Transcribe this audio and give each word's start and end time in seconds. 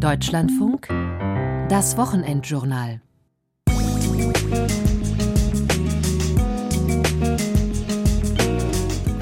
Deutschlandfunk, 0.00 0.88
das 1.68 1.98
Wochenendjournal. 1.98 3.02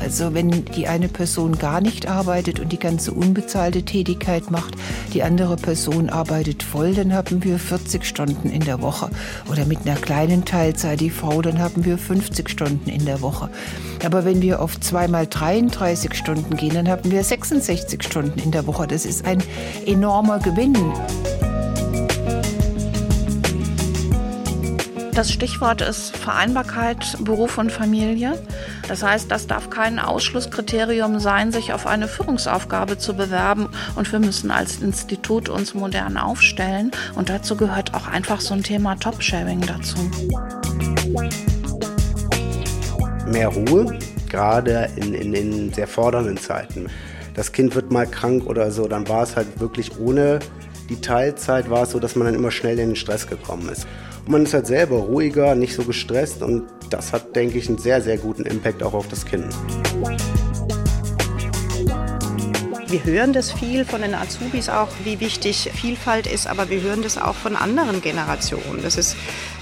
Also 0.09 0.33
wenn 0.33 0.65
die 0.65 0.89
eine 0.89 1.07
Person 1.07 1.59
gar 1.59 1.83
nicht 1.83 2.09
arbeitet 2.09 2.61
und 2.61 2.73
die 2.73 2.79
ganze 2.79 3.13
unbezahlte 3.13 3.83
Tätigkeit 3.83 4.51
macht, 4.51 4.75
die 5.13 5.23
andere 5.23 5.57
Person 5.57 6.09
arbeitet 6.09 6.63
voll, 6.63 6.95
dann 6.95 7.13
haben 7.13 7.45
wir 7.45 7.59
40 7.59 8.07
Stunden 8.07 8.49
in 8.49 8.65
der 8.65 8.81
Woche. 8.81 9.11
Oder 9.51 9.67
mit 9.67 9.81
einer 9.85 9.97
kleinen 9.97 10.47
Teilzeit 10.47 11.01
die 11.01 11.11
Frau, 11.11 11.43
dann 11.43 11.59
haben 11.59 11.85
wir 11.85 11.99
50 11.99 12.49
Stunden 12.49 12.89
in 12.89 13.05
der 13.05 13.21
Woche. 13.21 13.51
Aber 14.03 14.25
wenn 14.25 14.41
wir 14.41 14.63
auf 14.63 14.81
zweimal 14.81 15.27
33 15.27 16.15
Stunden 16.15 16.57
gehen, 16.57 16.73
dann 16.73 16.89
haben 16.89 17.11
wir 17.11 17.23
66 17.23 18.03
Stunden 18.03 18.39
in 18.39 18.51
der 18.51 18.67
Woche. 18.67 18.87
Das 18.87 19.05
ist 19.05 19.27
ein 19.27 19.43
enormer 19.85 20.39
Gewinn. 20.39 20.75
Das 25.19 25.33
Stichwort 25.33 25.81
ist 25.81 26.17
Vereinbarkeit 26.17 27.19
Beruf 27.25 27.59
und 27.59 27.73
Familie. 27.73 28.41
Das 28.87 29.03
heißt, 29.03 29.29
das 29.29 29.49
darf 29.49 29.69
kein 29.69 29.99
Ausschlusskriterium 29.99 31.19
sein, 31.19 31.51
sich 31.51 31.73
auf 31.73 31.89
eine 31.89 32.07
Führungsaufgabe 32.07 32.99
zu 32.99 33.15
bewerben. 33.17 33.69
Und 33.97 34.13
wir 34.13 34.21
müssen 34.21 34.53
als 34.53 34.81
Institut 34.81 35.49
uns 35.49 35.75
modern 35.75 36.19
aufstellen. 36.19 36.93
Und 37.17 37.31
dazu 37.31 37.57
gehört 37.57 37.95
auch 37.95 38.07
einfach 38.07 38.41
so 38.41 38.55
ein 38.55 38.63
Thema 38.63 38.95
Top-Sharing 38.95 39.61
dazu. 39.63 39.97
Mehr 43.27 43.49
Ruhe, 43.49 43.99
gerade 44.29 44.89
in, 44.95 45.15
in, 45.15 45.35
in 45.35 45.73
sehr 45.73 45.89
fordernden 45.89 46.37
Zeiten. 46.37 46.87
Das 47.35 47.51
Kind 47.51 47.75
wird 47.75 47.91
mal 47.91 48.07
krank 48.07 48.47
oder 48.47 48.71
so, 48.71 48.87
dann 48.87 49.09
war 49.09 49.25
es 49.25 49.35
halt 49.35 49.59
wirklich 49.59 49.99
ohne 49.99 50.39
die 50.89 51.01
Teilzeit 51.01 51.69
war 51.69 51.83
es 51.83 51.91
so, 51.91 52.01
dass 52.01 52.17
man 52.17 52.27
dann 52.27 52.35
immer 52.35 52.51
schnell 52.51 52.79
in 52.79 52.91
den 52.91 52.97
Stress 52.97 53.27
gekommen 53.27 53.69
ist. 53.69 53.87
Und 54.25 54.33
man 54.33 54.43
ist 54.45 54.55
halt 54.55 54.67
selber 54.67 54.97
ruhiger, 54.97 55.55
nicht 55.55 55.75
so 55.75 55.83
gestresst 55.85 56.43
und 56.43 56.65
das 56.91 57.13
hat, 57.13 57.37
denke 57.37 57.59
ich, 57.59 57.69
einen 57.69 57.79
sehr, 57.79 58.01
sehr 58.01 58.17
guten 58.17 58.47
Impact 58.47 58.83
auch 58.83 58.95
auf 58.95 59.09
das 59.09 59.27
Kind. 59.27 59.47
Wir 62.89 63.05
hören 63.05 63.35
das 63.35 63.53
viel 63.53 63.85
von 63.85 64.01
den 64.01 64.15
Azubis 64.15 64.71
auch, 64.71 64.89
wie 65.05 65.21
wichtig 65.21 65.71
Vielfalt 65.75 66.27
ist, 66.27 66.47
aber 66.47 66.71
wir 66.71 66.81
hören 66.81 67.03
das 67.03 67.19
auch 67.19 67.35
von 67.35 67.55
anderen 67.55 68.01
Generationen. 68.01 68.81
Das 68.83 68.97
ist 68.97 69.15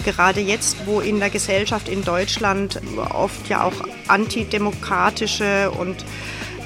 gerade 0.05 0.41
jetzt, 0.41 0.87
wo 0.87 1.01
in 1.01 1.19
der 1.19 1.31
Gesellschaft 1.31 1.89
in 1.89 2.05
Deutschland 2.05 2.81
oft 3.13 3.49
ja 3.49 3.65
auch 3.65 3.75
antidemokratische 4.07 5.73
und 5.73 6.05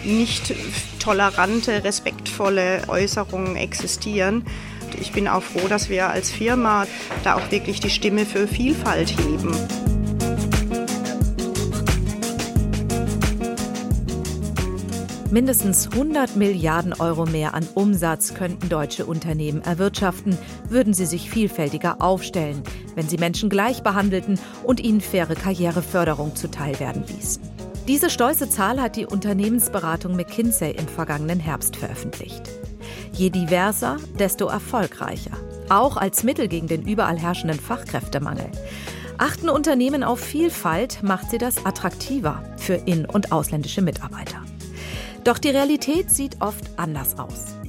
nicht 0.05 0.55
tolerante, 0.99 1.85
respektvolle 1.85 2.83
Äußerungen 2.89 3.57
existieren. 3.57 4.45
Ich 5.01 5.13
bin 5.13 5.29
auch 5.29 5.43
froh, 5.43 5.69
dass 5.69 5.89
wir 5.89 6.09
als 6.09 6.31
Firma 6.31 6.87
da 7.25 7.35
auch 7.35 7.51
wirklich 7.51 7.81
die 7.81 7.91
Stimme 7.91 8.27
für 8.27 8.47
Vielfalt 8.47 9.11
heben. 9.11 9.55
Mindestens 15.31 15.93
100 15.93 16.35
Milliarden 16.35 16.93
Euro 16.93 17.25
mehr 17.25 17.55
an 17.55 17.65
Umsatz 17.75 18.35
könnten 18.35 18.69
deutsche 18.69 19.07
Unternehmen 19.07 19.63
erwirtschaften, 19.63 20.37
würden 20.69 20.93
sie 20.93 21.07
sich 21.07 21.31
vielfältiger 21.31 22.03
aufstellen, 22.03 22.65
wenn 22.97 23.09
sie 23.09 23.17
Menschen 23.17 23.49
gleich 23.49 23.85
behandelten 23.85 24.41
und 24.65 24.81
ihnen 24.81 25.01
faire 25.01 25.37
Karriereförderung 25.37 26.35
zuteil 26.35 26.81
werden 26.81 27.05
ließen. 27.07 27.70
Diese 27.91 28.09
stolze 28.09 28.49
Zahl 28.49 28.81
hat 28.81 28.95
die 28.95 29.05
Unternehmensberatung 29.05 30.15
McKinsey 30.15 30.71
im 30.71 30.87
vergangenen 30.87 31.41
Herbst 31.41 31.75
veröffentlicht. 31.75 32.49
Je 33.13 33.31
diverser, 33.31 33.97
desto 34.17 34.47
erfolgreicher. 34.47 35.33
Auch 35.69 35.97
als 35.97 36.23
Mittel 36.23 36.47
gegen 36.47 36.69
den 36.69 36.87
überall 36.87 37.19
herrschenden 37.19 37.59
Fachkräftemangel. 37.59 38.47
Achten 39.19 39.49
Unternehmen 39.49 40.05
auf 40.05 40.21
Vielfalt, 40.21 41.03
macht 41.03 41.33
sie 41.33 41.39
das 41.39 41.67
attraktiver 41.67 42.45
für 42.59 42.75
in- 42.75 43.07
und 43.07 43.33
ausländische 43.33 43.83
Mitarbeiter. 43.83 44.41
Doch 45.25 45.39
die 45.39 45.51
Realität 45.51 46.13
sieht 46.13 46.41
oft 46.41 46.79
anders 46.79 47.19
aus. 47.19 47.60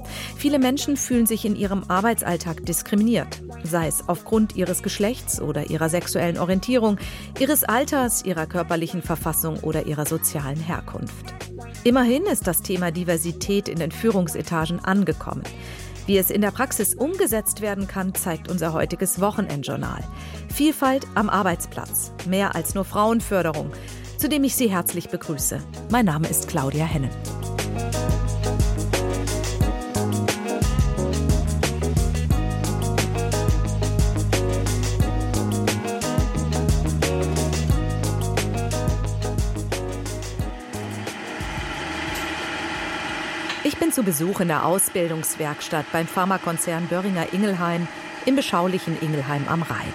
Viele 0.41 0.57
Menschen 0.57 0.97
fühlen 0.97 1.27
sich 1.27 1.45
in 1.45 1.55
ihrem 1.55 1.83
Arbeitsalltag 1.87 2.65
diskriminiert, 2.65 3.43
sei 3.63 3.85
es 3.85 4.09
aufgrund 4.09 4.55
ihres 4.55 4.81
Geschlechts 4.81 5.39
oder 5.39 5.69
ihrer 5.69 5.87
sexuellen 5.87 6.39
Orientierung, 6.39 6.97
ihres 7.39 7.63
Alters, 7.63 8.25
ihrer 8.25 8.47
körperlichen 8.47 9.03
Verfassung 9.03 9.59
oder 9.59 9.85
ihrer 9.85 10.07
sozialen 10.07 10.59
Herkunft. 10.59 11.35
Immerhin 11.83 12.23
ist 12.23 12.47
das 12.47 12.63
Thema 12.63 12.89
Diversität 12.89 13.69
in 13.69 13.77
den 13.77 13.91
Führungsetagen 13.91 14.83
angekommen. 14.83 15.43
Wie 16.07 16.17
es 16.17 16.31
in 16.31 16.41
der 16.41 16.49
Praxis 16.49 16.95
umgesetzt 16.95 17.61
werden 17.61 17.87
kann, 17.87 18.15
zeigt 18.15 18.49
unser 18.49 18.73
heutiges 18.73 19.21
Wochenendjournal. 19.21 20.03
Vielfalt 20.51 21.05
am 21.13 21.29
Arbeitsplatz, 21.29 22.13
mehr 22.27 22.55
als 22.55 22.73
nur 22.73 22.85
Frauenförderung, 22.85 23.71
zu 24.17 24.27
dem 24.27 24.43
ich 24.43 24.55
Sie 24.55 24.71
herzlich 24.71 25.09
begrüße. 25.09 25.59
Mein 25.91 26.05
Name 26.05 26.27
ist 26.27 26.47
Claudia 26.47 26.85
Hennen. 26.85 27.11
Ich 43.63 43.77
bin 43.77 43.91
zu 43.91 44.01
Besuch 44.01 44.39
in 44.39 44.47
der 44.47 44.65
Ausbildungswerkstatt 44.65 45.85
beim 45.91 46.07
Pharmakonzern 46.07 46.87
Böhringer 46.87 47.31
Ingelheim 47.31 47.87
im 48.25 48.35
beschaulichen 48.35 48.99
Ingelheim 48.99 49.45
am 49.47 49.61
Rhein. 49.61 49.93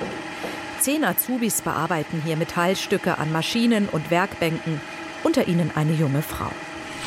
Zehn 0.78 1.04
Azubis 1.04 1.62
bearbeiten 1.62 2.22
hier 2.24 2.36
Metallstücke 2.36 3.18
an 3.18 3.32
Maschinen 3.32 3.88
und 3.88 4.08
Werkbänken, 4.12 4.80
unter 5.24 5.48
ihnen 5.48 5.72
eine 5.74 5.94
junge 5.94 6.22
Frau. 6.22 6.50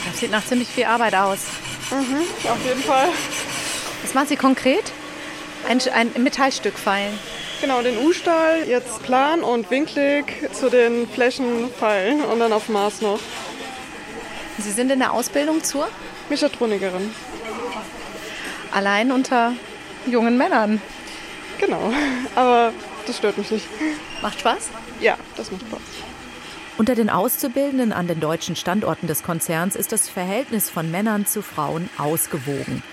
Das 0.05 0.19
sieht 0.19 0.31
nach 0.31 0.45
ziemlich 0.45 0.67
viel 0.67 0.83
Arbeit 0.83 1.15
aus. 1.15 1.45
Mhm, 1.91 2.49
auf 2.49 2.65
jeden 2.65 2.83
Fall. 2.83 3.07
Was 4.01 4.13
machen 4.13 4.27
Sie 4.27 4.35
konkret? 4.35 4.91
Ein, 5.65 5.79
ein 5.93 6.23
Metallstück 6.23 6.77
feilen. 6.77 7.17
Genau, 7.61 7.81
den 7.81 7.97
U-Stahl 7.99 8.67
jetzt 8.67 9.01
plan 9.03 9.43
und 9.43 9.71
winklig 9.71 10.49
zu 10.51 10.69
den 10.69 11.07
Flächen 11.07 11.69
feilen 11.79 12.21
und 12.21 12.39
dann 12.39 12.51
auf 12.51 12.67
Maß 12.67 12.99
noch. 12.99 13.19
Sie 14.57 14.71
sind 14.71 14.91
in 14.91 14.99
der 14.99 15.13
Ausbildung 15.13 15.63
zur? 15.63 15.87
Mechatronikerin. 16.29 17.13
Allein 18.71 19.11
unter 19.11 19.53
jungen 20.05 20.37
Männern. 20.37 20.81
Genau, 21.59 21.91
aber 22.35 22.71
das 23.05 23.17
stört 23.17 23.37
mich 23.37 23.51
nicht. 23.51 23.67
Macht 24.21 24.39
Spaß? 24.39 24.69
Ja, 25.01 25.17
das 25.35 25.51
macht 25.51 25.63
Spaß. 25.63 25.81
Unter 26.77 26.95
den 26.95 27.09
Auszubildenden 27.09 27.91
an 27.91 28.07
den 28.07 28.21
deutschen 28.21 28.55
Standorten 28.55 29.07
des 29.07 29.23
Konzerns 29.23 29.75
ist 29.75 29.91
das 29.91 30.07
Verhältnis 30.07 30.69
von 30.69 30.89
Männern 30.89 31.25
zu 31.25 31.41
Frauen 31.41 31.89
ausgewogen. 31.97 32.83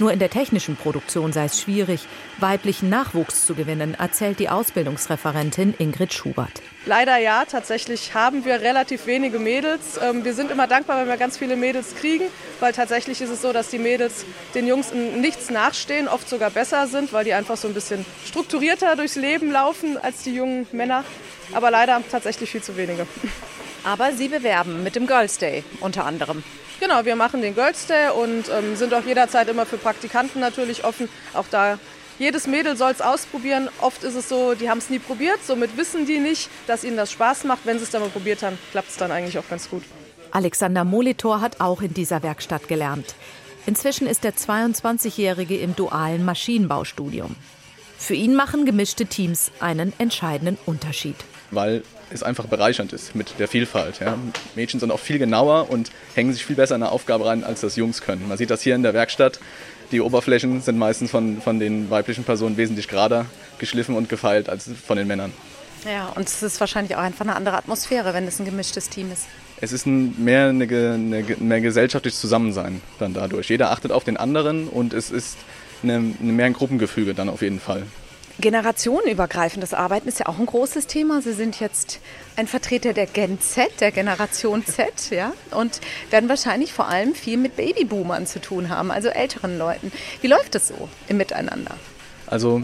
Nur 0.00 0.12
in 0.12 0.20
der 0.20 0.30
technischen 0.30 0.76
Produktion 0.76 1.32
sei 1.32 1.46
es 1.46 1.60
schwierig, 1.60 2.06
weiblichen 2.38 2.88
Nachwuchs 2.88 3.44
zu 3.46 3.56
gewinnen, 3.56 3.94
erzählt 3.98 4.38
die 4.38 4.48
Ausbildungsreferentin 4.48 5.74
Ingrid 5.76 6.12
Schubert. 6.12 6.62
Leider 6.86 7.18
ja, 7.18 7.44
tatsächlich 7.44 8.14
haben 8.14 8.44
wir 8.44 8.60
relativ 8.60 9.06
wenige 9.06 9.40
Mädels. 9.40 9.98
Ähm, 10.00 10.24
wir 10.24 10.34
sind 10.34 10.52
immer 10.52 10.68
dankbar, 10.68 11.00
wenn 11.00 11.08
wir 11.08 11.16
ganz 11.16 11.36
viele 11.36 11.56
Mädels 11.56 11.96
kriegen, 11.96 12.26
weil 12.60 12.72
tatsächlich 12.72 13.20
ist 13.20 13.30
es 13.30 13.42
so, 13.42 13.52
dass 13.52 13.70
die 13.70 13.78
Mädels 13.78 14.24
den 14.54 14.68
Jungs 14.68 14.92
in 14.92 15.20
nichts 15.20 15.50
nachstehen, 15.50 16.06
oft 16.06 16.28
sogar 16.28 16.50
besser 16.50 16.86
sind, 16.86 17.12
weil 17.12 17.24
die 17.24 17.34
einfach 17.34 17.56
so 17.56 17.66
ein 17.66 17.74
bisschen 17.74 18.06
strukturierter 18.24 18.94
durchs 18.94 19.16
Leben 19.16 19.50
laufen 19.50 19.98
als 19.98 20.22
die 20.22 20.34
jungen 20.34 20.68
Männer. 20.70 21.04
Aber 21.52 21.72
leider 21.72 22.00
tatsächlich 22.08 22.50
viel 22.50 22.62
zu 22.62 22.76
wenige. 22.76 23.06
Aber 23.84 24.12
Sie 24.12 24.28
bewerben 24.28 24.84
mit 24.84 24.94
dem 24.94 25.06
Girls 25.06 25.38
Day 25.38 25.64
unter 25.80 26.04
anderem. 26.04 26.44
Genau, 26.80 27.04
wir 27.04 27.16
machen 27.16 27.42
den 27.42 27.54
Girls 27.54 27.86
Day 27.86 28.10
und 28.10 28.48
ähm, 28.48 28.76
sind 28.76 28.94
auch 28.94 29.04
jederzeit 29.04 29.48
immer 29.48 29.66
für 29.66 29.78
Praktikanten 29.78 30.40
natürlich 30.40 30.84
offen. 30.84 31.08
Auch 31.34 31.46
da 31.50 31.78
jedes 32.18 32.46
Mädel 32.46 32.76
soll 32.76 32.92
es 32.92 33.00
ausprobieren. 33.00 33.68
Oft 33.80 34.04
ist 34.04 34.14
es 34.14 34.28
so, 34.28 34.54
die 34.54 34.70
haben 34.70 34.78
es 34.78 34.90
nie 34.90 34.98
probiert, 34.98 35.38
somit 35.44 35.76
wissen 35.76 36.06
die 36.06 36.18
nicht, 36.18 36.50
dass 36.66 36.84
ihnen 36.84 36.96
das 36.96 37.12
Spaß 37.12 37.44
macht. 37.44 37.60
Wenn 37.64 37.78
sie 37.78 37.84
es 37.84 37.90
dann 37.90 38.02
mal 38.02 38.10
probiert 38.10 38.42
haben, 38.42 38.58
klappt 38.72 38.90
es 38.90 38.96
dann 38.96 39.10
eigentlich 39.10 39.38
auch 39.38 39.48
ganz 39.48 39.68
gut. 39.68 39.82
Alexander 40.30 40.84
Molitor 40.84 41.40
hat 41.40 41.60
auch 41.60 41.80
in 41.80 41.94
dieser 41.94 42.22
Werkstatt 42.22 42.68
gelernt. 42.68 43.14
Inzwischen 43.66 44.06
ist 44.06 44.24
der 44.24 44.34
22-Jährige 44.34 45.56
im 45.58 45.74
dualen 45.76 46.24
Maschinenbaustudium. 46.24 47.36
Für 47.98 48.14
ihn 48.14 48.34
machen 48.34 48.64
gemischte 48.66 49.06
Teams 49.06 49.50
einen 49.60 49.92
entscheidenden 49.98 50.58
Unterschied. 50.66 51.16
Weil 51.50 51.82
es 52.10 52.22
einfach 52.22 52.46
bereichernd 52.46 52.92
ist 52.92 53.14
mit 53.14 53.38
der 53.38 53.48
Vielfalt. 53.48 54.00
Ja. 54.00 54.16
Mädchen 54.54 54.80
sind 54.80 54.90
auch 54.90 55.00
viel 55.00 55.18
genauer 55.18 55.70
und 55.70 55.90
hängen 56.14 56.32
sich 56.32 56.44
viel 56.44 56.56
besser 56.56 56.74
in 56.74 56.82
eine 56.82 56.92
Aufgabe 56.92 57.26
rein, 57.26 57.44
als 57.44 57.60
das 57.60 57.76
Jungs 57.76 58.00
können. 58.02 58.28
Man 58.28 58.38
sieht 58.38 58.50
das 58.50 58.62
hier 58.62 58.74
in 58.74 58.82
der 58.82 58.94
Werkstatt. 58.94 59.40
Die 59.90 60.00
Oberflächen 60.00 60.60
sind 60.60 60.78
meistens 60.78 61.10
von, 61.10 61.40
von 61.40 61.58
den 61.58 61.90
weiblichen 61.90 62.24
Personen 62.24 62.56
wesentlich 62.56 62.88
gerader 62.88 63.26
geschliffen 63.58 63.96
und 63.96 64.08
gefeilt 64.08 64.48
als 64.48 64.70
von 64.86 64.96
den 64.96 65.06
Männern. 65.06 65.32
Ja, 65.84 66.08
und 66.08 66.28
es 66.28 66.42
ist 66.42 66.60
wahrscheinlich 66.60 66.96
auch 66.96 67.00
einfach 67.00 67.24
eine 67.24 67.36
andere 67.36 67.56
Atmosphäre, 67.56 68.12
wenn 68.12 68.26
es 68.26 68.38
ein 68.38 68.44
gemischtes 68.44 68.88
Team 68.88 69.10
ist. 69.12 69.26
Es 69.60 69.72
ist 69.72 69.86
ein, 69.86 70.22
mehr 70.22 70.48
eine, 70.48 70.64
eine, 70.64 71.24
mehr 71.38 71.60
gesellschaftliches 71.60 72.20
Zusammensein 72.20 72.80
dann 72.98 73.14
dadurch. 73.14 73.48
Jeder 73.48 73.70
achtet 73.70 73.92
auf 73.92 74.04
den 74.04 74.16
anderen 74.16 74.68
und 74.68 74.92
es 74.92 75.10
ist 75.10 75.38
eine, 75.82 75.94
eine 75.94 76.32
mehr 76.32 76.46
ein 76.46 76.52
Gruppengefüge 76.52 77.14
dann 77.14 77.28
auf 77.28 77.42
jeden 77.42 77.60
Fall. 77.60 77.84
Generationenübergreifendes 78.40 79.74
Arbeiten 79.74 80.08
ist 80.08 80.20
ja 80.20 80.26
auch 80.26 80.38
ein 80.38 80.46
großes 80.46 80.86
Thema. 80.86 81.20
Sie 81.22 81.32
sind 81.32 81.58
jetzt 81.58 82.00
ein 82.36 82.46
Vertreter 82.46 82.92
der 82.92 83.06
Gen 83.06 83.40
Z, 83.40 83.80
der 83.80 83.90
Generation 83.90 84.64
Z, 84.64 85.10
ja, 85.10 85.32
und 85.50 85.80
werden 86.10 86.28
wahrscheinlich 86.28 86.72
vor 86.72 86.88
allem 86.88 87.14
viel 87.14 87.36
mit 87.36 87.56
Babyboomern 87.56 88.26
zu 88.26 88.40
tun 88.40 88.68
haben, 88.68 88.92
also 88.92 89.08
älteren 89.08 89.58
Leuten. 89.58 89.90
Wie 90.20 90.28
läuft 90.28 90.54
das 90.54 90.68
so 90.68 90.88
im 91.08 91.16
Miteinander? 91.16 91.74
Also 92.28 92.62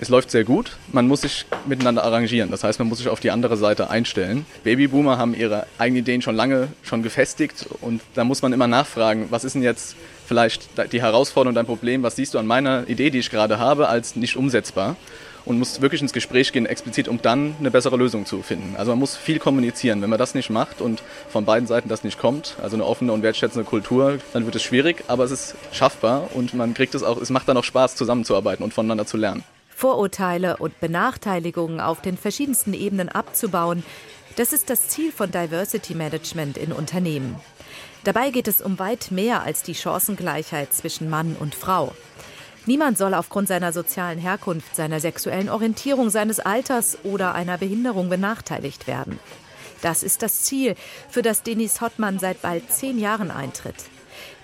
es 0.00 0.08
läuft 0.08 0.30
sehr 0.30 0.44
gut. 0.44 0.76
Man 0.92 1.08
muss 1.08 1.22
sich 1.22 1.46
miteinander 1.66 2.04
arrangieren. 2.04 2.52
Das 2.52 2.62
heißt, 2.62 2.78
man 2.78 2.88
muss 2.88 2.98
sich 2.98 3.08
auf 3.08 3.18
die 3.18 3.32
andere 3.32 3.56
Seite 3.56 3.90
einstellen. 3.90 4.46
Babyboomer 4.62 5.18
haben 5.18 5.34
ihre 5.34 5.66
eigenen 5.78 6.02
Ideen 6.02 6.22
schon 6.22 6.36
lange 6.36 6.68
schon 6.82 7.02
gefestigt 7.02 7.66
und 7.80 8.02
da 8.14 8.22
muss 8.22 8.42
man 8.42 8.52
immer 8.52 8.68
nachfragen, 8.68 9.26
was 9.30 9.42
ist 9.42 9.54
denn 9.56 9.62
jetzt 9.62 9.96
vielleicht 10.28 10.68
die 10.92 11.02
Herausforderung, 11.02 11.54
dein 11.54 11.66
Problem, 11.66 12.02
was 12.02 12.16
siehst 12.16 12.34
du 12.34 12.38
an 12.38 12.46
meiner 12.46 12.88
Idee, 12.88 13.10
die 13.10 13.18
ich 13.18 13.30
gerade 13.30 13.58
habe, 13.58 13.88
als 13.88 14.14
nicht 14.14 14.36
umsetzbar? 14.36 14.96
Und 15.44 15.58
muss 15.58 15.80
wirklich 15.80 16.02
ins 16.02 16.12
Gespräch 16.12 16.52
gehen, 16.52 16.66
explizit, 16.66 17.08
um 17.08 17.22
dann 17.22 17.56
eine 17.58 17.70
bessere 17.70 17.96
Lösung 17.96 18.26
zu 18.26 18.42
finden. 18.42 18.76
Also 18.76 18.92
man 18.92 18.98
muss 18.98 19.16
viel 19.16 19.38
kommunizieren. 19.38 20.02
Wenn 20.02 20.10
man 20.10 20.18
das 20.18 20.34
nicht 20.34 20.50
macht 20.50 20.82
und 20.82 21.02
von 21.30 21.46
beiden 21.46 21.66
Seiten 21.66 21.88
das 21.88 22.04
nicht 22.04 22.18
kommt, 22.18 22.56
also 22.62 22.76
eine 22.76 22.84
offene 22.84 23.14
und 23.14 23.22
wertschätzende 23.22 23.64
Kultur, 23.64 24.18
dann 24.34 24.44
wird 24.44 24.56
es 24.56 24.62
schwierig, 24.62 25.04
aber 25.08 25.24
es 25.24 25.30
ist 25.30 25.54
schaffbar 25.72 26.28
und 26.34 26.52
man 26.52 26.74
kriegt 26.74 26.94
es 26.94 27.02
auch, 27.02 27.18
es 27.18 27.30
macht 27.30 27.48
dann 27.48 27.56
auch 27.56 27.64
Spaß, 27.64 27.96
zusammenzuarbeiten 27.96 28.62
und 28.62 28.74
voneinander 28.74 29.06
zu 29.06 29.16
lernen. 29.16 29.42
Vorurteile 29.74 30.58
und 30.58 30.78
Benachteiligungen 30.80 31.80
auf 31.80 32.02
den 32.02 32.18
verschiedensten 32.18 32.74
Ebenen 32.74 33.08
abzubauen, 33.08 33.84
das 34.38 34.52
ist 34.52 34.70
das 34.70 34.86
Ziel 34.86 35.10
von 35.10 35.32
Diversity 35.32 35.96
Management 35.96 36.58
in 36.58 36.72
Unternehmen. 36.72 37.40
Dabei 38.04 38.30
geht 38.30 38.46
es 38.46 38.60
um 38.60 38.78
weit 38.78 39.10
mehr 39.10 39.42
als 39.42 39.64
die 39.64 39.74
Chancengleichheit 39.74 40.72
zwischen 40.72 41.10
Mann 41.10 41.34
und 41.34 41.56
Frau. 41.56 41.92
Niemand 42.64 42.98
soll 42.98 43.14
aufgrund 43.14 43.48
seiner 43.48 43.72
sozialen 43.72 44.20
Herkunft, 44.20 44.76
seiner 44.76 45.00
sexuellen 45.00 45.48
Orientierung, 45.48 46.08
seines 46.10 46.38
Alters 46.38 46.98
oder 47.02 47.34
einer 47.34 47.58
Behinderung 47.58 48.08
benachteiligt 48.08 48.86
werden. 48.86 49.18
Das 49.82 50.04
ist 50.04 50.22
das 50.22 50.42
Ziel, 50.42 50.76
für 51.08 51.22
das 51.22 51.42
Denis 51.42 51.80
Hottmann 51.80 52.20
seit 52.20 52.40
bald 52.40 52.70
zehn 52.70 53.00
Jahren 53.00 53.32
eintritt. 53.32 53.86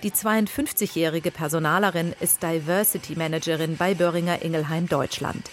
Die 0.03 0.11
52-jährige 0.11 1.31
Personalerin 1.31 2.13
ist 2.19 2.43
Diversity 2.43 3.15
Managerin 3.15 3.77
bei 3.77 3.93
Böhringer 3.93 4.41
Ingelheim 4.41 4.89
Deutschland. 4.89 5.49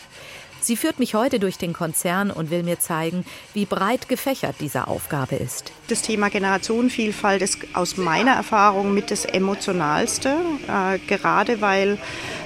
Sie 0.63 0.77
führt 0.77 1.01
mich 1.01 1.15
heute 1.15 1.41
durch 1.41 1.59
den 1.59 1.73
Konzern 1.73 2.31
und 2.31 2.51
will 2.51 2.63
mir 2.63 2.79
zeigen, 2.79 3.25
wie 3.53 3.67
breit 3.67 4.09
gefächert 4.09 4.55
diese 4.61 4.87
Aufgabe 4.87 5.35
ist. 5.35 5.73
Das 5.89 6.03
Thema 6.03 6.31
Generationenvielfalt 6.31 7.43
ist 7.43 7.59
aus 7.75 7.97
meiner 7.97 8.31
Erfahrung 8.31 8.95
mit 8.95 9.11
das 9.11 9.25
Emotionalste, 9.25 10.37
äh, 10.69 11.01
gerade 11.09 11.61
weil 11.61 11.99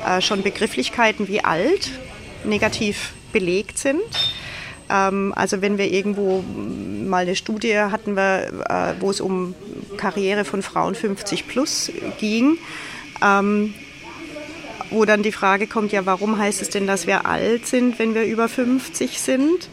äh, 0.07 0.23
schon 0.23 0.43
Begrifflichkeiten 0.43 1.29
wie 1.29 1.45
alt 1.45 1.91
negativ 2.45 3.13
belegt 3.33 3.77
sind. 3.77 4.01
Ähm, 4.89 5.35
also 5.37 5.61
wenn 5.61 5.77
wir 5.77 5.93
irgendwo 5.93 6.43
mal 6.43 7.23
eine 7.23 7.37
Studie 7.37 7.79
hatten, 7.79 8.17
wir, 8.17 8.49
äh, 8.67 8.95
wo 8.99 9.11
es 9.11 9.21
um 9.21 9.55
Karriere 9.99 10.47
von 10.47 10.63
Frauen 10.63 10.95
50 10.95 11.47
plus 11.47 11.93
ging, 12.19 12.57
ähm, 13.23 13.75
wo 14.91 15.05
dann 15.05 15.23
die 15.23 15.33
Frage 15.33 15.67
kommt, 15.67 15.93
ja, 15.93 16.07
warum 16.07 16.39
heißt 16.39 16.63
es 16.63 16.71
denn, 16.71 16.87
dass 16.87 17.07
wir 17.07 17.27
alt 17.27 17.67
sind, 17.67 17.99
wenn 17.99 18.15
wir 18.15 18.25
über 18.25 18.49
50 18.49 19.21
sind? 19.21 19.69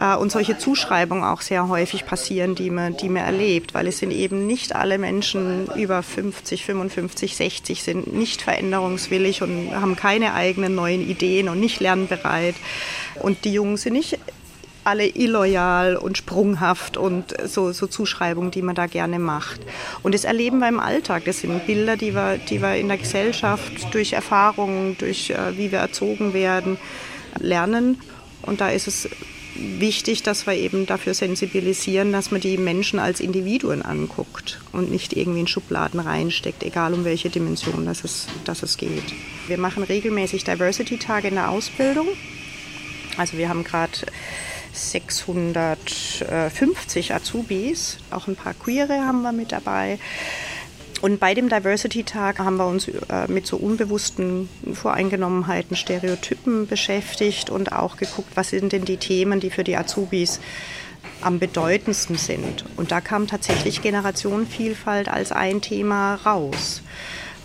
Äh, 0.00 0.16
und 0.16 0.30
solche 0.30 0.58
Zuschreibungen 0.58 1.24
auch 1.24 1.40
sehr 1.40 1.68
häufig 1.68 2.06
passieren, 2.06 2.54
die 2.54 2.70
man, 2.70 2.96
die 2.96 3.08
man 3.08 3.24
erlebt, 3.24 3.74
weil 3.74 3.86
es 3.86 3.98
sind 3.98 4.10
eben 4.10 4.46
nicht 4.46 4.74
alle 4.74 4.98
Menschen 4.98 5.68
über 5.74 6.02
50, 6.02 6.64
55, 6.64 7.36
60 7.36 7.82
sind 7.82 8.12
nicht 8.12 8.42
veränderungswillig 8.42 9.42
und 9.42 9.70
haben 9.74 9.96
keine 9.96 10.34
eigenen 10.34 10.74
neuen 10.74 11.08
Ideen 11.08 11.48
und 11.48 11.60
nicht 11.60 11.80
lernbereit. 11.80 12.54
Und 13.22 13.44
die 13.44 13.52
Jungen 13.52 13.76
sind 13.76 13.94
nicht 13.94 14.18
alle 14.86 15.06
illoyal 15.06 15.96
und 15.96 16.16
sprunghaft 16.16 16.96
und 16.96 17.34
so, 17.48 17.72
so 17.72 17.86
Zuschreibungen, 17.86 18.50
die 18.50 18.62
man 18.62 18.74
da 18.74 18.86
gerne 18.86 19.18
macht. 19.18 19.60
Und 20.02 20.14
das 20.14 20.24
erleben 20.24 20.58
wir 20.58 20.68
im 20.68 20.80
Alltag. 20.80 21.24
Das 21.24 21.40
sind 21.40 21.66
Bilder, 21.66 21.96
die 21.96 22.14
wir, 22.14 22.38
die 22.38 22.62
wir 22.62 22.76
in 22.76 22.88
der 22.88 22.98
Gesellschaft 22.98 23.92
durch 23.92 24.12
Erfahrungen, 24.12 24.96
durch 24.98 25.30
äh, 25.30 25.56
wie 25.56 25.72
wir 25.72 25.80
erzogen 25.80 26.34
werden, 26.34 26.78
lernen. 27.38 28.00
Und 28.42 28.60
da 28.60 28.70
ist 28.70 28.86
es 28.86 29.08
wichtig, 29.58 30.22
dass 30.22 30.46
wir 30.46 30.54
eben 30.54 30.86
dafür 30.86 31.14
sensibilisieren, 31.14 32.12
dass 32.12 32.30
man 32.30 32.40
die 32.40 32.58
Menschen 32.58 32.98
als 32.98 33.20
Individuen 33.20 33.82
anguckt 33.82 34.60
und 34.72 34.90
nicht 34.90 35.14
irgendwie 35.14 35.40
in 35.40 35.46
Schubladen 35.46 36.00
reinsteckt, 36.00 36.62
egal 36.62 36.94
um 36.94 37.04
welche 37.04 37.30
Dimension 37.30 37.86
das 37.86 38.04
es, 38.04 38.26
das 38.44 38.62
es 38.62 38.76
geht. 38.76 39.14
Wir 39.48 39.58
machen 39.58 39.82
regelmäßig 39.82 40.44
Diversity-Tage 40.44 41.28
in 41.28 41.34
der 41.34 41.50
Ausbildung. 41.50 42.08
Also 43.16 43.38
wir 43.38 43.48
haben 43.48 43.64
gerade 43.64 43.92
650 44.76 47.14
Azubis, 47.14 47.98
auch 48.10 48.28
ein 48.28 48.36
paar 48.36 48.54
Queere 48.54 49.06
haben 49.06 49.22
wir 49.22 49.32
mit 49.32 49.52
dabei. 49.52 49.98
Und 51.02 51.20
bei 51.20 51.34
dem 51.34 51.48
Diversity-Tag 51.48 52.38
haben 52.38 52.56
wir 52.56 52.66
uns 52.66 52.88
äh, 52.88 53.28
mit 53.28 53.46
so 53.46 53.58
unbewussten 53.58 54.48
Voreingenommenheiten, 54.72 55.76
Stereotypen 55.76 56.66
beschäftigt 56.66 57.50
und 57.50 57.72
auch 57.72 57.96
geguckt, 57.96 58.30
was 58.34 58.50
sind 58.50 58.72
denn 58.72 58.84
die 58.84 58.96
Themen, 58.96 59.40
die 59.40 59.50
für 59.50 59.64
die 59.64 59.76
Azubis 59.76 60.40
am 61.20 61.38
bedeutendsten 61.38 62.16
sind. 62.16 62.64
Und 62.76 62.92
da 62.92 63.00
kam 63.00 63.26
tatsächlich 63.26 63.82
Generationenvielfalt 63.82 65.08
als 65.08 65.32
ein 65.32 65.60
Thema 65.60 66.16
raus 66.16 66.82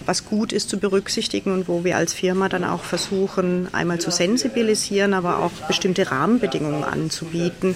was 0.05 0.25
gut 0.25 0.51
ist 0.53 0.69
zu 0.69 0.77
berücksichtigen 0.77 1.51
und 1.51 1.67
wo 1.67 1.83
wir 1.83 1.97
als 1.97 2.13
Firma 2.13 2.49
dann 2.49 2.63
auch 2.63 2.83
versuchen, 2.83 3.67
einmal 3.73 3.99
zu 3.99 4.11
sensibilisieren, 4.11 5.13
aber 5.13 5.39
auch 5.39 5.51
bestimmte 5.67 6.11
Rahmenbedingungen 6.11 6.83
anzubieten, 6.83 7.75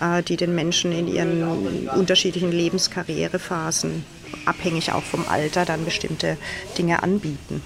äh, 0.00 0.22
die 0.22 0.36
den 0.36 0.54
Menschen 0.54 0.92
in 0.92 1.08
ihren 1.08 1.88
unterschiedlichen 1.88 2.52
Lebenskarrierephasen, 2.52 4.04
abhängig 4.46 4.92
auch 4.92 5.02
vom 5.02 5.26
Alter, 5.28 5.64
dann 5.64 5.84
bestimmte 5.84 6.36
Dinge 6.78 7.02
anbieten. 7.02 7.62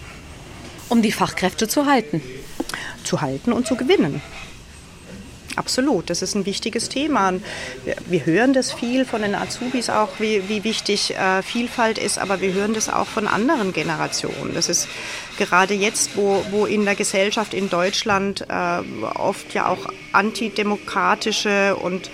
Um 0.88 1.02
die 1.02 1.12
Fachkräfte 1.12 1.68
zu 1.68 1.86
halten. 1.86 2.22
Zu 3.04 3.20
halten 3.20 3.52
und 3.52 3.66
zu 3.66 3.76
gewinnen. 3.76 4.22
Absolut, 5.58 6.08
das 6.08 6.22
ist 6.22 6.36
ein 6.36 6.46
wichtiges 6.46 6.88
Thema. 6.88 7.32
Wir, 8.06 8.24
hören 8.24 8.52
das 8.52 8.72
viel 8.72 9.04
von 9.04 9.22
den 9.22 9.34
Azubis 9.34 9.90
auch, 9.90 10.20
wie, 10.20 10.48
wie 10.48 10.62
wichtig 10.62 11.16
äh, 11.16 11.42
Vielfalt 11.42 11.98
ist, 11.98 12.20
aber 12.20 12.40
wir 12.40 12.52
hören 12.52 12.74
das 12.74 12.88
auch 12.88 13.08
von 13.08 13.26
anderen 13.26 13.72
Generationen. 13.72 14.54
Das 14.54 14.68
ist 14.68 14.86
gerade 15.36 15.74
jetzt, 15.74 16.16
wo, 16.16 16.44
wo 16.52 16.64
in 16.64 16.84
der 16.84 16.94
Gesellschaft 16.94 17.54
in 17.54 17.68
Deutschland 17.68 18.46
äh, 18.48 19.04
oft 19.16 19.52
ja 19.52 19.66
auch 19.66 19.88
antidemokratische 20.12 21.74
und 21.74 22.08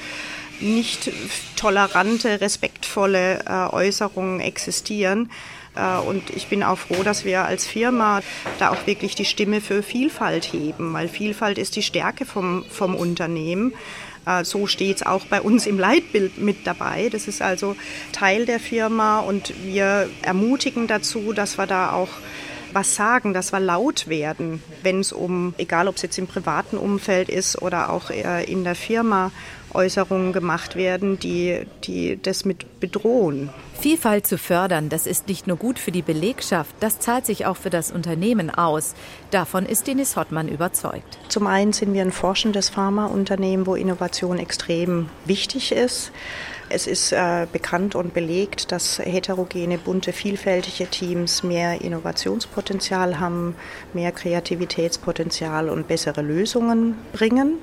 nicht 0.61 1.13
tolerante, 1.57 2.41
respektvolle 2.41 3.41
äh, 3.47 3.75
Äußerungen 3.75 4.41
existieren 4.41 5.29
und 6.07 6.31
ich 6.31 6.47
bin 6.49 6.63
auch 6.63 6.79
froh, 6.79 7.03
dass 7.03 7.25
wir 7.25 7.45
als 7.45 7.67
Firma 7.67 8.21
da 8.59 8.71
auch 8.71 8.87
wirklich 8.87 9.15
die 9.15 9.25
Stimme 9.25 9.61
für 9.61 9.83
Vielfalt 9.83 10.53
heben, 10.53 10.93
weil 10.93 11.09
Vielfalt 11.09 11.59
ist 11.59 11.77
die 11.77 11.83
Stärke 11.83 12.25
vom, 12.25 12.65
vom 12.69 12.95
Unternehmen. 12.95 13.75
Äh, 14.27 14.45
so 14.45 14.67
steht 14.67 14.97
es 14.97 15.07
auch 15.07 15.27
bei 15.27 15.41
uns 15.41 15.67
im 15.67 15.79
Leitbild 15.79 16.39
mit 16.39 16.67
dabei. 16.67 17.09
Das 17.11 17.29
ist 17.29 17.43
also 17.43 17.77
Teil 18.13 18.47
der 18.47 18.61
Firma 18.61 19.21
und 19.21 19.53
wir 19.65 20.09
ermutigen 20.23 20.87
dazu, 20.87 21.33
dass 21.33 21.59
wir 21.59 21.67
da 21.67 21.93
auch 21.93 22.11
was 22.75 22.95
sagen, 22.95 23.33
dass 23.33 23.53
wir 23.53 23.61
laut 23.61 24.09
werden, 24.09 24.63
wenn 24.83 25.01
es 25.01 25.13
um, 25.13 25.55
egal 25.59 25.89
ob 25.89 25.97
es 25.97 26.03
jetzt 26.03 26.19
im 26.19 26.27
privaten 26.27 26.77
Umfeld 26.77 27.29
ist 27.29 27.63
oder 27.63 27.91
auch 27.91 28.11
äh, 28.11 28.45
in 28.45 28.65
der 28.65 28.75
Firma, 28.75 29.31
Äußerungen 29.75 30.33
gemacht 30.33 30.77
werden, 30.77 31.19
die, 31.19 31.67
die 31.83 32.21
das 32.21 32.45
mit 32.45 32.81
bedrohen. 32.81 33.51
Vielfalt 33.81 34.27
zu 34.27 34.39
fördern, 34.39 34.89
das 34.89 35.07
ist 35.07 35.29
nicht 35.29 35.47
nur 35.47 35.57
gut 35.57 35.79
für 35.79 35.91
die 35.91 36.03
Belegschaft, 36.03 36.75
das 36.81 37.01
zahlt 37.01 37.27
sich 37.27 37.45
auch 37.45 37.57
für 37.57 37.71
das 37.71 37.91
Unternehmen 37.91 38.51
aus. 38.51 38.95
Davon 39.31 39.67
ist 39.67 39.87
Denis 39.87 40.17
Hottmann 40.17 40.49
überzeugt. 40.49 41.19
Zum 41.29 41.47
einen 41.47 41.73
sind 41.73 41.93
wir 41.93 42.03
ein 42.03 42.13
forschendes 42.13 42.69
Pharmaunternehmen, 42.71 43.67
wo 43.67 43.75
Innovation 43.75 44.39
extrem 44.39 45.09
wichtig 45.25 45.73
ist. 45.73 46.13
Es 46.71 46.87
ist 46.87 47.13
äh, 47.13 47.47
bekannt 47.53 47.95
und 47.95 48.15
belegt, 48.15 48.73
dass 48.73 48.99
heterogene, 48.99 49.79
bunte, 49.79 50.13
vielfältige 50.13 50.89
Teams 50.89 51.43
mehr 51.43 51.81
Innovationspotenzial 51.83 53.21
haben, 53.21 53.55
mehr 53.93 54.13
Kreativitätspotenzial 54.13 55.69
und 55.69 55.89
bessere 55.89 56.23
Lösungen 56.23 56.97
bringen. 57.13 57.59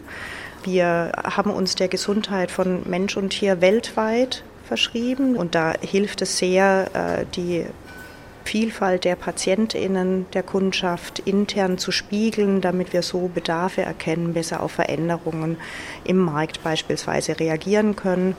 Wir 0.63 1.12
haben 1.24 1.50
uns 1.50 1.75
der 1.75 1.88
Gesundheit 1.88 2.51
von 2.51 2.88
Mensch 2.88 3.17
und 3.17 3.31
Tier 3.31 3.62
weltweit 3.62 4.43
verschrieben 4.65 5.36
und 5.36 5.55
da 5.55 5.74
hilft 5.81 6.22
es 6.22 6.38
sehr, 6.38 6.89
äh, 6.93 7.25
die 7.36 7.65
Vielfalt 8.43 9.05
der 9.05 9.15
Patientinnen, 9.15 10.25
der 10.34 10.43
Kundschaft 10.43 11.20
intern 11.20 11.77
zu 11.77 11.91
spiegeln, 11.91 12.60
damit 12.60 12.91
wir 12.91 13.01
so 13.01 13.29
Bedarfe 13.34 13.81
erkennen, 13.81 14.34
besser 14.34 14.62
auf 14.62 14.74
Veränderungen 14.74 15.58
im 16.03 16.17
Markt 16.17 16.63
beispielsweise 16.63 17.39
reagieren 17.39 17.96
können. 17.96 18.36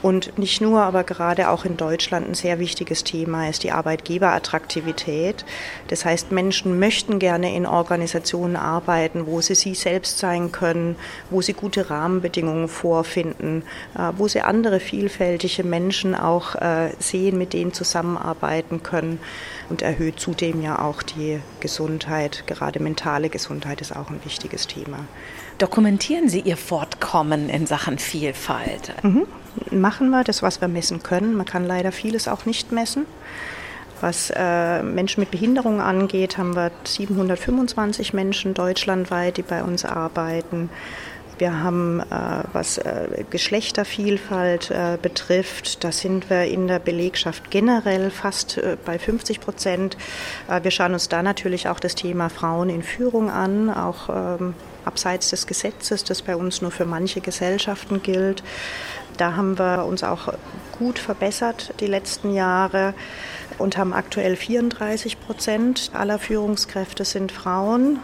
Und 0.00 0.38
nicht 0.38 0.60
nur, 0.60 0.82
aber 0.82 1.02
gerade 1.02 1.48
auch 1.48 1.64
in 1.64 1.76
Deutschland 1.76 2.28
ein 2.28 2.34
sehr 2.34 2.60
wichtiges 2.60 3.02
Thema 3.02 3.48
ist 3.48 3.64
die 3.64 3.72
Arbeitgeberattraktivität. 3.72 5.44
Das 5.88 6.04
heißt, 6.04 6.30
Menschen 6.30 6.78
möchten 6.78 7.18
gerne 7.18 7.54
in 7.54 7.66
Organisationen 7.66 8.56
arbeiten, 8.56 9.26
wo 9.26 9.40
sie 9.40 9.56
sie 9.56 9.74
selbst 9.74 10.18
sein 10.18 10.52
können, 10.52 10.96
wo 11.30 11.42
sie 11.42 11.52
gute 11.52 11.90
Rahmenbedingungen 11.90 12.68
vorfinden, 12.68 13.64
äh, 13.96 14.12
wo 14.16 14.28
sie 14.28 14.40
andere 14.40 14.78
vielfältige 14.78 15.64
Menschen 15.64 16.14
auch 16.14 16.54
äh, 16.54 16.90
sehen, 17.00 17.36
mit 17.36 17.52
denen 17.52 17.72
zusammenarbeiten 17.72 18.82
können 18.84 19.18
und 19.68 19.82
erhöht 19.82 20.20
zudem 20.20 20.62
ja 20.62 20.78
auch 20.78 21.02
die 21.02 21.40
Gesundheit, 21.60 22.44
gerade 22.46 22.80
mentale 22.80 23.30
Gesundheit 23.30 23.80
ist 23.80 23.94
auch 23.96 24.10
ein 24.10 24.20
wichtiges 24.24 24.66
Thema. 24.66 25.00
Dokumentieren 25.58 26.28
Sie 26.28 26.40
Ihr 26.40 26.56
Fortkommen 26.56 27.48
in 27.48 27.66
Sachen 27.66 27.98
Vielfalt? 27.98 28.94
Mhm. 29.02 29.26
Machen 29.70 30.10
wir 30.10 30.24
das, 30.24 30.42
was 30.42 30.60
wir 30.60 30.68
messen 30.68 31.02
können. 31.02 31.34
Man 31.34 31.46
kann 31.46 31.64
leider 31.64 31.92
vieles 31.92 32.28
auch 32.28 32.46
nicht 32.46 32.72
messen. 32.72 33.06
Was 34.00 34.32
äh, 34.34 34.82
Menschen 34.82 35.20
mit 35.20 35.30
Behinderung 35.30 35.80
angeht, 35.80 36.38
haben 36.38 36.54
wir 36.54 36.70
725 36.84 38.14
Menschen 38.14 38.54
deutschlandweit, 38.54 39.36
die 39.36 39.42
bei 39.42 39.64
uns 39.64 39.84
arbeiten. 39.84 40.70
Wir 41.38 41.62
haben, 41.62 42.00
äh, 42.00 42.04
was 42.52 42.78
äh, 42.78 43.24
Geschlechtervielfalt 43.30 44.70
äh, 44.70 44.98
betrifft, 45.00 45.84
da 45.84 45.92
sind 45.92 46.30
wir 46.30 46.44
in 46.44 46.66
der 46.66 46.80
Belegschaft 46.80 47.50
generell 47.50 48.10
fast 48.10 48.58
äh, 48.58 48.76
bei 48.84 48.98
50 48.98 49.40
Prozent. 49.40 49.96
Äh, 50.48 50.64
wir 50.64 50.72
schauen 50.72 50.94
uns 50.94 51.08
da 51.08 51.22
natürlich 51.22 51.68
auch 51.68 51.78
das 51.78 51.94
Thema 51.94 52.28
Frauen 52.28 52.70
in 52.70 52.82
Führung 52.82 53.30
an, 53.30 53.70
auch 53.70 54.08
ähm, 54.08 54.54
abseits 54.84 55.30
des 55.30 55.46
Gesetzes, 55.46 56.02
das 56.02 56.22
bei 56.22 56.34
uns 56.34 56.60
nur 56.60 56.72
für 56.72 56.86
manche 56.86 57.20
Gesellschaften 57.20 58.02
gilt. 58.02 58.42
Da 59.18 59.36
haben 59.36 59.58
wir 59.58 59.84
uns 59.84 60.04
auch 60.04 60.32
gut 60.78 60.98
verbessert 60.98 61.74
die 61.80 61.86
letzten 61.86 62.32
Jahre 62.32 62.94
und 63.58 63.76
haben 63.76 63.92
aktuell 63.92 64.36
34 64.36 65.20
Prozent 65.20 65.90
aller 65.92 66.18
Führungskräfte 66.18 67.04
sind 67.04 67.32
Frauen, 67.32 67.98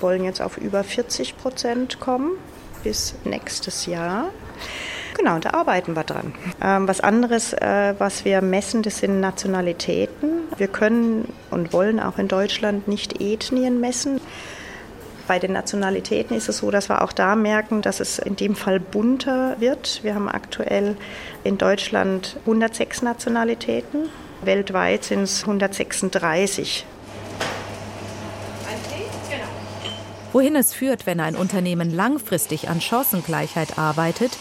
wollen 0.00 0.24
jetzt 0.24 0.40
auf 0.40 0.56
über 0.56 0.82
40 0.82 1.36
Prozent 1.36 2.00
kommen 2.00 2.32
bis 2.82 3.14
nächstes 3.24 3.86
Jahr. 3.86 4.30
Genau, 5.16 5.38
da 5.38 5.50
arbeiten 5.50 5.94
wir 5.94 6.02
dran. 6.02 6.34
Ähm, 6.60 6.88
was 6.88 7.00
anderes, 7.00 7.52
äh, 7.52 7.94
was 7.98 8.24
wir 8.24 8.42
messen, 8.42 8.82
das 8.82 8.98
sind 8.98 9.20
Nationalitäten. 9.20 10.42
Wir 10.56 10.68
können 10.68 11.32
und 11.50 11.72
wollen 11.72 12.00
auch 12.00 12.18
in 12.18 12.26
Deutschland 12.26 12.88
nicht 12.88 13.20
Ethnien 13.20 13.80
messen. 13.80 14.20
Bei 15.26 15.38
den 15.38 15.52
Nationalitäten 15.52 16.36
ist 16.36 16.50
es 16.50 16.58
so, 16.58 16.70
dass 16.70 16.90
wir 16.90 17.02
auch 17.02 17.12
da 17.12 17.34
merken, 17.34 17.80
dass 17.80 18.00
es 18.00 18.18
in 18.18 18.36
dem 18.36 18.54
Fall 18.54 18.78
bunter 18.78 19.56
wird. 19.58 20.00
Wir 20.02 20.14
haben 20.14 20.28
aktuell 20.28 20.96
in 21.44 21.56
Deutschland 21.56 22.36
106 22.40 23.00
Nationalitäten. 23.00 24.10
Weltweit 24.42 25.04
sind 25.04 25.22
es 25.22 25.40
136. 25.42 26.84
Wohin 30.32 30.56
es 30.56 30.74
führt, 30.74 31.06
wenn 31.06 31.20
ein 31.20 31.36
Unternehmen 31.36 31.94
langfristig 31.94 32.68
an 32.68 32.80
Chancengleichheit 32.80 33.78
arbeitet, 33.78 34.32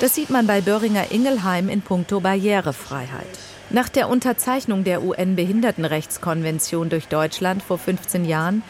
das 0.00 0.14
sieht 0.14 0.30
man 0.30 0.46
bei 0.46 0.62
Böhringer 0.62 1.10
Ingelheim 1.10 1.68
in 1.68 1.82
puncto 1.82 2.20
Barrierefreiheit. 2.20 3.26
Nach 3.68 3.88
der 3.88 4.08
Unterzeichnung 4.08 4.84
der 4.84 5.02
UN-Behindertenrechtskonvention 5.02 6.88
durch 6.88 7.08
Deutschland 7.08 7.62
vor 7.62 7.78
15 7.78 8.24
Jahren 8.24 8.62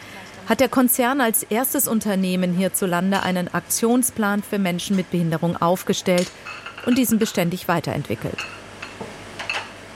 hat 0.47 0.59
der 0.59 0.69
Konzern 0.69 1.21
als 1.21 1.43
erstes 1.43 1.87
Unternehmen 1.87 2.53
hierzulande 2.53 3.23
einen 3.23 3.53
Aktionsplan 3.53 4.43
für 4.43 4.59
Menschen 4.59 4.95
mit 4.95 5.11
Behinderung 5.11 5.55
aufgestellt 5.61 6.29
und 6.85 6.97
diesen 6.97 7.19
beständig 7.19 7.67
weiterentwickelt. 7.67 8.37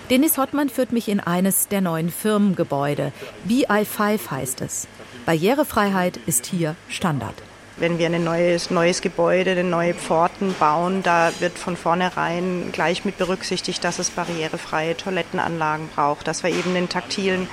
Denis 0.09 0.37
Hottmann 0.37 0.69
führt 0.69 0.91
mich 0.91 1.09
in 1.09 1.19
eines 1.19 1.67
der 1.67 1.81
neuen 1.81 2.09
Firmengebäude. 2.11 3.11
BI5 3.49 4.29
heißt 4.29 4.61
es. 4.61 4.87
Barrierefreiheit 5.25 6.17
ist 6.27 6.45
hier 6.45 6.75
Standard. 6.89 7.35
Wenn 7.77 7.97
wir 7.99 8.07
ein 8.07 8.23
neues, 8.23 8.71
neues 8.71 9.01
Gebäude, 9.01 9.61
neue 9.61 9.93
Pforten 9.93 10.55
bauen, 10.57 11.03
da 11.03 11.31
wird 11.39 11.57
von 11.57 11.75
vornherein 11.75 12.69
gleich 12.71 13.03
mit 13.03 13.17
berücksichtigt, 13.17 13.83
dass 13.83 13.99
es 13.99 14.11
barrierefreie 14.11 14.95
Toilettenanlagen 14.95 15.89
braucht, 15.93 16.25
dass 16.25 16.43
wir 16.43 16.51
eben 16.51 16.73
einen 16.73 16.87
taktilen 16.87 17.49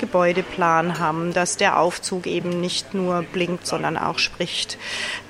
Gebäudeplan 0.00 1.00
haben, 1.00 1.32
dass 1.32 1.56
der 1.56 1.80
Aufzug 1.80 2.28
eben 2.28 2.60
nicht 2.60 2.94
nur 2.94 3.22
blinkt, 3.22 3.66
sondern 3.66 3.98
auch 3.98 4.20
spricht. 4.20 4.78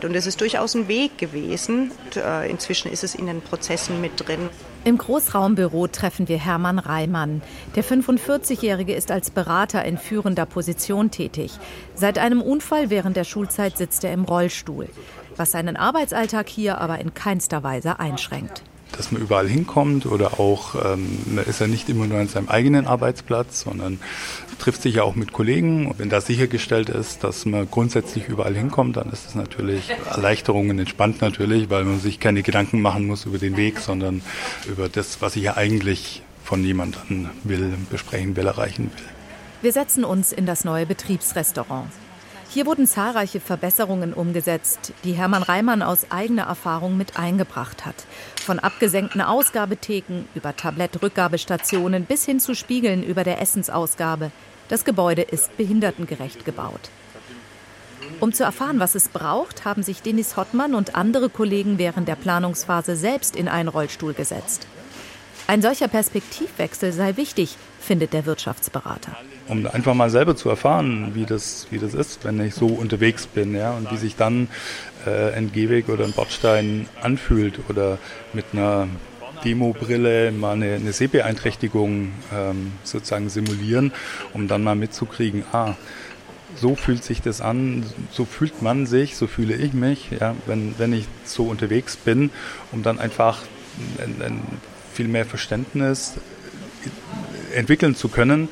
Und 0.03 0.15
es 0.15 0.27
ist 0.27 0.43
durchaus 0.43 0.75
ein 0.75 0.89
Weg 0.89 1.17
gewesen. 1.17 1.91
Äh, 2.15 2.51
inzwischen 2.51 2.93
ist 2.93 3.03
es 3.03 3.15
in 3.15 3.25
den 3.25 3.41
Prozessen 3.41 4.03
mit 4.03 4.29
drin. 4.29 4.51
Im 4.85 4.99
Großraumbüro 4.99 5.87
treffen 5.87 6.29
wir 6.29 6.39
Hermann 6.39 6.79
Reimann. 6.79 7.41
Der 7.75 7.83
45-Jährige 7.83 8.95
ist 8.95 9.11
als 9.11 9.31
Berater 9.31 9.83
in 9.83 9.97
führender 9.97 10.45
Position 10.45 11.11
tätig. 11.11 11.53
Seit 11.95 12.19
einem 12.19 12.43
Unfall 12.43 12.91
während 12.91 13.17
der 13.17 13.25
Schulzeit 13.25 13.79
sitzt 13.79 14.05
er 14.05 14.13
im 14.13 14.25
Rollstuhl, 14.25 14.91
was 15.37 15.53
seinen 15.53 15.79
Arbeitsalltag 15.79 16.51
hier 16.51 16.83
aber 16.83 16.99
in 16.99 17.15
keinster 17.15 17.63
Weise 17.63 17.99
einschränkt 17.99 18.63
dass 18.97 19.13
man 19.13 19.21
überall 19.23 19.49
hinkommt 19.49 20.07
oder 20.07 20.41
auch, 20.41 20.75
ähm, 20.75 21.19
man 21.27 21.45
ist 21.45 21.61
ja 21.61 21.67
nicht 21.67 21.89
immer 21.89 22.07
nur 22.07 22.19
an 22.19 22.29
seinem 22.29 22.49
eigenen 22.49 22.87
Arbeitsplatz, 22.87 23.61
sondern 23.61 24.01
trifft 24.59 24.83
sich 24.83 24.97
ja 24.97 25.03
auch 25.03 25.15
mit 25.15 25.33
Kollegen. 25.33 25.87
Und 25.87 25.99
wenn 25.99 26.09
da 26.09 26.21
sichergestellt 26.21 26.89
ist, 26.89 27.25
dass 27.25 27.45
man 27.47 27.69
grundsätzlich 27.71 28.29
überall 28.29 28.55
hinkommt, 28.55 28.97
dann 28.97 29.11
ist 29.11 29.27
das 29.27 29.35
natürlich 29.35 29.91
Erleichterung 30.11 30.71
und 30.71 30.79
entspannt 30.79 31.21
natürlich, 31.21 31.71
weil 31.71 31.85
man 31.85 32.01
sich 32.01 32.21
keine 32.21 32.43
Gedanken 32.43 32.81
machen 32.81 33.07
muss 33.07 33.27
über 33.27 33.39
den 33.39 33.57
Weg, 33.57 33.81
sondern 33.81 34.23
über 34.67 34.89
das, 34.89 35.21
was 35.21 35.37
ich 35.37 35.45
ja 35.45 35.57
eigentlich 35.57 36.23
von 36.43 36.63
jemandem 36.63 37.31
will, 37.43 37.73
besprechen 37.91 38.37
will, 38.37 38.47
erreichen 38.47 38.91
will. 38.95 39.05
Wir 39.63 39.73
setzen 39.73 40.05
uns 40.05 40.31
in 40.31 40.45
das 40.45 40.65
neue 40.65 40.85
Betriebsrestaurant. 40.85 41.91
Hier 42.55 42.67
wurden 42.67 42.87
zahlreiche 42.87 43.41
Verbesserungen 43.41 44.15
umgesetzt, 44.15 44.93
die 45.03 45.15
Hermann 45.15 45.43
Reimann 45.43 45.83
aus 45.83 46.13
eigener 46.13 46.45
Erfahrung 46.45 46.97
mit 46.97 47.19
eingebracht 47.19 47.85
hat. 47.85 47.97
Von 48.41 48.61
abgesenkten 48.61 49.21
Ausgabetheken 49.21 50.27
über 50.37 50.55
Tablettrückgabestationen 50.55 52.05
bis 52.05 52.25
hin 52.25 52.39
zu 52.39 52.55
Spiegeln 52.55 53.03
über 53.03 53.25
der 53.25 53.41
Essensausgabe. 53.41 54.31
Das 54.69 54.85
Gebäude 54.85 55.23
ist 55.23 55.57
behindertengerecht 55.57 56.45
gebaut. 56.45 56.91
Um 58.21 58.33
zu 58.33 58.45
erfahren, 58.45 58.79
was 58.79 58.95
es 58.95 59.09
braucht, 59.09 59.65
haben 59.65 59.83
sich 59.83 60.03
Denis 60.03 60.37
Hottmann 60.37 60.77
und 60.77 60.95
andere 60.95 61.31
Kollegen 61.31 61.79
während 61.79 62.07
der 62.07 62.15
Planungsphase 62.15 62.95
selbst 62.95 63.35
in 63.35 63.49
einen 63.49 63.69
Rollstuhl 63.69 64.15
gesetzt. 64.15 64.69
Ein 65.47 65.61
solcher 65.61 65.89
Perspektivwechsel 65.89 66.93
sei 66.93 67.17
wichtig, 67.17 67.57
findet 67.79 68.15
der 68.15 68.25
Wirtschaftsberater. 68.25 69.15
Um 69.47 69.67
einfach 69.67 69.93
mal 69.93 70.09
selber 70.09 70.37
zu 70.37 70.49
erfahren, 70.49 71.11
wie 71.15 71.27
das, 71.27 71.67
wie 71.71 71.79
das 71.79 71.93
ist, 71.93 72.25
wenn 72.25 72.41
ich 72.41 72.55
so 72.55 72.67
unterwegs 72.67 73.27
bin, 73.27 73.55
ja, 73.55 73.73
und 73.73 73.91
wie 73.91 73.99
sich 73.99 74.17
dann 74.17 74.49
äh, 75.07 75.33
ein 75.35 75.53
Gehweg 75.53 75.91
oder 75.91 76.05
ein 76.05 76.13
Bordstein 76.13 76.89
anfühlt 77.03 77.61
oder 77.69 77.99
mit 78.33 78.47
einer 78.53 78.89
Demobrille 79.45 80.33
mal 80.33 80.55
eine, 80.55 80.77
eine 80.77 80.93
Sehbeeinträchtigung 80.95 82.13
ähm, 82.35 82.73
sozusagen 82.83 83.29
simulieren, 83.29 83.93
um 84.33 84.49
dann 84.49 84.65
mal 84.65 84.77
mitzukriegen, 84.77 85.45
ah, 85.53 85.75
so 86.57 86.75
fühlt 86.75 87.05
sich 87.05 87.21
das 87.21 87.43
an, 87.43 87.85
so 88.11 88.25
fühlt 88.25 88.63
man 88.63 88.87
sich, 88.87 89.17
so 89.17 89.27
fühle 89.27 89.55
ich 89.57 89.75
mich, 89.75 90.11
ja, 90.19 90.35
wenn, 90.47 90.75
wenn 90.79 90.95
ich 90.95 91.07
so 91.25 91.45
unterwegs 91.45 91.97
bin, 91.97 92.31
um 92.73 92.83
dann 92.83 92.99
einfach 92.99 93.43
ein, 93.99 94.23
ein 94.23 94.41
viel 94.95 95.09
mehr 95.09 95.27
Verständnis 95.27 96.15
entwickeln 97.55 97.95
zu 97.95 98.09
können, 98.09 98.49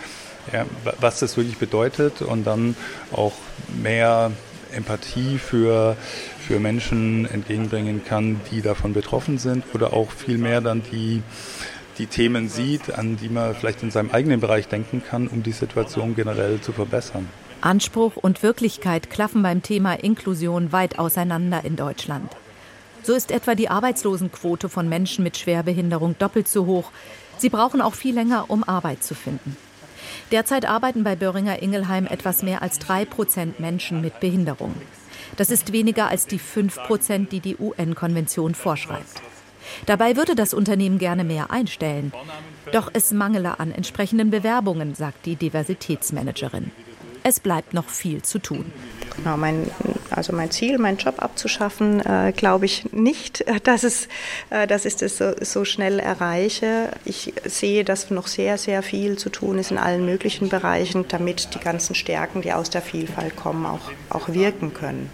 ja, 0.53 0.67
was 1.01 1.21
das 1.21 1.37
wirklich 1.37 1.59
bedeutet 1.59 2.23
und 2.23 2.47
dann 2.47 2.77
auch 3.13 3.35
mehr 3.81 4.33
Empathie 4.73 5.39
für, 5.39 5.97
für 6.47 6.59
Menschen 6.59 7.27
entgegenbringen 7.27 8.05
kann, 8.05 8.41
die 8.51 8.63
davon 8.63 8.93
betroffen 8.93 9.39
sind 9.39 9.65
oder 9.75 9.93
auch 9.93 10.11
viel 10.11 10.39
mehr 10.39 10.61
dann 10.61 10.83
die, 10.91 11.23
die 11.99 12.07
Themen 12.07 12.49
sieht, 12.49 12.93
an 12.93 13.17
die 13.17 13.29
man 13.29 13.55
vielleicht 13.55 13.83
in 13.83 13.91
seinem 13.91 14.11
eigenen 14.11 14.41
Bereich 14.41 14.69
denken 14.69 15.03
kann, 15.09 15.29
um 15.29 15.43
die 15.43 15.53
Situation 15.53 16.17
generell 16.17 16.61
zu 16.61 16.73
verbessern. 16.73 17.29
Anspruch 17.61 18.17
und 18.17 18.43
Wirklichkeit 18.43 19.09
klaffen 19.09 19.43
beim 19.43 19.63
Thema 19.63 19.95
Inklusion 19.95 20.73
weit 20.73 20.99
auseinander 20.99 21.65
in 21.65 21.77
Deutschland. 21.77 22.29
So 23.03 23.15
ist 23.15 23.31
etwa 23.31 23.55
die 23.55 23.69
Arbeitslosenquote 23.69 24.69
von 24.69 24.89
Menschen 24.89 25.25
mit 25.25 25.37
Schwerbehinderung 25.37 26.17
doppelt 26.19 26.49
so 26.49 26.67
hoch. 26.67 26.91
Sie 27.39 27.49
brauchen 27.49 27.81
auch 27.81 27.95
viel 27.95 28.15
länger, 28.15 28.45
um 28.49 28.63
Arbeit 28.63 29.03
zu 29.03 29.15
finden. 29.15 29.57
Derzeit 30.31 30.67
arbeiten 30.67 31.05
bei 31.05 31.17
Böhringer 31.17 31.63
Ingelheim 31.63 32.07
etwas 32.07 32.43
mehr 32.43 32.63
als 32.63 32.79
drei 32.79 33.05
Prozent 33.05 33.61
Menschen 33.61 34.01
mit 34.01 34.21
Behinderung. 34.21 34.75
Das 35.37 35.51
ist 35.51 35.73
weniger 35.73 36.09
als 36.09 36.27
die 36.27 36.39
fünf 36.39 36.77
Prozent, 36.77 37.33
die 37.33 37.41
die 37.41 37.57
UN-Konvention 37.57 38.55
vorschreibt. 38.55 39.23
Dabei 39.87 40.17
würde 40.17 40.35
das 40.35 40.55
Unternehmen 40.55 40.99
gerne 40.99 41.25
mehr 41.25 41.51
einstellen. 41.51 42.13
Doch 42.73 42.91
es 42.93 43.13
mangele 43.13 43.59
an 43.61 43.73
entsprechenden 43.73 44.31
Bewerbungen, 44.31 44.95
sagt 44.95 45.27
die 45.27 45.37
Diversitätsmanagerin. 45.37 46.71
Es 47.23 47.41
bleibt 47.41 47.73
noch 47.73 47.89
viel 47.89 48.23
zu 48.23 48.41
tun. 48.41 48.73
Genau, 49.17 49.37
mein, 49.37 49.71
also 50.17 50.33
mein 50.33 50.51
Ziel, 50.51 50.79
meinen 50.79 50.99
Job 50.99 51.23
abzuschaffen, 51.23 52.01
äh, 52.01 52.33
glaube 52.37 52.67
ich 52.67 52.93
nicht, 52.93 53.45
dass, 53.65 53.85
es, 53.85 54.09
äh, 54.51 54.67
dass 54.67 54.85
ich 54.85 54.97
das 54.97 55.19
so, 55.19 55.33
so, 55.41 55.65
schnell 55.65 55.99
erreiche. 55.99 56.91
Ich 57.05 57.33
sehe, 57.45 57.85
dass 57.85 58.11
noch 58.11 58.27
sehr, 58.27 58.59
sehr 58.59 58.83
viel 58.83 59.17
zu 59.17 59.31
tun 59.31 59.59
ist 59.59 59.71
in 59.71 59.79
allen 59.79 60.05
möglichen 60.05 60.49
Bereichen, 60.49 61.07
damit 61.09 61.55
die 61.55 61.61
ganzen 61.61 61.95
Stärken, 61.95 62.43
die 62.43 62.53
aus 62.53 62.71
der 62.71 62.83
Vielfalt 62.83 63.37
kommen, 63.37 63.67
auch, 63.67 63.91
auch 64.11 64.29
wirken 64.29 64.75
können. 64.75 65.11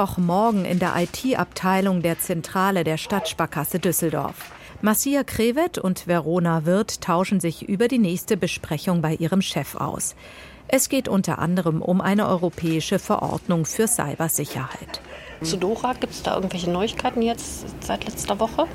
Mittwochmorgen 0.00 0.64
in 0.64 0.78
der 0.78 0.94
IT-Abteilung 0.96 2.00
der 2.00 2.18
Zentrale 2.18 2.84
der 2.84 2.96
Stadtsparkasse 2.96 3.78
Düsseldorf. 3.80 4.50
Marcia 4.80 5.24
Krevet 5.24 5.76
und 5.76 6.06
Verona 6.06 6.64
Wirth 6.64 7.02
tauschen 7.02 7.38
sich 7.38 7.68
über 7.68 7.86
die 7.86 7.98
nächste 7.98 8.38
Besprechung 8.38 9.02
bei 9.02 9.12
ihrem 9.16 9.42
Chef 9.42 9.74
aus. 9.74 10.14
Es 10.68 10.88
geht 10.88 11.06
unter 11.06 11.38
anderem 11.38 11.82
um 11.82 12.00
eine 12.00 12.28
europäische 12.28 12.98
Verordnung 12.98 13.66
für 13.66 13.86
Cybersicherheit. 13.86 15.02
Zu 15.42 15.58
Dora 15.58 15.92
gibt 15.92 16.14
es 16.14 16.22
da 16.22 16.34
irgendwelche 16.34 16.70
Neuigkeiten 16.70 17.20
jetzt 17.20 17.66
seit 17.84 18.06
letzter 18.06 18.40
Woche? 18.40 18.68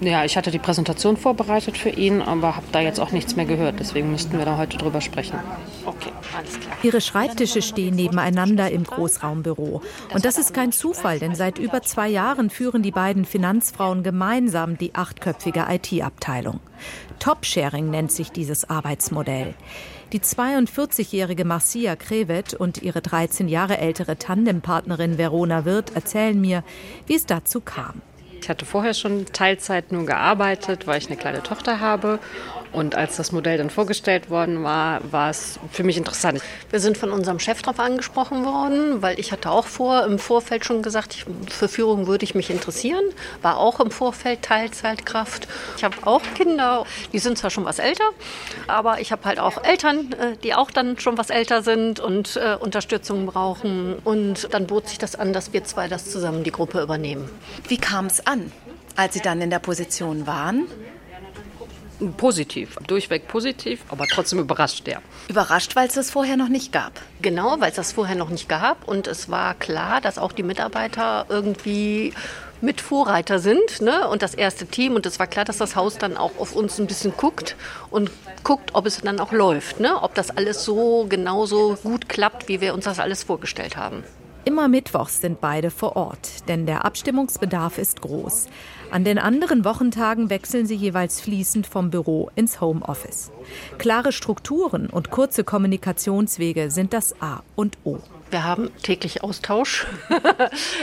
Ja, 0.00 0.24
ich 0.24 0.36
hatte 0.36 0.52
die 0.52 0.60
Präsentation 0.60 1.16
vorbereitet 1.16 1.76
für 1.76 1.90
ihn, 1.90 2.22
aber 2.22 2.54
habe 2.54 2.66
da 2.70 2.80
jetzt 2.80 3.00
auch 3.00 3.10
nichts 3.10 3.34
mehr 3.34 3.46
gehört. 3.46 3.80
Deswegen 3.80 4.12
müssten 4.12 4.38
wir 4.38 4.44
da 4.44 4.56
heute 4.56 4.78
drüber 4.78 5.00
sprechen. 5.00 5.38
Okay, 5.84 6.10
alles 6.36 6.60
klar. 6.60 6.76
Ihre 6.82 7.00
Schreibtische 7.00 7.62
stehen 7.62 7.96
nebeneinander 7.96 8.70
im 8.70 8.84
Großraumbüro. 8.84 9.82
Und 10.14 10.24
das 10.24 10.38
ist 10.38 10.54
kein 10.54 10.70
Zufall, 10.70 11.18
denn 11.18 11.34
seit 11.34 11.58
über 11.58 11.82
zwei 11.82 12.08
Jahren 12.08 12.48
führen 12.48 12.82
die 12.82 12.92
beiden 12.92 13.24
Finanzfrauen 13.24 14.04
gemeinsam 14.04 14.78
die 14.78 14.94
achtköpfige 14.94 15.66
IT-Abteilung. 15.68 16.60
Top-Sharing 17.18 17.90
nennt 17.90 18.12
sich 18.12 18.30
dieses 18.30 18.70
Arbeitsmodell. 18.70 19.54
Die 20.12 20.20
42-jährige 20.20 21.44
Marcia 21.44 21.96
Krevet 21.96 22.54
und 22.54 22.82
ihre 22.82 23.02
13 23.02 23.48
Jahre 23.48 23.78
ältere 23.78 24.16
Tandempartnerin 24.16 25.18
Verona 25.18 25.64
Wirth 25.64 25.94
erzählen 25.94 26.40
mir, 26.40 26.62
wie 27.06 27.16
es 27.16 27.26
dazu 27.26 27.60
kam. 27.60 28.00
Ich 28.40 28.48
hatte 28.48 28.64
vorher 28.64 28.94
schon 28.94 29.26
Teilzeit 29.26 29.92
nur 29.92 30.06
gearbeitet, 30.06 30.86
weil 30.86 30.98
ich 30.98 31.06
eine 31.08 31.16
kleine 31.16 31.42
Tochter 31.42 31.80
habe 31.80 32.18
und 32.72 32.94
als 32.94 33.16
das 33.16 33.32
Modell 33.32 33.58
dann 33.58 33.70
vorgestellt 33.70 34.30
worden 34.30 34.62
war, 34.62 35.00
war 35.10 35.30
es 35.30 35.58
für 35.70 35.84
mich 35.84 35.96
interessant. 35.96 36.40
Wir 36.70 36.80
sind 36.80 36.98
von 36.98 37.10
unserem 37.10 37.38
Chef 37.38 37.62
darauf 37.62 37.80
angesprochen 37.80 38.44
worden, 38.44 39.02
weil 39.02 39.18
ich 39.18 39.32
hatte 39.32 39.50
auch 39.50 39.66
vor 39.66 40.04
im 40.04 40.18
Vorfeld 40.18 40.64
schon 40.64 40.82
gesagt, 40.82 41.14
ich, 41.14 41.24
für 41.52 41.68
Führung 41.68 42.06
würde 42.06 42.24
ich 42.24 42.34
mich 42.34 42.50
interessieren. 42.50 43.04
War 43.42 43.58
auch 43.58 43.80
im 43.80 43.90
Vorfeld 43.90 44.42
Teilzeitkraft. 44.42 45.48
Ich 45.76 45.84
habe 45.84 45.96
auch 46.02 46.22
Kinder, 46.34 46.84
die 47.12 47.18
sind 47.18 47.38
zwar 47.38 47.50
schon 47.50 47.64
was 47.64 47.78
älter, 47.78 48.04
aber 48.66 49.00
ich 49.00 49.12
habe 49.12 49.24
halt 49.24 49.38
auch 49.38 49.64
Eltern, 49.64 50.12
äh, 50.12 50.36
die 50.42 50.54
auch 50.54 50.70
dann 50.70 50.98
schon 50.98 51.16
was 51.16 51.30
älter 51.30 51.62
sind 51.62 52.00
und 52.00 52.36
äh, 52.36 52.56
Unterstützung 52.58 53.26
brauchen. 53.26 53.96
Und 54.04 54.52
dann 54.52 54.66
bot 54.66 54.88
sich 54.88 54.98
das 54.98 55.14
an, 55.14 55.32
dass 55.32 55.52
wir 55.52 55.64
zwei 55.64 55.88
das 55.88 56.10
zusammen 56.10 56.44
die 56.44 56.52
Gruppe 56.52 56.82
übernehmen. 56.82 57.30
Wie 57.66 57.78
kam 57.78 58.06
es 58.06 58.26
an, 58.26 58.52
als 58.96 59.14
Sie 59.14 59.20
dann 59.20 59.40
in 59.40 59.50
der 59.50 59.58
Position 59.58 60.26
waren? 60.26 60.66
Positiv, 62.16 62.76
durchweg 62.86 63.26
positiv, 63.26 63.80
aber 63.88 64.06
trotzdem 64.06 64.38
überrascht, 64.38 64.86
ja. 64.86 64.98
Überrascht, 65.28 65.74
weil 65.74 65.88
es 65.88 65.94
das 65.94 66.10
vorher 66.10 66.36
noch 66.36 66.48
nicht 66.48 66.72
gab? 66.72 66.92
Genau, 67.22 67.56
weil 67.58 67.70
es 67.70 67.76
das 67.76 67.92
vorher 67.92 68.14
noch 68.14 68.28
nicht 68.28 68.48
gab. 68.48 68.86
Und 68.86 69.08
es 69.08 69.28
war 69.28 69.54
klar, 69.54 70.00
dass 70.00 70.18
auch 70.18 70.32
die 70.32 70.44
Mitarbeiter 70.44 71.26
irgendwie 71.28 72.12
mit 72.60 72.80
Vorreiter 72.80 73.38
sind 73.38 73.80
ne? 73.80 74.08
und 74.08 74.22
das 74.22 74.34
erste 74.34 74.66
Team. 74.66 74.94
Und 74.94 75.06
es 75.06 75.18
war 75.18 75.26
klar, 75.26 75.44
dass 75.44 75.58
das 75.58 75.76
Haus 75.76 75.98
dann 75.98 76.16
auch 76.16 76.32
auf 76.38 76.54
uns 76.54 76.78
ein 76.78 76.86
bisschen 76.86 77.16
guckt 77.16 77.56
und 77.90 78.10
guckt, 78.44 78.70
ob 78.74 78.86
es 78.86 79.00
dann 79.00 79.20
auch 79.20 79.32
läuft. 79.32 79.80
Ne? 79.80 80.00
Ob 80.00 80.14
das 80.14 80.30
alles 80.30 80.64
so 80.64 81.06
genauso 81.08 81.78
gut 81.82 82.08
klappt, 82.08 82.48
wie 82.48 82.60
wir 82.60 82.74
uns 82.74 82.84
das 82.84 82.98
alles 82.98 83.24
vorgestellt 83.24 83.76
haben. 83.76 84.04
Immer 84.48 84.66
Mittwochs 84.66 85.20
sind 85.20 85.42
beide 85.42 85.70
vor 85.70 85.94
Ort, 85.96 86.48
denn 86.48 86.64
der 86.64 86.86
Abstimmungsbedarf 86.86 87.76
ist 87.76 88.00
groß. 88.00 88.46
An 88.90 89.04
den 89.04 89.18
anderen 89.18 89.62
Wochentagen 89.62 90.30
wechseln 90.30 90.64
sie 90.64 90.74
jeweils 90.74 91.20
fließend 91.20 91.66
vom 91.66 91.90
Büro 91.90 92.30
ins 92.34 92.58
Homeoffice. 92.58 93.30
Klare 93.76 94.10
Strukturen 94.10 94.88
und 94.88 95.10
kurze 95.10 95.44
Kommunikationswege 95.44 96.70
sind 96.70 96.94
das 96.94 97.20
A 97.20 97.42
und 97.56 97.76
O. 97.84 97.98
Wir 98.30 98.44
haben 98.44 98.70
täglich 98.82 99.22
Austausch. 99.22 99.86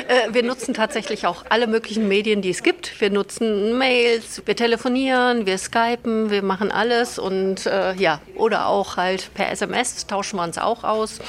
Äh, 0.08 0.34
wir 0.34 0.44
nutzen 0.44 0.74
tatsächlich 0.74 1.26
auch 1.26 1.46
alle 1.50 1.68
möglichen 1.68 2.08
Medien, 2.08 2.42
die 2.42 2.50
es 2.50 2.62
gibt. 2.62 3.00
Wir 3.02 3.10
nutzen 3.10 3.78
Mails, 3.78 4.44
wir 4.46 4.56
telefonieren, 4.56 5.46
wir 5.46 5.58
skypen, 5.58 6.30
wir 6.30 6.44
machen 6.44 6.72
alles 6.72 7.18
und 7.18 7.66
äh, 7.66 7.96
ja, 7.96 8.20
oder 8.36 8.68
auch 8.68 8.98
halt 8.98 9.34
per 9.34 9.52
SMS 9.52 10.06
tauschen 10.06 10.38
wir 10.38 10.44
uns 10.44 10.58
auch 10.58 10.84
aus. 10.84 11.20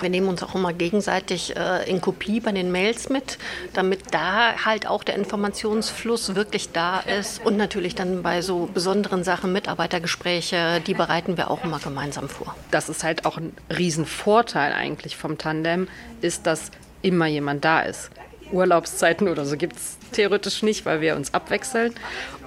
Wir 0.00 0.08
nehmen 0.08 0.28
uns 0.28 0.42
auch 0.42 0.54
immer 0.54 0.72
gegenseitig 0.72 1.56
äh, 1.56 1.88
in 1.90 2.00
Kopie 2.00 2.40
bei 2.40 2.52
den 2.52 2.72
Mails 2.72 3.08
mit, 3.10 3.38
damit 3.74 4.00
da 4.12 4.64
halt 4.64 4.86
auch 4.86 5.04
der 5.04 5.16
Informationsfluss 5.16 6.34
wirklich 6.34 6.72
da 6.72 7.00
ist 7.00 7.44
und 7.44 7.56
natürlich 7.56 7.94
dann 7.94 8.22
bei 8.22 8.40
so 8.40 8.68
besonderen 8.72 9.24
Sachen 9.24 9.52
Mitarbeitergespräche, 9.52 10.80
die 10.86 10.94
bereiten 10.94 11.36
wir 11.36 11.50
auch 11.50 11.64
immer 11.64 11.80
gemeinsam 11.80 12.28
vor. 12.28 12.54
Das 12.70 12.88
ist 12.88 13.04
halt 13.04 13.26
auch 13.26 13.36
ein 13.36 13.52
Riesenvorteil 13.76 14.72
eigentlich 14.72 15.16
vom 15.16 15.36
Tandem 15.38 15.61
Tandem 15.62 15.88
ist, 16.20 16.46
dass 16.46 16.70
immer 17.02 17.26
jemand 17.26 17.64
da 17.64 17.80
ist. 17.80 18.10
Urlaubszeiten 18.50 19.28
oder 19.28 19.46
so 19.46 19.56
gibt 19.56 19.76
es 19.76 19.96
theoretisch 20.12 20.62
nicht, 20.62 20.84
weil 20.84 21.00
wir 21.00 21.16
uns 21.16 21.32
abwechseln. 21.32 21.94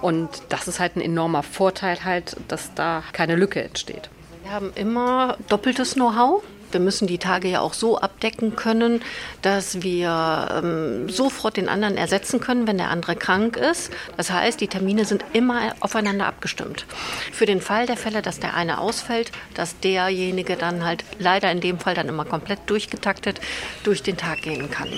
Und 0.01 0.29
das 0.49 0.67
ist 0.67 0.79
halt 0.79 0.95
ein 0.95 1.01
enormer 1.01 1.41
Vorteil 1.41 2.03
halt, 2.03 2.37
dass 2.47 2.73
da 2.75 3.03
keine 3.11 3.35
Lücke 3.35 3.63
entsteht. 3.63 4.09
Wir 4.43 4.51
haben 4.51 4.71
immer 4.75 5.37
doppeltes 5.49 5.95
Know-how. 5.95 6.43
Wir 6.71 6.79
müssen 6.79 7.07
die 7.07 7.17
Tage 7.17 7.47
ja 7.47 7.61
auch 7.61 7.73
so 7.73 7.97
abdecken 7.97 8.55
können, 8.55 9.01
dass 9.41 9.81
wir 9.81 10.61
ähm, 10.63 11.09
sofort 11.09 11.57
den 11.57 11.69
anderen 11.69 11.97
ersetzen 11.97 12.39
können, 12.39 12.67
wenn 12.67 12.77
der 12.77 12.89
andere 12.89 13.15
krank 13.15 13.57
ist. 13.57 13.91
Das 14.17 14.31
heißt, 14.31 14.59
die 14.59 14.67
Termine 14.67 15.05
sind 15.05 15.23
immer 15.33 15.73
aufeinander 15.79 16.25
abgestimmt. 16.25 16.85
Für 17.31 17.45
den 17.45 17.61
Fall 17.61 17.85
der 17.85 17.97
Fälle, 17.97 18.21
dass 18.21 18.39
der 18.39 18.55
eine 18.55 18.79
ausfällt, 18.79 19.31
dass 19.53 19.79
derjenige 19.79 20.55
dann 20.55 20.85
halt 20.85 21.03
leider 21.19 21.51
in 21.51 21.61
dem 21.61 21.79
Fall 21.79 21.95
dann 21.95 22.09
immer 22.09 22.25
komplett 22.25 22.59
durchgetaktet 22.67 23.39
durch 23.83 24.03
den 24.03 24.17
Tag 24.17 24.41
gehen 24.41 24.69
kann. 24.69 24.89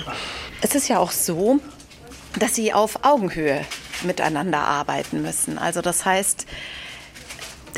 Es 0.60 0.74
ist 0.74 0.88
ja 0.88 0.98
auch 0.98 1.12
so, 1.12 1.60
dass 2.38 2.54
sie 2.54 2.72
auf 2.72 3.04
Augenhöhe 3.04 3.64
miteinander 4.02 4.58
arbeiten 4.58 5.22
müssen. 5.22 5.58
Also 5.58 5.80
das 5.80 6.04
heißt, 6.04 6.46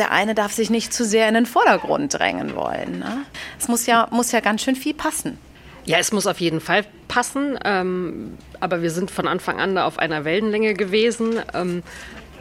der 0.01 0.11
eine 0.11 0.35
darf 0.35 0.53
sich 0.53 0.71
nicht 0.71 0.93
zu 0.93 1.05
sehr 1.05 1.29
in 1.29 1.35
den 1.35 1.47
Vordergrund 1.47 2.19
drängen 2.19 2.57
wollen. 2.57 2.99
Ne? 2.99 3.19
Es 3.59 3.69
muss 3.69 3.87
ja, 3.87 4.09
muss 4.11 4.33
ja 4.33 4.41
ganz 4.41 4.63
schön 4.63 4.75
viel 4.75 4.95
passen. 4.95 5.39
Ja, 5.85 5.99
es 5.99 6.11
muss 6.11 6.27
auf 6.27 6.41
jeden 6.41 6.61
Fall 6.61 6.85
passen. 7.07 7.59
Ähm, 7.65 8.39
aber 8.59 8.83
wir 8.83 8.91
sind 8.91 9.11
von 9.11 9.29
Anfang 9.29 9.61
an 9.61 9.75
da 9.75 9.87
auf 9.87 9.99
einer 9.99 10.25
Wellenlänge 10.25 10.75
gewesen. 10.75 11.41
Ähm, 11.55 11.83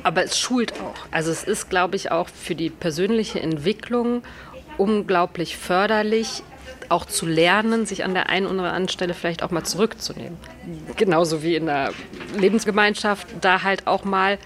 aber 0.04 0.24
es 0.24 0.40
schult 0.40 0.74
auch. 0.80 0.96
Also 1.12 1.32
es 1.32 1.44
ist, 1.44 1.70
glaube 1.70 1.96
ich, 1.96 2.12
auch 2.12 2.30
für 2.30 2.56
die 2.56 2.70
persönliche 2.70 3.42
Entwicklung 3.42 4.24
unglaublich 4.78 5.58
förderlich, 5.58 6.42
auch 6.88 7.06
zu 7.06 7.26
lernen, 7.26 7.86
sich 7.86 8.04
an 8.04 8.14
der 8.14 8.30
einen 8.30 8.48
oder 8.48 8.70
anderen 8.70 8.88
Stelle 8.88 9.14
vielleicht 9.14 9.44
auch 9.44 9.52
mal 9.52 9.64
zurückzunehmen. 9.64 10.38
Genauso 10.96 11.44
wie 11.44 11.56
in 11.56 11.66
der 11.66 11.92
Lebensgemeinschaft, 12.38 13.28
da 13.42 13.64
halt 13.64 13.86
auch 13.86 14.06
mal 14.06 14.40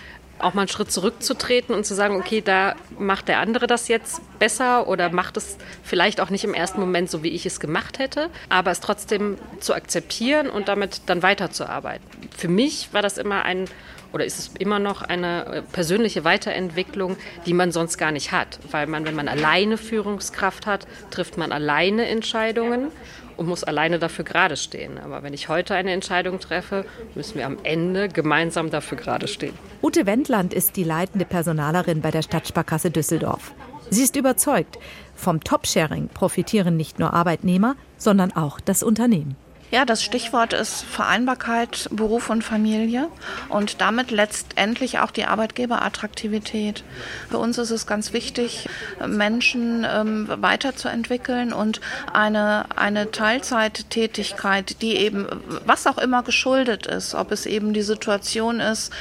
auch 0.44 0.54
mal 0.54 0.64
einen 0.64 0.70
Schritt 0.70 0.92
zurückzutreten 0.92 1.74
und 1.74 1.86
zu 1.86 1.96
sagen, 1.96 2.16
okay, 2.16 2.42
da 2.42 2.76
macht 2.98 3.28
der 3.28 3.40
andere 3.40 3.68
das 3.68 3.88
jetzt 3.88 4.22
besser 4.40 4.88
oder 4.88 5.10
macht 5.10 5.38
es 5.38 5.58
vielleicht 5.84 6.22
auch 6.22 6.30
nicht 6.30 6.44
im 6.44 6.54
ersten 6.54 6.80
Moment 6.80 7.10
so, 7.10 7.24
wie 7.24 7.30
ich 7.30 7.46
es 7.46 7.60
gemacht 7.60 8.00
hätte, 8.00 8.30
aber 8.50 8.72
es 8.72 8.80
trotzdem 8.80 9.38
zu 9.60 9.74
akzeptieren 9.74 10.50
und 10.50 10.68
damit 10.68 11.02
dann 11.08 11.24
weiterzuarbeiten. 11.24 12.06
Für 12.36 12.48
mich 12.48 12.90
war 12.94 13.02
das 13.02 13.18
immer 13.18 13.44
ein 13.44 13.68
oder 14.14 14.26
ist 14.26 14.38
es 14.38 14.52
immer 14.60 14.78
noch 14.78 15.02
eine 15.02 15.46
äh, 15.46 15.62
persönliche 15.64 16.24
Weiterentwicklung, 16.24 17.18
die 17.48 17.54
man 17.54 17.72
sonst 17.72 17.98
gar 17.98 18.12
nicht 18.12 18.32
hat? 18.32 18.60
Weil 18.70 18.86
man, 18.86 19.06
wenn 19.06 19.16
man 19.16 19.28
alleine 19.28 19.76
Führungskraft 19.76 20.68
hat, 20.68 20.86
trifft 21.10 21.36
man 21.38 21.52
alleine 21.52 22.06
Entscheidungen 22.06 22.92
und 23.38 23.48
muss 23.48 23.63
alleine 23.63 24.00
dafür 24.00 24.26
gerade 24.26 24.58
stehen. 24.58 24.98
Aber 24.98 25.24
wenn 25.24 25.34
ich 25.34 25.50
heute 25.50 25.76
eine 25.76 25.91
Entscheidung 25.91 26.39
treffe, 26.39 26.86
müssen 27.15 27.36
wir 27.36 27.46
am 27.46 27.58
Ende 27.63 28.10
gemeinsam 28.10 28.69
dafür 28.69 28.98
gerade 28.98 29.28
stehen. 29.28 29.54
Ute 29.82 30.06
Wendland 30.06 30.54
ist 30.54 30.76
die 30.76 30.84
leitende 30.84 31.26
Personalerin 31.26 32.02
bei 32.02 32.12
der 32.12 32.22
Stadtsparkasse 32.22 32.91
Düsseldorf. 32.91 33.54
Sie 33.89 34.04
ist 34.04 34.15
überzeugt, 34.15 34.80
vom 35.15 35.43
Top-Sharing 35.43 36.08
profitieren 36.08 36.78
nicht 36.78 37.00
nur 37.00 37.13
Arbeitnehmer, 37.13 37.76
sondern 37.98 38.32
auch 38.32 38.60
das 38.60 38.82
Unternehmen. 38.82 39.36
Ja, 39.74 39.86
das 39.86 40.04
Stichwort 40.04 40.54
ist 40.54 40.84
Vereinbarkeit, 40.84 41.90
Beruf 41.90 42.30
und 42.30 42.44
Familie 42.44 43.08
und 43.50 43.82
damit 43.82 44.12
letztendlich 44.12 45.00
auch 45.00 45.10
die 45.10 45.26
Arbeitgeberattraktivität. 45.26 46.84
Für 47.32 47.40
uns 47.40 47.58
ist 47.58 47.72
es 47.72 47.88
ganz 47.88 48.14
wichtig, 48.14 48.70
Menschen 49.04 49.84
ähm, 49.92 50.28
weiterzuentwickeln 50.30 51.54
und 51.54 51.82
eine, 52.14 52.66
eine 52.76 53.10
Teilzeittätigkeit, 53.10 54.80
die 54.84 54.96
eben, 54.96 55.26
was 55.66 55.88
auch 55.88 55.98
immer 55.98 56.22
geschuldet 56.22 56.86
ist, 56.86 57.16
ob 57.16 57.32
es 57.32 57.48
eben 57.48 57.74
die 57.74 57.82
Situation 57.82 58.60
ist, 58.60 58.94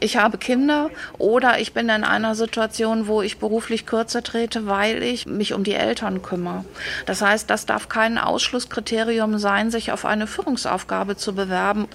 ich 0.00 0.16
habe 0.16 0.38
Kinder 0.38 0.90
oder 1.18 1.58
ich 1.58 1.72
bin 1.72 1.88
in 1.88 2.04
einer 2.04 2.34
Situation, 2.34 3.06
wo 3.06 3.22
ich 3.22 3.38
beruflich 3.38 3.86
kürzer 3.86 4.22
trete, 4.22 4.66
weil 4.66 5.02
ich 5.02 5.26
mich 5.26 5.52
um 5.52 5.64
die 5.64 5.74
Eltern 5.74 6.22
kümmere. 6.22 6.64
Das 7.06 7.22
heißt, 7.22 7.48
das 7.50 7.66
darf 7.66 7.88
kein 7.88 8.18
Ausschlusskriterium 8.18 9.38
sein, 9.38 9.70
sich 9.70 9.92
auf 9.92 10.04
eine 10.04 10.26
Führungsaufgabe 10.26 11.16
zu 11.16 11.34
bewerben. 11.34 11.88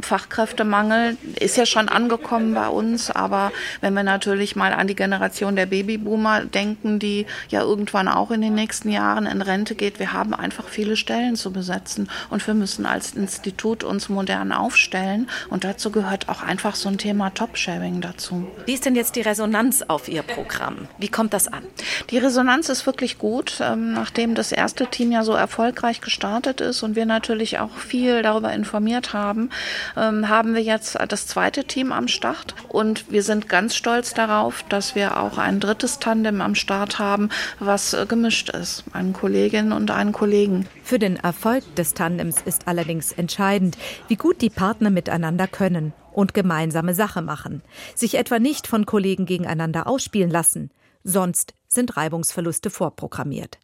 Fachkräftemangel 0.00 1.16
ist 1.38 1.56
ja 1.56 1.66
schon 1.66 1.88
angekommen 1.88 2.54
bei 2.54 2.68
uns, 2.68 3.10
aber 3.10 3.52
wenn 3.80 3.94
wir 3.94 4.02
natürlich 4.02 4.56
mal 4.56 4.72
an 4.72 4.86
die 4.86 4.96
Generation 4.96 5.56
der 5.56 5.66
Babyboomer 5.66 6.44
denken, 6.44 6.98
die 6.98 7.26
ja 7.48 7.60
irgendwann 7.60 8.08
auch 8.08 8.30
in 8.30 8.40
den 8.40 8.54
nächsten 8.54 8.90
Jahren 8.90 9.26
in 9.26 9.42
Rente 9.42 9.74
geht, 9.74 9.98
wir 9.98 10.12
haben 10.12 10.34
einfach 10.34 10.68
viele 10.68 10.96
Stellen 10.96 11.36
zu 11.36 11.52
besetzen 11.52 12.08
und 12.30 12.46
wir 12.46 12.54
müssen 12.54 12.86
als 12.86 13.14
Institut 13.14 13.84
uns 13.84 14.08
modern 14.08 14.52
aufstellen 14.52 15.28
und 15.48 15.64
dazu 15.64 15.90
gehört 15.90 16.28
auch 16.28 16.42
einfach 16.42 16.74
so 16.74 16.88
ein 16.88 16.98
Thema 16.98 17.30
Top-Sharing 17.36 18.00
dazu. 18.00 18.48
Wie 18.64 18.72
ist 18.72 18.86
denn 18.86 18.96
jetzt 18.96 19.14
die 19.14 19.20
Resonanz 19.20 19.82
auf 19.86 20.08
Ihr 20.08 20.22
Programm? 20.22 20.88
Wie 20.98 21.08
kommt 21.08 21.34
das 21.34 21.46
an? 21.46 21.62
Die 22.10 22.18
Resonanz 22.18 22.68
ist 22.70 22.86
wirklich 22.86 23.18
gut, 23.18 23.60
ähm, 23.60 23.92
nachdem 23.92 24.34
das 24.34 24.52
erste 24.52 24.86
Team 24.86 25.12
ja 25.12 25.22
so 25.22 25.34
erfolgreich 25.34 26.00
gestartet 26.00 26.60
ist 26.60 26.82
und 26.82 26.96
wir 26.96 27.06
natürlich 27.06 27.58
auch 27.58 27.76
viel 27.76 28.22
darüber 28.22 28.52
informiert 28.52 29.12
haben, 29.12 29.50
ähm, 29.96 30.28
haben 30.28 30.54
wir 30.54 30.62
jetzt 30.62 30.98
das 31.08 31.26
zweite 31.26 31.64
Team 31.64 31.92
am 31.92 32.08
Start 32.08 32.54
und 32.68 33.10
wir 33.12 33.22
sind 33.22 33.48
ganz 33.48 33.76
stolz 33.76 34.14
darauf, 34.14 34.64
dass 34.70 34.94
wir 34.94 35.20
auch 35.20 35.36
ein 35.36 35.60
drittes 35.60 35.98
Tandem 35.98 36.40
am 36.40 36.54
Start 36.54 36.98
haben, 36.98 37.28
was 37.60 37.92
äh, 37.92 38.06
gemischt 38.06 38.48
ist, 38.48 38.84
eine 38.92 39.12
Kollegin 39.12 39.72
und 39.72 39.90
einen 39.90 40.12
Kollegen. 40.12 40.66
Für 40.82 40.98
den 40.98 41.16
Erfolg 41.16 41.62
des 41.76 41.92
Tandems 41.92 42.40
ist 42.44 42.66
allerdings 42.66 43.12
entscheidend, 43.12 43.76
wie 44.08 44.16
gut 44.16 44.40
die 44.40 44.50
Partner 44.50 44.88
miteinander 44.88 45.46
können 45.46 45.92
und 46.16 46.34
gemeinsame 46.34 46.94
Sache 46.94 47.22
machen, 47.22 47.62
sich 47.94 48.14
etwa 48.16 48.38
nicht 48.38 48.66
von 48.66 48.86
Kollegen 48.86 49.26
gegeneinander 49.26 49.86
ausspielen 49.86 50.30
lassen, 50.30 50.70
sonst 51.04 51.54
sind 51.68 51.96
Reibungsverluste 51.96 52.70
vorprogrammiert. 52.70 53.58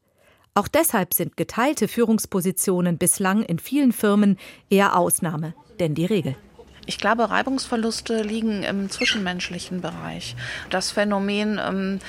Auch 0.55 0.69
deshalb 0.69 1.15
sind 1.15 1.37
geteilte 1.37 1.89
Führungspositionen 1.89 2.99
bislang 2.99 3.43
in 3.43 3.59
vielen 3.59 3.93
Firmen 3.93 4.39
eher 4.69 4.97
Ausnahme 4.97 5.55
denn 5.83 5.95
die 5.95 6.07
Regel. 6.07 6.37
Ich 6.93 6.99
glaube, 6.99 7.31
Reibungsverluste 7.31 8.21
liegen 8.21 8.65
im 8.65 8.91
zwischenmenschlichen 8.91 9.81
Bereich. 9.81 10.37
Das 10.69 10.91
Phänomen, 10.91 11.59
ähm, 11.59 12.01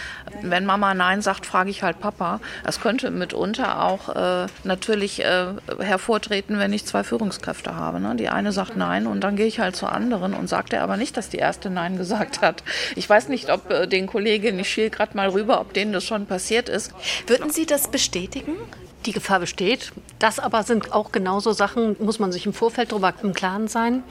wenn 0.42 0.66
Mama 0.66 0.94
Nein 0.94 1.22
sagt, 1.22 1.46
frage 1.46 1.70
ich 1.70 1.84
halt 1.84 2.02
Papa. 2.02 2.42
Das 2.66 2.82
könnte 2.82 3.10
mitunter 3.10 3.82
auch 3.82 4.10
äh, 4.14 4.48
natürlich 4.66 5.24
äh, 5.24 5.46
hervortreten, 5.80 6.60
wenn 6.60 6.74
ich 6.74 6.86
zwei 6.86 7.06
Führungskräfte 7.06 7.78
habe. 7.78 8.02
Ne? 8.02 8.18
Die 8.18 8.28
eine 8.28 8.52
sagt 8.52 8.76
Nein 8.76 9.08
und 9.08 9.22
dann 9.22 9.38
gehe 9.38 9.48
ich 9.48 9.62
halt 9.62 9.78
zur 9.78 9.94
anderen 9.94 10.34
und 10.34 10.50
sagte 10.50 10.82
aber 10.82 10.98
nicht, 10.98 11.16
dass 11.16 11.30
die 11.30 11.38
erste 11.38 11.70
Nein 11.70 11.96
gesagt 11.96 12.42
hat. 12.42 12.62
Ich 12.98 13.10
weiß 13.10 13.30
nicht, 13.30 13.50
ob 13.54 13.72
äh, 13.72 13.88
den 13.88 14.06
Kolleginnen, 14.06 14.60
ich 14.60 14.70
schiel 14.70 14.90
gerade 14.90 15.16
mal 15.16 15.30
rüber, 15.30 15.62
ob 15.62 15.74
denen 15.74 15.94
das 15.94 16.04
schon 16.04 16.26
passiert 16.26 16.68
ist. 16.68 16.94
Würden 17.28 17.52
Sie 17.52 17.66
das 17.66 17.90
bestätigen? 17.90 18.58
Die 19.06 19.12
Gefahr 19.12 19.40
besteht. 19.40 19.92
Das 20.20 20.40
aber 20.40 20.64
sind 20.64 20.94
auch 20.94 21.12
genauso 21.12 21.52
Sachen, 21.52 21.96
muss 22.00 22.20
man 22.20 22.32
sich 22.32 22.46
im 22.46 22.54
Vorfeld 22.54 22.92
darüber 22.92 23.14
im 23.22 23.34
Klaren 23.34 23.68
sein. 23.68 24.04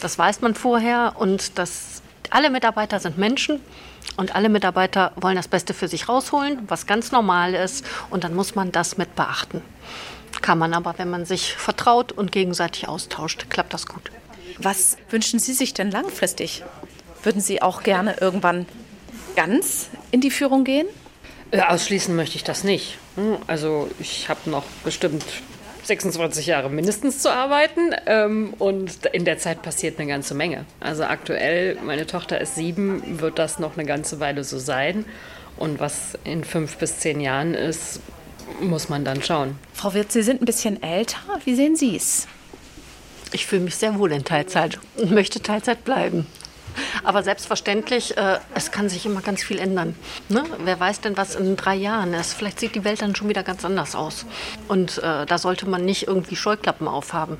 Das 0.00 0.18
weiß 0.18 0.40
man 0.40 0.54
vorher 0.54 1.14
und 1.18 1.58
das, 1.58 2.02
alle 2.30 2.50
Mitarbeiter 2.50 3.00
sind 3.00 3.18
Menschen 3.18 3.60
und 4.16 4.34
alle 4.34 4.48
Mitarbeiter 4.48 5.12
wollen 5.16 5.36
das 5.36 5.48
Beste 5.48 5.74
für 5.74 5.88
sich 5.88 6.08
rausholen, 6.08 6.60
was 6.68 6.86
ganz 6.86 7.12
normal 7.12 7.54
ist 7.54 7.84
und 8.08 8.24
dann 8.24 8.34
muss 8.34 8.54
man 8.54 8.72
das 8.72 8.96
mit 8.96 9.16
beachten. 9.16 9.62
Kann 10.42 10.58
man 10.58 10.74
aber, 10.74 10.94
wenn 10.96 11.10
man 11.10 11.26
sich 11.26 11.54
vertraut 11.56 12.12
und 12.12 12.32
gegenseitig 12.32 12.88
austauscht, 12.88 13.46
klappt 13.50 13.74
das 13.74 13.86
gut. 13.86 14.10
Was 14.58 14.96
wünschen 15.10 15.38
Sie 15.38 15.52
sich 15.52 15.74
denn 15.74 15.90
langfristig? 15.90 16.62
Würden 17.22 17.40
Sie 17.40 17.60
auch 17.60 17.82
gerne 17.82 18.16
irgendwann 18.20 18.66
ganz 19.36 19.90
in 20.10 20.20
die 20.20 20.30
Führung 20.30 20.64
gehen? 20.64 20.86
Äh, 21.50 21.60
ausschließen 21.60 22.14
möchte 22.14 22.36
ich 22.36 22.44
das 22.44 22.64
nicht. 22.64 22.98
Hm, 23.16 23.38
also 23.46 23.90
ich 23.98 24.28
habe 24.28 24.48
noch 24.50 24.64
bestimmt 24.84 25.24
26 25.84 26.46
Jahre 26.46 26.70
mindestens 26.70 27.18
zu 27.18 27.32
arbeiten 27.32 27.90
ähm, 28.06 28.54
und 28.58 29.06
in 29.06 29.24
der 29.24 29.38
Zeit 29.38 29.62
passiert 29.62 29.98
eine 29.98 30.08
ganze 30.08 30.34
Menge. 30.34 30.64
Also 30.78 31.04
aktuell, 31.04 31.76
meine 31.84 32.06
Tochter 32.06 32.40
ist 32.40 32.54
sieben, 32.54 33.20
wird 33.20 33.38
das 33.38 33.58
noch 33.58 33.76
eine 33.76 33.86
ganze 33.86 34.20
Weile 34.20 34.44
so 34.44 34.58
sein. 34.58 35.04
Und 35.56 35.80
was 35.80 36.16
in 36.24 36.44
fünf 36.44 36.76
bis 36.76 36.98
zehn 36.98 37.20
Jahren 37.20 37.54
ist, 37.54 38.00
muss 38.60 38.88
man 38.88 39.04
dann 39.04 39.22
schauen. 39.22 39.58
Frau 39.74 39.94
Wirth, 39.94 40.12
Sie 40.12 40.22
sind 40.22 40.42
ein 40.42 40.46
bisschen 40.46 40.82
älter. 40.82 41.18
Wie 41.44 41.54
sehen 41.54 41.76
Sie 41.76 41.96
es? 41.96 42.26
Ich 43.32 43.46
fühle 43.46 43.62
mich 43.62 43.76
sehr 43.76 43.98
wohl 43.98 44.12
in 44.12 44.24
Teilzeit 44.24 44.78
und 44.96 45.12
möchte 45.12 45.40
Teilzeit 45.40 45.84
bleiben. 45.84 46.26
Aber 47.04 47.22
selbstverständlich, 47.22 48.16
äh, 48.16 48.38
es 48.54 48.70
kann 48.70 48.88
sich 48.88 49.06
immer 49.06 49.20
ganz 49.20 49.42
viel 49.42 49.58
ändern. 49.58 49.94
Ne? 50.28 50.44
Wer 50.64 50.78
weiß 50.78 51.00
denn, 51.00 51.16
was 51.16 51.34
in 51.34 51.56
drei 51.56 51.74
Jahren 51.74 52.14
ist? 52.14 52.34
Vielleicht 52.34 52.60
sieht 52.60 52.74
die 52.74 52.84
Welt 52.84 53.02
dann 53.02 53.14
schon 53.14 53.28
wieder 53.28 53.42
ganz 53.42 53.64
anders 53.64 53.94
aus. 53.94 54.26
Und 54.68 54.98
äh, 54.98 55.26
da 55.26 55.38
sollte 55.38 55.68
man 55.68 55.84
nicht 55.84 56.06
irgendwie 56.06 56.36
Scheuklappen 56.36 56.88
aufhaben. 56.88 57.38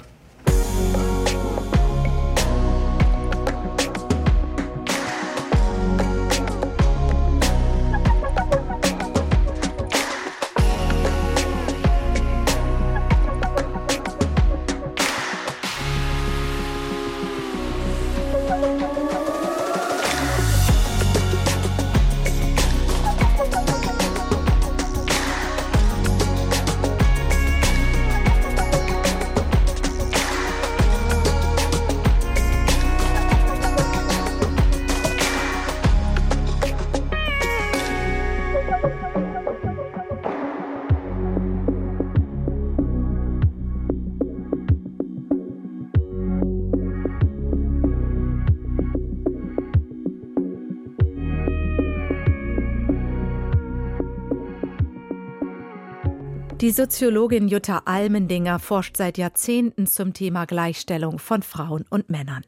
Die 56.70 56.76
Soziologin 56.76 57.48
Jutta 57.48 57.82
Almendinger 57.86 58.60
forscht 58.60 58.96
seit 58.96 59.18
Jahrzehnten 59.18 59.88
zum 59.88 60.14
Thema 60.14 60.44
Gleichstellung 60.44 61.18
von 61.18 61.42
Frauen 61.42 61.84
und 61.90 62.10
Männern. 62.10 62.44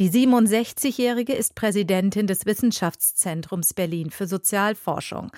Die 0.00 0.10
67-Jährige 0.10 1.34
ist 1.34 1.54
Präsidentin 1.54 2.26
des 2.26 2.46
Wissenschaftszentrums 2.46 3.72
Berlin 3.72 4.10
für 4.10 4.26
Sozialforschung 4.26 5.30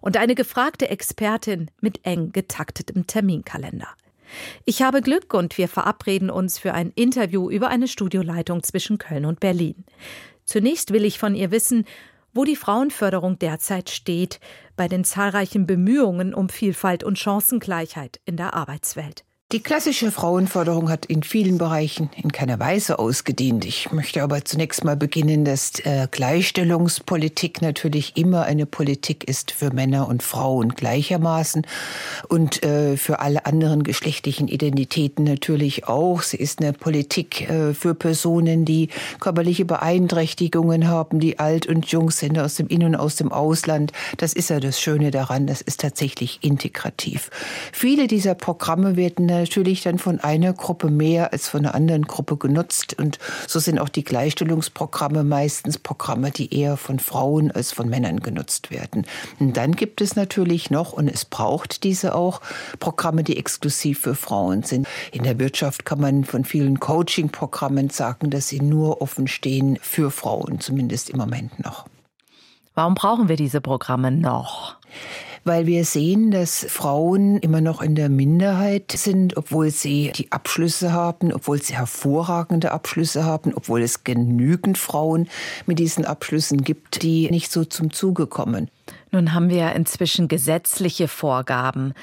und 0.00 0.16
eine 0.16 0.34
gefragte 0.34 0.90
Expertin 0.90 1.70
mit 1.80 2.04
eng 2.04 2.32
getaktetem 2.32 3.06
Terminkalender. 3.06 3.90
Ich 4.64 4.82
habe 4.82 5.00
Glück 5.00 5.32
und 5.32 5.56
wir 5.56 5.68
verabreden 5.68 6.28
uns 6.28 6.58
für 6.58 6.74
ein 6.74 6.90
Interview 6.96 7.48
über 7.48 7.68
eine 7.68 7.86
Studioleitung 7.86 8.64
zwischen 8.64 8.98
Köln 8.98 9.26
und 9.26 9.38
Berlin. 9.38 9.84
Zunächst 10.44 10.92
will 10.92 11.04
ich 11.04 11.20
von 11.20 11.36
ihr 11.36 11.52
wissen, 11.52 11.84
wo 12.32 12.44
die 12.44 12.56
Frauenförderung 12.56 13.38
derzeit 13.38 13.90
steht 13.90 14.40
bei 14.76 14.88
den 14.88 15.04
zahlreichen 15.04 15.66
Bemühungen 15.66 16.34
um 16.34 16.48
Vielfalt 16.48 17.04
und 17.04 17.18
Chancengleichheit 17.18 18.20
in 18.24 18.36
der 18.36 18.54
Arbeitswelt. 18.54 19.24
Die 19.52 19.64
klassische 19.64 20.12
Frauenförderung 20.12 20.90
hat 20.90 21.06
in 21.06 21.24
vielen 21.24 21.58
Bereichen 21.58 22.08
in 22.14 22.30
keiner 22.30 22.60
Weise 22.60 23.00
ausgedient. 23.00 23.64
Ich 23.64 23.90
möchte 23.90 24.22
aber 24.22 24.44
zunächst 24.44 24.84
mal 24.84 24.96
beginnen, 24.96 25.44
dass 25.44 25.80
äh, 25.80 26.06
Gleichstellungspolitik 26.08 27.60
natürlich 27.60 28.16
immer 28.16 28.44
eine 28.44 28.64
Politik 28.64 29.24
ist 29.28 29.50
für 29.50 29.72
Männer 29.72 30.06
und 30.06 30.22
Frauen 30.22 30.68
gleichermaßen 30.68 31.66
und 32.28 32.64
äh, 32.64 32.96
für 32.96 33.18
alle 33.18 33.44
anderen 33.44 33.82
geschlechtlichen 33.82 34.46
Identitäten 34.46 35.24
natürlich 35.24 35.88
auch. 35.88 36.22
Sie 36.22 36.36
ist 36.36 36.60
eine 36.60 36.72
Politik 36.72 37.50
äh, 37.50 37.74
für 37.74 37.96
Personen, 37.96 38.64
die 38.64 38.88
körperliche 39.18 39.64
Beeinträchtigungen 39.64 40.86
haben, 40.86 41.18
die 41.18 41.40
alt 41.40 41.66
und 41.66 41.86
jung 41.86 42.12
sind, 42.12 42.38
aus 42.38 42.54
dem 42.54 42.68
In- 42.68 42.84
und 42.84 42.94
aus 42.94 43.16
dem 43.16 43.32
Ausland. 43.32 43.90
Das 44.16 44.32
ist 44.32 44.50
ja 44.50 44.60
das 44.60 44.80
Schöne 44.80 45.10
daran, 45.10 45.48
das 45.48 45.60
ist 45.60 45.80
tatsächlich 45.80 46.38
integrativ. 46.42 47.30
Viele 47.72 48.06
dieser 48.06 48.36
Programme 48.36 48.94
werden 48.94 49.26
natürlich 49.40 49.82
dann 49.82 49.98
von 49.98 50.20
einer 50.20 50.52
Gruppe 50.52 50.90
mehr 50.90 51.32
als 51.32 51.48
von 51.48 51.60
einer 51.60 51.74
anderen 51.74 52.02
Gruppe 52.02 52.36
genutzt. 52.36 52.96
Und 52.98 53.18
so 53.46 53.58
sind 53.58 53.78
auch 53.78 53.88
die 53.88 54.04
Gleichstellungsprogramme 54.04 55.24
meistens 55.24 55.78
Programme, 55.78 56.30
die 56.30 56.54
eher 56.54 56.76
von 56.76 56.98
Frauen 56.98 57.50
als 57.50 57.72
von 57.72 57.88
Männern 57.88 58.20
genutzt 58.20 58.70
werden. 58.70 59.06
Und 59.38 59.56
dann 59.56 59.72
gibt 59.72 60.00
es 60.00 60.16
natürlich 60.16 60.70
noch, 60.70 60.92
und 60.92 61.08
es 61.08 61.24
braucht 61.24 61.84
diese 61.84 62.14
auch, 62.14 62.40
Programme, 62.78 63.24
die 63.24 63.36
exklusiv 63.36 64.00
für 64.00 64.14
Frauen 64.14 64.62
sind. 64.62 64.86
In 65.12 65.22
der 65.24 65.38
Wirtschaft 65.38 65.84
kann 65.84 66.00
man 66.00 66.24
von 66.24 66.44
vielen 66.44 66.80
Coaching-Programmen 66.80 67.90
sagen, 67.90 68.30
dass 68.30 68.48
sie 68.48 68.60
nur 68.60 69.02
offen 69.02 69.26
stehen 69.26 69.78
für 69.80 70.10
Frauen, 70.10 70.60
zumindest 70.60 71.10
im 71.10 71.18
Moment 71.18 71.58
noch. 71.64 71.86
Warum 72.74 72.94
brauchen 72.94 73.28
wir 73.28 73.36
diese 73.36 73.60
Programme 73.60 74.10
noch? 74.10 74.76
Weil 75.44 75.66
wir 75.66 75.84
sehen, 75.84 76.30
dass 76.30 76.66
Frauen 76.68 77.38
immer 77.38 77.60
noch 77.60 77.80
in 77.82 77.94
der 77.94 78.08
Minderheit 78.08 78.92
sind, 78.92 79.36
obwohl 79.36 79.70
sie 79.70 80.12
die 80.14 80.30
Abschlüsse 80.32 80.92
haben, 80.92 81.32
obwohl 81.32 81.60
sie 81.62 81.74
hervorragende 81.74 82.72
Abschlüsse 82.72 83.24
haben, 83.24 83.52
obwohl 83.54 83.82
es 83.82 84.04
genügend 84.04 84.78
Frauen 84.78 85.28
mit 85.66 85.78
diesen 85.78 86.04
Abschlüssen 86.04 86.62
gibt, 86.62 87.02
die 87.02 87.30
nicht 87.30 87.50
so 87.50 87.64
zum 87.64 87.92
Zuge 87.92 88.26
kommen. 88.26 88.70
Nun 89.10 89.32
haben 89.32 89.48
wir 89.48 89.72
inzwischen 89.72 90.28
gesetzliche 90.28 91.08
Vorgaben 91.08 91.94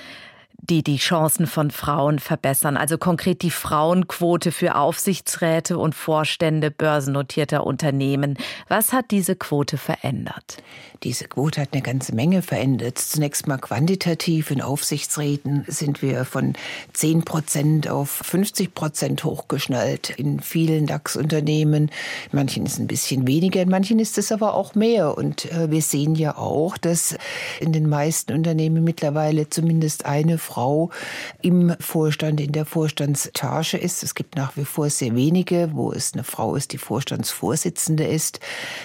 die 0.60 0.84
die 0.84 0.98
Chancen 0.98 1.48
von 1.48 1.72
Frauen 1.72 2.20
verbessern. 2.20 2.78
Also 2.78 2.98
konkret 2.98 3.42
die 3.42 3.52
Frauenquote 3.52 4.52
für 4.52 4.76
Aufsichtsräte 4.76 5.78
und 5.78 5.96
Vorstände 5.96 6.72
börsennotierter 6.72 7.66
Unternehmen. 7.66 8.38
Was 8.68 8.92
hat 8.92 9.12
diese 9.12 9.36
Quote 9.36 9.78
verändert? 9.78 10.58
Diese 11.04 11.26
Quote 11.26 11.62
hat 11.62 11.70
eine 11.74 11.84
ganze 11.84 12.16
Menge 12.16 12.42
verändert. 12.42 12.98
Zunächst 12.98 13.48
mal 13.48 13.60
quantitativ. 13.60 14.50
In 14.50 14.62
Aufsichtsräten 14.62 15.64
sind 15.68 16.02
wir 16.02 16.26
von 16.26 16.54
10 16.94 17.24
Prozent 17.24 17.88
auf 17.88 18.10
50 18.10 18.74
Prozent 18.74 19.24
hochgeschnallt. 19.24 20.10
In 20.10 20.40
vielen 20.40 20.88
DAX-Unternehmen. 20.88 21.92
Manchen 22.32 22.66
ist 22.66 22.80
ein 22.80 22.88
bisschen 22.88 23.28
weniger, 23.28 23.62
in 23.62 23.70
manchen 23.70 24.00
ist 24.00 24.18
es 24.18 24.32
aber 24.32 24.56
auch 24.56 24.74
mehr. 24.74 25.18
Und 25.18 25.52
äh, 25.52 25.70
wir 25.70 25.84
sehen 25.84 26.16
ja 26.16 26.36
auch, 26.36 26.78
dass 26.78 27.16
in 27.60 27.74
den 27.74 27.88
meisten 27.88 28.34
Unternehmen 28.34 28.84
mittlerweile 28.84 29.50
zumindest 29.50 30.06
eine 30.06 30.40
Frau 30.48 30.92
im 31.42 31.76
Vorstand, 31.80 32.40
in 32.40 32.54
der 32.54 32.66
Vorstandsetage 32.66 33.78
ist. 33.78 34.02
Es 34.02 34.16
gibt 34.16 34.38
nach 34.38 34.56
wie 34.56 34.64
vor 34.64 34.90
sehr 34.90 35.14
wenige, 35.14 35.72
wo 35.74 35.92
es 35.92 36.14
eine 36.14 36.24
Frau 36.24 36.56
ist, 36.56 36.72
die 36.72 36.78
Vorstandsvorsitzende 36.78 38.06
ist. 38.06 38.40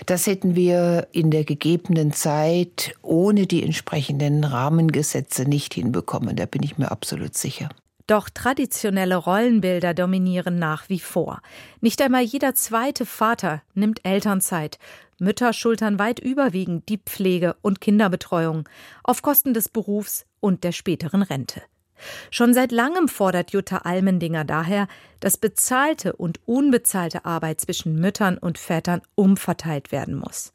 Das 0.06 0.26
hätten 0.26 0.56
wir 0.56 1.06
in 1.12 1.30
der 1.30 1.44
gegebenen 1.44 2.12
Zeit 2.12 2.94
ohne 3.02 3.46
die 3.46 3.62
entsprechenden 3.62 4.42
Rahmengesetze 4.42 5.44
nicht 5.44 5.74
hinbekommen. 5.74 6.34
Da 6.34 6.46
bin 6.46 6.64
ich 6.64 6.78
mir 6.78 6.90
absolut 6.90 7.36
sicher. 7.36 7.68
Doch 8.08 8.28
traditionelle 8.28 9.16
Rollenbilder 9.16 9.94
dominieren 9.94 10.58
nach 10.58 10.88
wie 10.88 10.98
vor. 10.98 11.40
Nicht 11.80 12.02
einmal 12.02 12.22
jeder 12.22 12.54
zweite 12.54 13.06
Vater 13.06 13.62
nimmt 13.74 14.04
Elternzeit. 14.04 14.78
Mütter 15.18 15.52
schultern 15.52 16.00
weit 16.00 16.18
überwiegend 16.18 16.88
die 16.88 16.98
Pflege 16.98 17.54
und 17.62 17.80
Kinderbetreuung 17.80 18.68
auf 19.04 19.22
Kosten 19.22 19.54
des 19.54 19.68
Berufs 19.68 20.26
und 20.42 20.64
der 20.64 20.72
späteren 20.72 21.22
Rente. 21.22 21.62
Schon 22.30 22.52
seit 22.52 22.72
langem 22.72 23.08
fordert 23.08 23.52
Jutta 23.52 23.78
Almendinger 23.78 24.44
daher, 24.44 24.88
dass 25.20 25.36
bezahlte 25.36 26.14
und 26.14 26.40
unbezahlte 26.46 27.24
Arbeit 27.24 27.60
zwischen 27.60 27.94
Müttern 27.94 28.38
und 28.38 28.58
Vätern 28.58 29.02
umverteilt 29.14 29.92
werden 29.92 30.16
muss. 30.16 30.52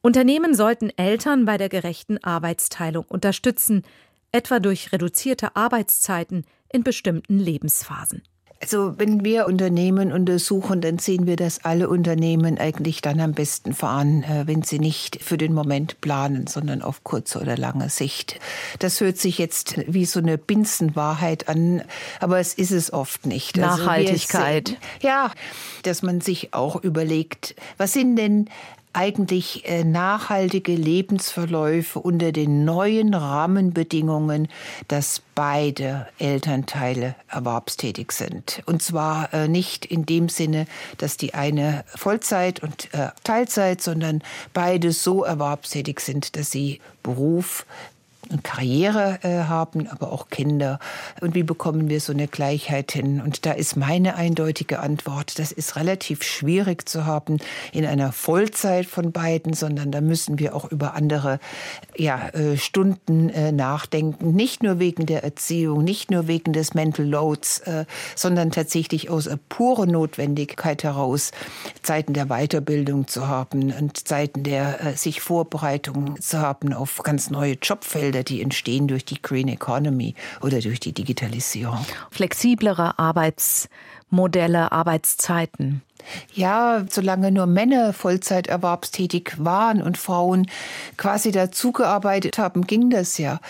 Unternehmen 0.00 0.54
sollten 0.54 0.90
Eltern 0.96 1.44
bei 1.44 1.58
der 1.58 1.68
gerechten 1.68 2.22
Arbeitsteilung 2.22 3.04
unterstützen, 3.08 3.82
etwa 4.30 4.60
durch 4.60 4.92
reduzierte 4.92 5.56
Arbeitszeiten 5.56 6.44
in 6.72 6.84
bestimmten 6.84 7.38
Lebensphasen. 7.38 8.22
Also 8.60 8.98
wenn 8.98 9.22
wir 9.22 9.46
Unternehmen 9.46 10.12
untersuchen, 10.12 10.80
dann 10.80 10.98
sehen 10.98 11.26
wir, 11.26 11.36
dass 11.36 11.64
alle 11.64 11.90
Unternehmen 11.90 12.56
eigentlich 12.56 13.02
dann 13.02 13.20
am 13.20 13.32
besten 13.32 13.74
fahren, 13.74 14.22
äh, 14.22 14.46
wenn 14.46 14.62
sie 14.62 14.78
nicht 14.78 15.22
für 15.22 15.36
den 15.36 15.52
Moment 15.52 16.00
planen, 16.00 16.46
sondern 16.46 16.80
auf 16.80 17.04
kurze 17.04 17.38
oder 17.38 17.56
lange 17.58 17.90
Sicht. 17.90 18.40
Das 18.78 19.00
hört 19.00 19.18
sich 19.18 19.36
jetzt 19.36 19.74
wie 19.86 20.06
so 20.06 20.20
eine 20.20 20.38
Binsenwahrheit 20.38 21.48
an, 21.48 21.82
aber 22.18 22.38
es 22.38 22.54
ist 22.54 22.70
es 22.70 22.92
oft 22.92 23.26
nicht. 23.26 23.58
Also 23.58 23.84
Nachhaltigkeit. 23.84 24.68
Also 24.70 25.06
ja, 25.06 25.30
dass 25.82 26.02
man 26.02 26.22
sich 26.22 26.54
auch 26.54 26.82
überlegt, 26.82 27.54
was 27.76 27.92
sind 27.92 28.16
denn 28.16 28.48
eigentlich 28.96 29.68
äh, 29.68 29.84
nachhaltige 29.84 30.74
Lebensverläufe 30.74 31.98
unter 31.98 32.32
den 32.32 32.64
neuen 32.64 33.12
Rahmenbedingungen, 33.12 34.48
dass 34.88 35.20
beide 35.34 36.08
Elternteile 36.18 37.14
erwerbstätig 37.28 38.10
sind. 38.12 38.62
Und 38.64 38.82
zwar 38.82 39.34
äh, 39.34 39.48
nicht 39.48 39.84
in 39.84 40.06
dem 40.06 40.30
Sinne, 40.30 40.66
dass 40.96 41.18
die 41.18 41.34
eine 41.34 41.84
Vollzeit 41.94 42.62
und 42.62 42.92
äh, 42.94 43.10
Teilzeit, 43.22 43.82
sondern 43.82 44.22
beide 44.54 44.92
so 44.92 45.24
erwerbstätig 45.24 46.00
sind, 46.00 46.36
dass 46.36 46.50
sie 46.50 46.80
Beruf, 47.02 47.66
Karriere 48.42 49.18
äh, 49.22 49.44
haben, 49.44 49.86
aber 49.88 50.12
auch 50.12 50.28
Kinder. 50.28 50.78
Und 51.20 51.34
wie 51.34 51.42
bekommen 51.42 51.88
wir 51.88 52.00
so 52.00 52.12
eine 52.12 52.28
Gleichheit 52.28 52.92
hin? 52.92 53.20
Und 53.20 53.46
da 53.46 53.52
ist 53.52 53.76
meine 53.76 54.16
eindeutige 54.16 54.80
Antwort, 54.80 55.38
das 55.38 55.52
ist 55.52 55.76
relativ 55.76 56.22
schwierig 56.22 56.88
zu 56.88 57.06
haben 57.06 57.38
in 57.72 57.86
einer 57.86 58.12
Vollzeit 58.12 58.86
von 58.86 59.12
beiden, 59.12 59.52
sondern 59.52 59.92
da 59.92 60.00
müssen 60.00 60.38
wir 60.38 60.54
auch 60.54 60.70
über 60.70 60.94
andere 60.94 61.38
ja, 61.96 62.28
äh, 62.30 62.56
Stunden 62.56 63.28
äh, 63.30 63.52
nachdenken. 63.52 64.32
Nicht 64.32 64.62
nur 64.62 64.78
wegen 64.78 65.06
der 65.06 65.24
Erziehung, 65.24 65.84
nicht 65.84 66.10
nur 66.10 66.26
wegen 66.26 66.52
des 66.52 66.74
Mental 66.74 67.06
Loads, 67.06 67.60
äh, 67.60 67.84
sondern 68.14 68.50
tatsächlich 68.50 69.10
aus 69.10 69.28
purer 69.48 69.86
Notwendigkeit 69.86 70.82
heraus, 70.84 71.30
Zeiten 71.82 72.12
der 72.12 72.26
Weiterbildung 72.26 73.08
zu 73.08 73.28
haben 73.28 73.72
und 73.72 74.06
Zeiten 74.08 74.42
der 74.42 74.84
äh, 74.84 74.96
sich 74.96 75.20
Vorbereitung 75.20 76.20
zu 76.20 76.40
haben 76.40 76.72
auf 76.72 77.02
ganz 77.02 77.30
neue 77.30 77.54
Jobfelder 77.54 78.15
Arbeitsfelder, 78.16 78.24
die 78.24 78.42
entstehen 78.42 78.88
durch 78.88 79.04
die 79.04 79.20
Green 79.20 79.48
Economy 79.48 80.14
oder 80.40 80.60
durch 80.60 80.80
die 80.80 80.92
Digitalisierung. 80.92 81.84
Flexiblere 82.10 82.98
Arbeitsmodelle, 82.98 84.72
Arbeitszeiten. 84.72 85.82
Ja, 86.32 86.84
solange 86.88 87.32
nur 87.32 87.46
Männer 87.46 87.92
Vollzeiterwerbstätig 87.92 89.32
waren 89.38 89.82
und 89.82 89.98
Frauen 89.98 90.46
quasi 90.96 91.32
dazugearbeitet 91.32 92.38
haben, 92.38 92.64
ging 92.64 92.90
das 92.90 93.18
ja. 93.18 93.40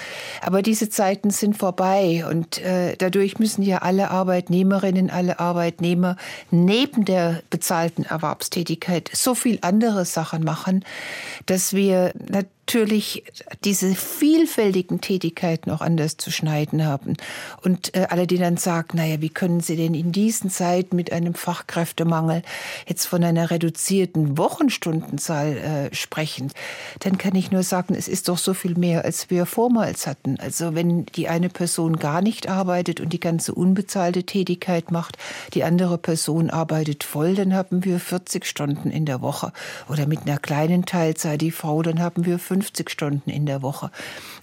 Aber 0.41 0.63
diese 0.63 0.89
Zeiten 0.89 1.29
sind 1.29 1.59
vorbei 1.59 2.25
und 2.31 2.59
äh, 2.63 2.97
dadurch 2.97 3.39
müssen 3.39 3.63
ja 3.63 3.79
alle 3.79 4.11
Arbeitnehmerinnen, 4.11 5.11
alle 5.11 5.39
Arbeitnehmer 5.39 6.17
neben 6.51 7.05
der 7.05 7.43
bezahlten 7.51 8.05
Erwerbstätigkeit 8.05 9.11
so 9.13 9.35
viel 9.35 9.59
andere 9.61 10.07
Sachen 10.07 10.43
machen, 10.43 10.83
dass 11.45 11.75
wir 11.75 12.13
natürlich 12.67 13.23
diese 13.65 13.95
vielfältigen 13.95 15.01
Tätigkeiten 15.01 15.71
auch 15.71 15.81
anders 15.81 16.17
zu 16.17 16.33
schneiden 16.33 16.85
haben. 16.85 17.17
Und 17.63 17.95
äh, 17.95 18.09
alle, 18.11 18.27
die 18.27 18.39
dann 18.39 18.57
sagen, 18.57 18.97
naja, 18.97 19.21
wie 19.21 19.29
können 19.29 19.61
Sie 19.61 19.77
denn 19.77 19.95
in 19.95 20.11
diesen 20.11 20.51
Zeiten 20.51 20.97
mit 20.97 21.13
einem 21.13 21.35
Fachkräftemangel 21.35 22.43
jetzt 22.89 23.07
von 23.07 23.23
einer 23.23 23.53
reduzierten 23.53 24.37
Wochenstundenzahl 24.37 25.57
äh, 25.57 25.95
sprechen, 25.95 26.51
dann 26.99 27.19
kann 27.19 27.37
ich 27.37 27.53
nur 27.53 27.63
sagen, 27.63 27.95
es 27.95 28.09
ist 28.09 28.29
doch 28.29 28.39
so 28.39 28.53
viel 28.53 28.77
mehr, 28.77 29.05
als 29.05 29.31
wir 29.31 29.47
vormals 29.47 30.09
hatten. 30.09 30.37
Also 30.41 30.75
wenn 30.75 31.07
die 31.07 31.29
eine 31.29 31.51
Person 31.51 31.99
gar 31.99 32.21
nicht 32.21 32.49
arbeitet 32.49 33.01
und 33.01 33.13
die 33.13 33.21
ganze 33.21 33.55
unbezahlte 33.55 34.25
Tätigkeit 34.25 34.91
macht, 34.91 35.19
die 35.55 35.63
andere 35.63 35.99
Person 35.99 36.51
arbeitet 36.51 37.05
voll, 37.05 37.37
dann 37.37 37.55
haben 37.55 37.85
wir 37.85 38.01
40 38.01 38.45
Stunden 38.45 38.91
in 38.91 39.07
der 39.07 39.21
Woche. 39.21 39.53
Oder 39.89 40.09
mit 40.09 40.23
einer 40.23 40.39
kleinen 40.39 40.85
Teilzeit 40.85 41.41
die 41.41 41.53
Frau, 41.53 41.83
dann 41.83 42.01
haben 42.01 42.27
wir 42.27 42.41
50 42.41 42.56
Stunden 42.63 43.31
in 43.31 43.47
der 43.47 43.63
Woche. 43.63 43.91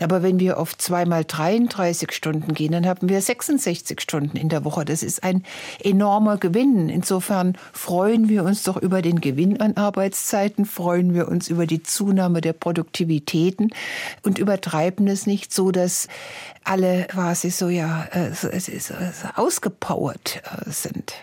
Aber 0.02 0.24
wenn 0.24 0.40
wir 0.40 0.60
auf 0.60 0.78
zweimal 0.78 1.24
33 1.26 2.12
Stunden 2.12 2.54
gehen, 2.54 2.72
dann 2.72 2.86
haben 2.86 3.10
wir 3.10 3.22
66 3.22 4.02
Stunden 4.02 4.38
in 4.38 4.50
der 4.50 4.66
Woche. 4.66 4.86
Das 4.86 5.04
ist 5.04 5.24
ein 5.24 5.44
enormer 5.80 6.38
Gewinn. 6.38 6.90
Insofern 6.90 7.58
freuen 7.72 8.30
wir 8.30 8.44
uns 8.44 8.64
doch 8.64 8.78
über 8.78 9.02
den 9.02 9.22
Gewinn 9.22 9.60
an 9.62 9.78
Arbeitszeiten, 9.78 10.66
freuen 10.66 11.14
wir 11.14 11.28
uns 11.28 11.48
über 11.48 11.66
die 11.66 11.84
Zunahme 11.84 12.42
der 12.42 12.54
Produktivitäten 12.54 13.70
und 14.24 14.38
übertreiben 14.38 15.08
es 15.08 15.26
nicht 15.26 15.54
so, 15.54 15.72
dass 15.72 16.08
alle 16.64 17.06
quasi 17.06 17.50
so 17.50 17.70
ja 17.70 18.06
äh, 18.12 18.32
ausgepowert 19.36 20.42
äh, 20.44 20.70
sind. 20.70 21.14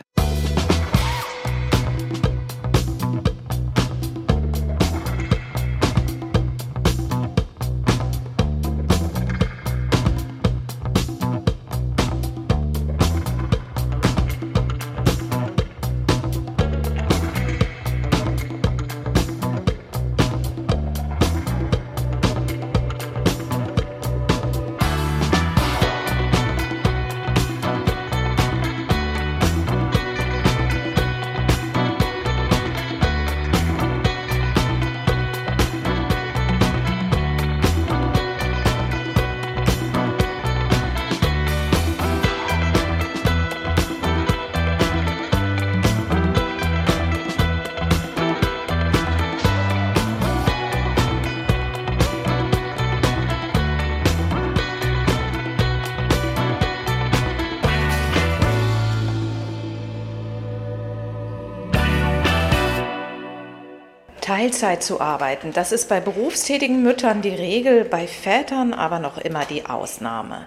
Teilzeit 64.41 64.83
zu 64.83 65.03
arbeiten. 65.03 65.53
Das 65.53 65.71
ist 65.71 65.91
bei 65.91 66.01
berufstätigen 66.01 66.83
Müttern 66.83 67.21
die 67.21 67.29
Regel, 67.29 67.85
bei 67.85 68.07
Vätern 68.07 68.73
aber 68.73 68.99
noch 68.99 69.19
immer 69.19 69.45
die 69.45 69.67
Ausnahme. 69.67 70.47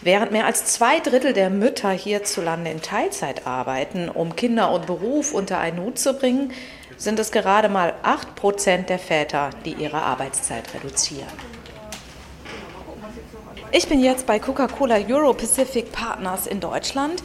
Während 0.00 0.30
mehr 0.30 0.46
als 0.46 0.66
zwei 0.66 1.00
Drittel 1.00 1.32
der 1.32 1.50
Mütter 1.50 1.90
hierzulande 1.90 2.70
in 2.70 2.82
Teilzeit 2.82 3.44
arbeiten, 3.44 4.08
um 4.08 4.36
Kinder 4.36 4.70
und 4.70 4.86
Beruf 4.86 5.34
unter 5.34 5.58
einen 5.58 5.80
Hut 5.80 5.98
zu 5.98 6.14
bringen, 6.14 6.52
sind 6.96 7.18
es 7.18 7.32
gerade 7.32 7.68
mal 7.68 7.94
acht 8.04 8.36
Prozent 8.36 8.88
der 8.88 9.00
Väter, 9.00 9.50
die 9.64 9.72
ihre 9.72 10.02
Arbeitszeit 10.02 10.72
reduzieren. 10.74 11.26
Ich 13.72 13.88
bin 13.88 13.98
jetzt 13.98 14.24
bei 14.24 14.38
Coca-Cola 14.38 14.98
Euro 15.08 15.34
Pacific 15.34 15.90
Partners 15.90 16.46
in 16.46 16.60
Deutschland. 16.60 17.20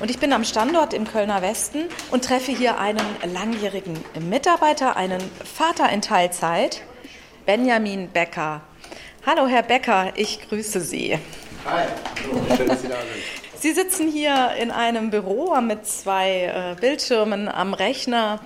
Und 0.00 0.10
ich 0.10 0.18
bin 0.18 0.32
am 0.32 0.44
Standort 0.44 0.94
im 0.94 1.06
Kölner 1.06 1.42
Westen 1.42 1.84
und 2.10 2.24
treffe 2.24 2.52
hier 2.52 2.78
einen 2.78 3.04
langjährigen 3.32 3.98
Mitarbeiter, 4.28 4.96
einen 4.96 5.20
Vater 5.44 5.90
in 5.90 6.00
Teilzeit, 6.00 6.82
Benjamin 7.46 8.08
Becker. 8.08 8.62
Hallo, 9.24 9.46
Herr 9.46 9.62
Becker, 9.62 10.12
ich 10.16 10.48
grüße 10.48 10.80
Sie. 10.80 11.18
Hi, 11.64 11.84
schön, 12.56 12.68
dass 12.68 12.82
Sie 12.82 12.88
da 12.88 12.96
sind. 12.96 13.60
Sie 13.60 13.72
sitzen 13.72 14.10
hier 14.10 14.50
in 14.60 14.72
einem 14.72 15.10
Büro 15.10 15.54
mit 15.60 15.86
zwei 15.86 16.46
äh, 16.46 16.80
Bildschirmen 16.80 17.48
am 17.48 17.74
Rechner. 17.74 18.40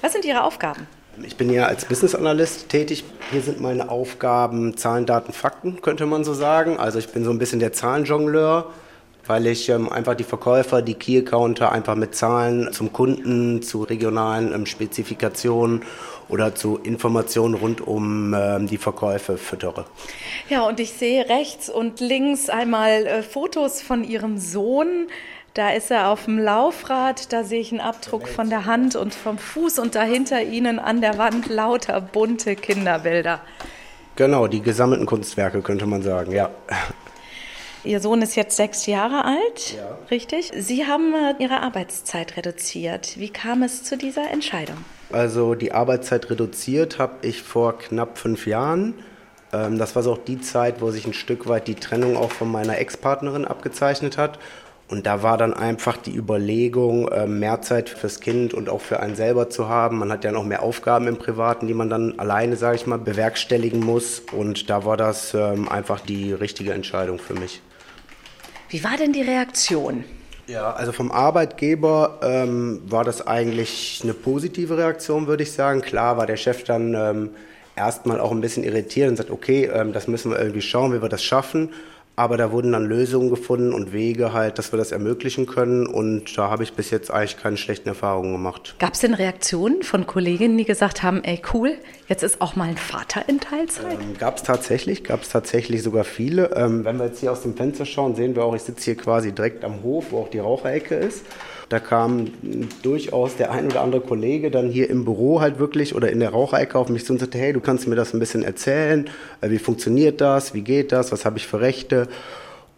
Was 0.00 0.14
sind 0.14 0.24
Ihre 0.24 0.44
Aufgaben? 0.44 0.86
Ich 1.22 1.36
bin 1.36 1.52
ja 1.52 1.66
als 1.66 1.84
Business 1.84 2.14
Analyst 2.14 2.70
tätig. 2.70 3.04
Hier 3.30 3.42
sind 3.42 3.60
meine 3.60 3.90
Aufgaben 3.90 4.78
Zahlen, 4.78 5.04
Daten, 5.04 5.34
Fakten, 5.34 5.82
könnte 5.82 6.06
man 6.06 6.24
so 6.24 6.32
sagen. 6.32 6.78
Also 6.78 6.98
ich 6.98 7.10
bin 7.10 7.22
so 7.22 7.30
ein 7.30 7.38
bisschen 7.38 7.60
der 7.60 7.74
Zahlenjongleur 7.74 8.72
weil 9.26 9.46
ich 9.46 9.68
ähm, 9.68 9.90
einfach 9.90 10.14
die 10.14 10.24
Verkäufer, 10.24 10.82
die 10.82 10.94
Key 10.94 11.18
Accounter 11.18 11.72
einfach 11.72 11.94
mit 11.94 12.14
Zahlen 12.14 12.72
zum 12.72 12.92
Kunden, 12.92 13.62
zu 13.62 13.82
regionalen 13.82 14.52
ähm, 14.52 14.66
Spezifikationen 14.66 15.82
oder 16.28 16.54
zu 16.54 16.78
Informationen 16.82 17.54
rund 17.54 17.86
um 17.86 18.34
ähm, 18.34 18.66
die 18.66 18.78
Verkäufe 18.78 19.36
füttere. 19.36 19.84
Ja, 20.48 20.66
und 20.66 20.80
ich 20.80 20.92
sehe 20.92 21.28
rechts 21.28 21.68
und 21.68 22.00
links 22.00 22.48
einmal 22.48 23.06
äh, 23.06 23.22
Fotos 23.22 23.82
von 23.82 24.04
Ihrem 24.04 24.38
Sohn. 24.38 25.08
Da 25.54 25.70
ist 25.70 25.90
er 25.90 26.08
auf 26.08 26.24
dem 26.24 26.38
Laufrad, 26.38 27.30
da 27.30 27.44
sehe 27.44 27.60
ich 27.60 27.72
einen 27.72 27.80
Abdruck 27.80 28.26
von 28.26 28.48
der 28.48 28.64
Hand 28.64 28.96
und 28.96 29.12
vom 29.14 29.36
Fuß 29.36 29.78
und 29.80 29.94
dahinter 29.94 30.42
Ihnen 30.42 30.78
an 30.78 31.02
der 31.02 31.18
Wand 31.18 31.48
lauter 31.48 32.00
bunte 32.00 32.56
Kinderbilder. 32.56 33.40
Genau, 34.16 34.46
die 34.46 34.62
gesammelten 34.62 35.04
Kunstwerke 35.04 35.60
könnte 35.60 35.84
man 35.84 36.02
sagen, 36.02 36.32
ja. 36.32 36.48
Ihr 37.84 38.00
Sohn 38.00 38.22
ist 38.22 38.36
jetzt 38.36 38.56
sechs 38.56 38.86
Jahre 38.86 39.24
alt, 39.24 39.74
ja. 39.76 39.98
richtig? 40.10 40.52
Sie 40.56 40.86
haben 40.86 41.14
äh, 41.14 41.42
Ihre 41.42 41.62
Arbeitszeit 41.62 42.36
reduziert. 42.36 43.18
Wie 43.18 43.28
kam 43.28 43.64
es 43.64 43.82
zu 43.82 43.96
dieser 43.96 44.30
Entscheidung? 44.30 44.76
Also 45.10 45.56
die 45.56 45.72
Arbeitszeit 45.72 46.30
reduziert 46.30 46.98
habe 47.00 47.26
ich 47.26 47.42
vor 47.42 47.78
knapp 47.78 48.18
fünf 48.18 48.46
Jahren. 48.46 48.94
Ähm, 49.52 49.78
das 49.78 49.96
war 49.96 50.04
so 50.04 50.12
auch 50.12 50.24
die 50.24 50.40
Zeit, 50.40 50.80
wo 50.80 50.92
sich 50.92 51.06
ein 51.06 51.12
Stück 51.12 51.48
weit 51.48 51.66
die 51.66 51.74
Trennung 51.74 52.16
auch 52.16 52.30
von 52.30 52.50
meiner 52.50 52.78
Ex-Partnerin 52.78 53.44
abgezeichnet 53.44 54.16
hat. 54.16 54.38
Und 54.88 55.06
da 55.06 55.22
war 55.24 55.36
dann 55.36 55.54
einfach 55.54 55.96
die 55.96 56.14
Überlegung, 56.14 57.10
ähm, 57.12 57.40
mehr 57.40 57.62
Zeit 57.62 57.88
fürs 57.88 58.20
Kind 58.20 58.54
und 58.54 58.68
auch 58.68 58.80
für 58.80 59.00
einen 59.00 59.16
selber 59.16 59.50
zu 59.50 59.68
haben. 59.68 59.98
Man 59.98 60.12
hat 60.12 60.22
ja 60.22 60.30
noch 60.30 60.44
mehr 60.44 60.62
Aufgaben 60.62 61.08
im 61.08 61.16
Privaten, 61.16 61.66
die 61.66 61.74
man 61.74 61.90
dann 61.90 62.18
alleine, 62.20 62.56
sage 62.56 62.76
ich 62.76 62.86
mal, 62.86 62.98
bewerkstelligen 62.98 63.80
muss. 63.80 64.22
Und 64.32 64.70
da 64.70 64.84
war 64.84 64.96
das 64.96 65.34
ähm, 65.34 65.68
einfach 65.68 65.98
die 65.98 66.32
richtige 66.32 66.74
Entscheidung 66.74 67.18
für 67.18 67.34
mich. 67.34 67.60
Wie 68.72 68.82
war 68.82 68.96
denn 68.96 69.12
die 69.12 69.20
Reaktion? 69.20 70.02
Ja, 70.46 70.72
also 70.72 70.92
vom 70.92 71.12
Arbeitgeber 71.12 72.20
ähm, 72.22 72.80
war 72.86 73.04
das 73.04 73.26
eigentlich 73.26 74.00
eine 74.02 74.14
positive 74.14 74.78
Reaktion, 74.78 75.26
würde 75.26 75.42
ich 75.42 75.52
sagen. 75.52 75.82
Klar 75.82 76.16
war 76.16 76.26
der 76.26 76.38
Chef 76.38 76.64
dann 76.64 76.94
ähm, 76.94 77.30
erstmal 77.76 78.18
auch 78.18 78.30
ein 78.30 78.40
bisschen 78.40 78.64
irritiert 78.64 79.10
und 79.10 79.16
sagt, 79.16 79.30
okay, 79.30 79.66
ähm, 79.66 79.92
das 79.92 80.08
müssen 80.08 80.30
wir 80.30 80.38
irgendwie 80.38 80.62
schauen, 80.62 80.94
wie 80.94 81.02
wir 81.02 81.10
das 81.10 81.22
schaffen. 81.22 81.68
Aber 82.14 82.36
da 82.36 82.52
wurden 82.52 82.72
dann 82.72 82.84
Lösungen 82.84 83.30
gefunden 83.30 83.72
und 83.72 83.92
Wege 83.92 84.34
halt, 84.34 84.58
dass 84.58 84.72
wir 84.72 84.76
das 84.76 84.92
ermöglichen 84.92 85.46
können. 85.46 85.86
Und 85.86 86.36
da 86.36 86.50
habe 86.50 86.62
ich 86.62 86.74
bis 86.74 86.90
jetzt 86.90 87.10
eigentlich 87.10 87.38
keine 87.38 87.56
schlechten 87.56 87.88
Erfahrungen 87.88 88.32
gemacht. 88.32 88.76
Gab 88.78 88.92
es 88.92 89.00
denn 89.00 89.14
Reaktionen 89.14 89.82
von 89.82 90.06
Kolleginnen, 90.06 90.58
die 90.58 90.64
gesagt 90.64 91.02
haben, 91.02 91.24
ey 91.24 91.40
cool, 91.54 91.78
jetzt 92.08 92.22
ist 92.22 92.42
auch 92.42 92.54
mal 92.54 92.68
ein 92.68 92.76
Vater 92.76 93.28
in 93.28 93.40
Teilzeit? 93.40 93.94
Ähm, 93.94 94.18
gab 94.18 94.36
es 94.36 94.42
tatsächlich, 94.42 95.04
gab 95.04 95.22
es 95.22 95.30
tatsächlich 95.30 95.82
sogar 95.82 96.04
viele. 96.04 96.54
Ähm, 96.54 96.84
wenn 96.84 96.98
wir 96.98 97.06
jetzt 97.06 97.20
hier 97.20 97.32
aus 97.32 97.42
dem 97.42 97.56
Fenster 97.56 97.86
schauen, 97.86 98.14
sehen 98.14 98.36
wir 98.36 98.44
auch, 98.44 98.54
ich 98.54 98.62
sitze 98.62 98.84
hier 98.84 98.96
quasi 98.96 99.32
direkt 99.32 99.64
am 99.64 99.82
Hof, 99.82 100.06
wo 100.10 100.18
auch 100.18 100.28
die 100.28 100.38
Raucherecke 100.38 100.94
ist. 100.94 101.24
Da 101.72 101.80
kam 101.80 102.26
durchaus 102.82 103.36
der 103.36 103.50
ein 103.50 103.64
oder 103.64 103.80
andere 103.80 104.02
Kollege 104.02 104.50
dann 104.50 104.68
hier 104.68 104.90
im 104.90 105.06
Büro 105.06 105.40
halt 105.40 105.58
wirklich 105.58 105.94
oder 105.94 106.12
in 106.12 106.20
der 106.20 106.28
Raucherecke 106.28 106.78
auf 106.78 106.90
mich 106.90 107.06
zu 107.06 107.14
und 107.14 107.18
sagte, 107.18 107.38
hey, 107.38 107.54
du 107.54 107.60
kannst 107.60 107.88
mir 107.88 107.94
das 107.94 108.12
ein 108.12 108.20
bisschen 108.20 108.42
erzählen, 108.42 109.08
äh, 109.40 109.48
wie 109.48 109.58
funktioniert 109.58 110.20
das, 110.20 110.52
wie 110.52 110.60
geht 110.60 110.92
das, 110.92 111.12
was 111.12 111.24
habe 111.24 111.38
ich 111.38 111.46
für 111.46 111.62
Rechte? 111.62 112.08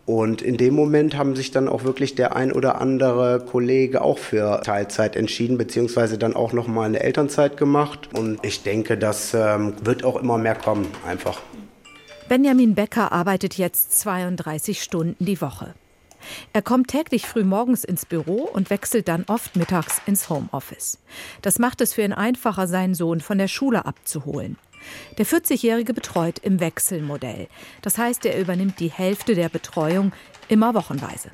Und 0.06 0.42
in 0.42 0.58
dem 0.58 0.74
Moment 0.74 1.16
haben 1.16 1.34
sich 1.34 1.50
dann 1.50 1.66
auch 1.68 1.82
wirklich 1.82 2.14
der 2.14 2.36
ein 2.36 2.52
oder 2.52 2.80
andere 2.80 3.40
Kollege 3.40 4.00
auch 4.00 4.18
für 4.18 4.60
Teilzeit 4.62 5.16
entschieden, 5.16 5.58
beziehungsweise 5.58 6.16
dann 6.16 6.36
auch 6.36 6.52
nochmal 6.52 6.86
eine 6.86 7.00
Elternzeit 7.00 7.56
gemacht. 7.56 8.10
Und 8.14 8.38
ich 8.46 8.62
denke, 8.62 8.96
das 8.96 9.34
ähm, 9.34 9.72
wird 9.82 10.04
auch 10.04 10.22
immer 10.22 10.38
mehr 10.38 10.54
kommen, 10.54 10.86
einfach. 11.04 11.40
Benjamin 12.28 12.76
Becker 12.76 13.10
arbeitet 13.10 13.58
jetzt 13.58 13.98
32 13.98 14.80
Stunden 14.80 15.24
die 15.24 15.40
Woche. 15.40 15.74
Er 16.52 16.62
kommt 16.62 16.88
täglich 16.88 17.26
früh 17.26 17.44
morgens 17.44 17.84
ins 17.84 18.06
Büro 18.06 18.42
und 18.42 18.70
wechselt 18.70 19.08
dann 19.08 19.24
oft 19.26 19.56
mittags 19.56 20.00
ins 20.06 20.28
Homeoffice. 20.28 20.98
Das 21.42 21.58
macht 21.58 21.80
es 21.80 21.94
für 21.94 22.02
ihn 22.02 22.12
einfacher, 22.12 22.66
seinen 22.66 22.94
Sohn 22.94 23.20
von 23.20 23.38
der 23.38 23.48
Schule 23.48 23.86
abzuholen. 23.86 24.56
Der 25.18 25.26
40-Jährige 25.26 25.94
betreut 25.94 26.38
im 26.40 26.60
Wechselmodell. 26.60 27.48
Das 27.82 27.98
heißt, 27.98 28.26
er 28.26 28.38
übernimmt 28.38 28.80
die 28.80 28.90
Hälfte 28.90 29.34
der 29.34 29.48
Betreuung 29.48 30.12
immer 30.48 30.74
wochenweise. 30.74 31.30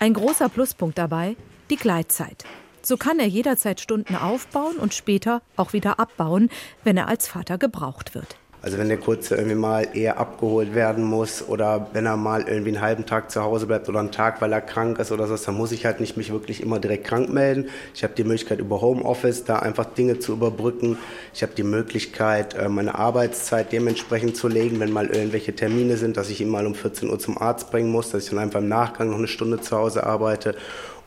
Ein 0.00 0.14
großer 0.14 0.48
Pluspunkt 0.48 0.98
dabei, 0.98 1.36
die 1.70 1.76
Gleitzeit. 1.76 2.44
So 2.82 2.96
kann 2.96 3.18
er 3.18 3.26
jederzeit 3.26 3.80
Stunden 3.80 4.16
aufbauen 4.16 4.76
und 4.76 4.94
später 4.94 5.42
auch 5.56 5.72
wieder 5.72 6.00
abbauen, 6.00 6.48
wenn 6.82 6.96
er 6.96 7.08
als 7.08 7.28
Vater 7.28 7.58
gebraucht 7.58 8.14
wird. 8.14 8.39
Also 8.62 8.76
wenn 8.76 8.88
der 8.88 8.98
Kurze 8.98 9.36
irgendwie 9.36 9.56
mal 9.56 9.88
eher 9.94 10.18
abgeholt 10.18 10.74
werden 10.74 11.02
muss 11.02 11.46
oder 11.48 11.88
wenn 11.94 12.04
er 12.04 12.18
mal 12.18 12.42
irgendwie 12.42 12.70
einen 12.70 12.82
halben 12.82 13.06
Tag 13.06 13.30
zu 13.30 13.42
Hause 13.42 13.66
bleibt 13.66 13.88
oder 13.88 14.00
einen 14.00 14.12
Tag, 14.12 14.42
weil 14.42 14.52
er 14.52 14.60
krank 14.60 14.98
ist 14.98 15.12
oder 15.12 15.26
so, 15.26 15.36
dann 15.36 15.54
muss 15.54 15.72
ich 15.72 15.86
halt 15.86 16.00
nicht 16.00 16.18
mich 16.18 16.30
wirklich 16.30 16.62
immer 16.62 16.78
direkt 16.78 17.04
krank 17.04 17.32
melden. 17.32 17.70
Ich 17.94 18.04
habe 18.04 18.12
die 18.14 18.24
Möglichkeit 18.24 18.58
über 18.58 18.82
Homeoffice 18.82 19.44
da 19.44 19.60
einfach 19.60 19.86
Dinge 19.86 20.18
zu 20.18 20.32
überbrücken. 20.32 20.98
Ich 21.32 21.42
habe 21.42 21.52
die 21.56 21.62
Möglichkeit, 21.62 22.54
äh, 22.54 22.68
meine 22.68 22.96
Arbeitszeit 22.96 23.72
dementsprechend 23.72 24.36
zu 24.36 24.46
legen, 24.46 24.78
wenn 24.78 24.92
mal 24.92 25.06
irgendwelche 25.06 25.54
Termine 25.54 25.96
sind, 25.96 26.18
dass 26.18 26.28
ich 26.28 26.42
ihn 26.42 26.50
mal 26.50 26.66
um 26.66 26.74
14 26.74 27.08
Uhr 27.08 27.18
zum 27.18 27.38
Arzt 27.38 27.70
bringen 27.70 27.90
muss, 27.90 28.10
dass 28.10 28.24
ich 28.24 28.30
dann 28.30 28.38
einfach 28.38 28.60
im 28.60 28.68
Nachgang 28.68 29.08
noch 29.08 29.18
eine 29.18 29.28
Stunde 29.28 29.60
zu 29.60 29.74
Hause 29.76 30.04
arbeite. 30.04 30.54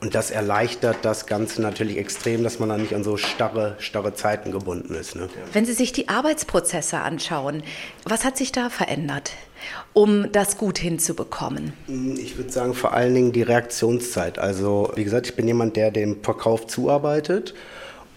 Und 0.03 0.15
das 0.15 0.31
erleichtert 0.31 0.97
das 1.03 1.27
Ganze 1.27 1.61
natürlich 1.61 1.97
extrem, 1.97 2.43
dass 2.43 2.59
man 2.59 2.67
dann 2.67 2.81
nicht 2.81 2.93
an 2.93 3.05
so 3.05 3.15
starre, 3.15 3.77
starre 3.79 4.13
Zeiten 4.13 4.51
gebunden 4.51 4.95
ist. 4.95 5.15
Ne? 5.15 5.29
Wenn 5.53 5.63
Sie 5.63 5.71
sich 5.71 5.93
die 5.93 6.09
Arbeitsprozesse 6.09 6.99
anschauen, 6.99 7.63
was 8.03 8.25
hat 8.25 8.35
sich 8.35 8.51
da 8.51 8.69
verändert? 8.69 9.31
um 9.93 10.29
das 10.33 10.57
gut 10.57 10.77
hinzubekommen? 10.77 11.71
Ich 12.17 12.35
würde 12.35 12.51
sagen, 12.51 12.73
vor 12.73 12.91
allen 12.91 13.13
Dingen 13.15 13.31
die 13.31 13.43
Reaktionszeit. 13.43 14.37
Also, 14.37 14.91
wie 14.95 15.05
gesagt, 15.05 15.27
ich 15.27 15.35
bin 15.37 15.47
jemand, 15.47 15.77
der 15.77 15.89
dem 15.89 16.21
Verkauf 16.21 16.67
zuarbeitet. 16.67 17.53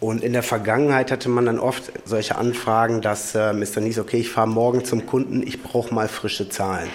Und 0.01 0.25
in 0.25 0.33
der 0.33 0.43
Vergangenheit 0.43 1.13
hatte 1.13 1.29
man 1.29 1.47
dann 1.47 1.61
oft 1.61 1.93
solche 2.05 2.35
Anfragen, 2.35 3.01
dass 3.01 3.37
ähm, 3.37 3.63
ist 3.63 3.77
dann 3.77 3.85
nicht 3.85 4.01
okay, 4.01 4.17
ich 4.17 4.31
fahre 4.31 4.49
morgen 4.49 4.85
zum 4.85 5.07
Kunden, 5.07 5.47
ich 5.47 5.63
brauche 5.63 5.95
mal 5.95 6.09
frische 6.09 6.49
Zahlen. 6.49 6.89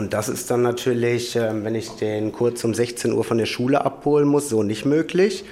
Und 0.00 0.14
das 0.14 0.30
ist 0.30 0.50
dann 0.50 0.62
natürlich, 0.62 1.36
ähm, 1.36 1.62
wenn 1.62 1.74
ich 1.74 1.90
den 1.90 2.32
kurz 2.32 2.64
um 2.64 2.72
16 2.72 3.12
Uhr 3.12 3.22
von 3.22 3.36
der 3.36 3.44
Schule 3.44 3.84
abholen 3.84 4.26
muss, 4.26 4.48
so 4.48 4.62
nicht 4.62 4.86
möglich. 4.86 5.44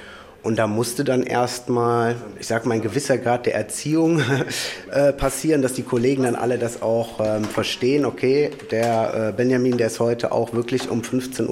Und 0.42 0.59
da 0.59 0.66
musste 0.66 1.05
dann 1.05 1.22
erstmal, 1.22 2.16
ich 2.40 2.46
sag 2.46 2.64
mal, 2.64 2.76
ein 2.76 2.80
gewisser 2.80 3.18
Grad 3.18 3.44
der 3.44 3.55
Erziehung 3.55 4.22
äh, 4.90 5.12
passieren, 5.12 5.61
dass 5.61 5.74
die 5.74 5.82
Kollegen 5.82 6.22
dann 6.22 6.34
alle 6.34 6.57
das 6.57 6.80
auch 6.80 7.20
ähm, 7.20 7.44
verstehen. 7.44 8.07
Okay, 8.07 8.51
der 8.70 9.28
äh, 9.28 9.32
Benjamin, 9.36 9.76
der 9.76 9.88
ist 9.88 10.01
heute 10.01 10.32
auch 10.32 10.55
wirklich 10.55 10.88
um 10.88 11.03
15.30 11.03 11.49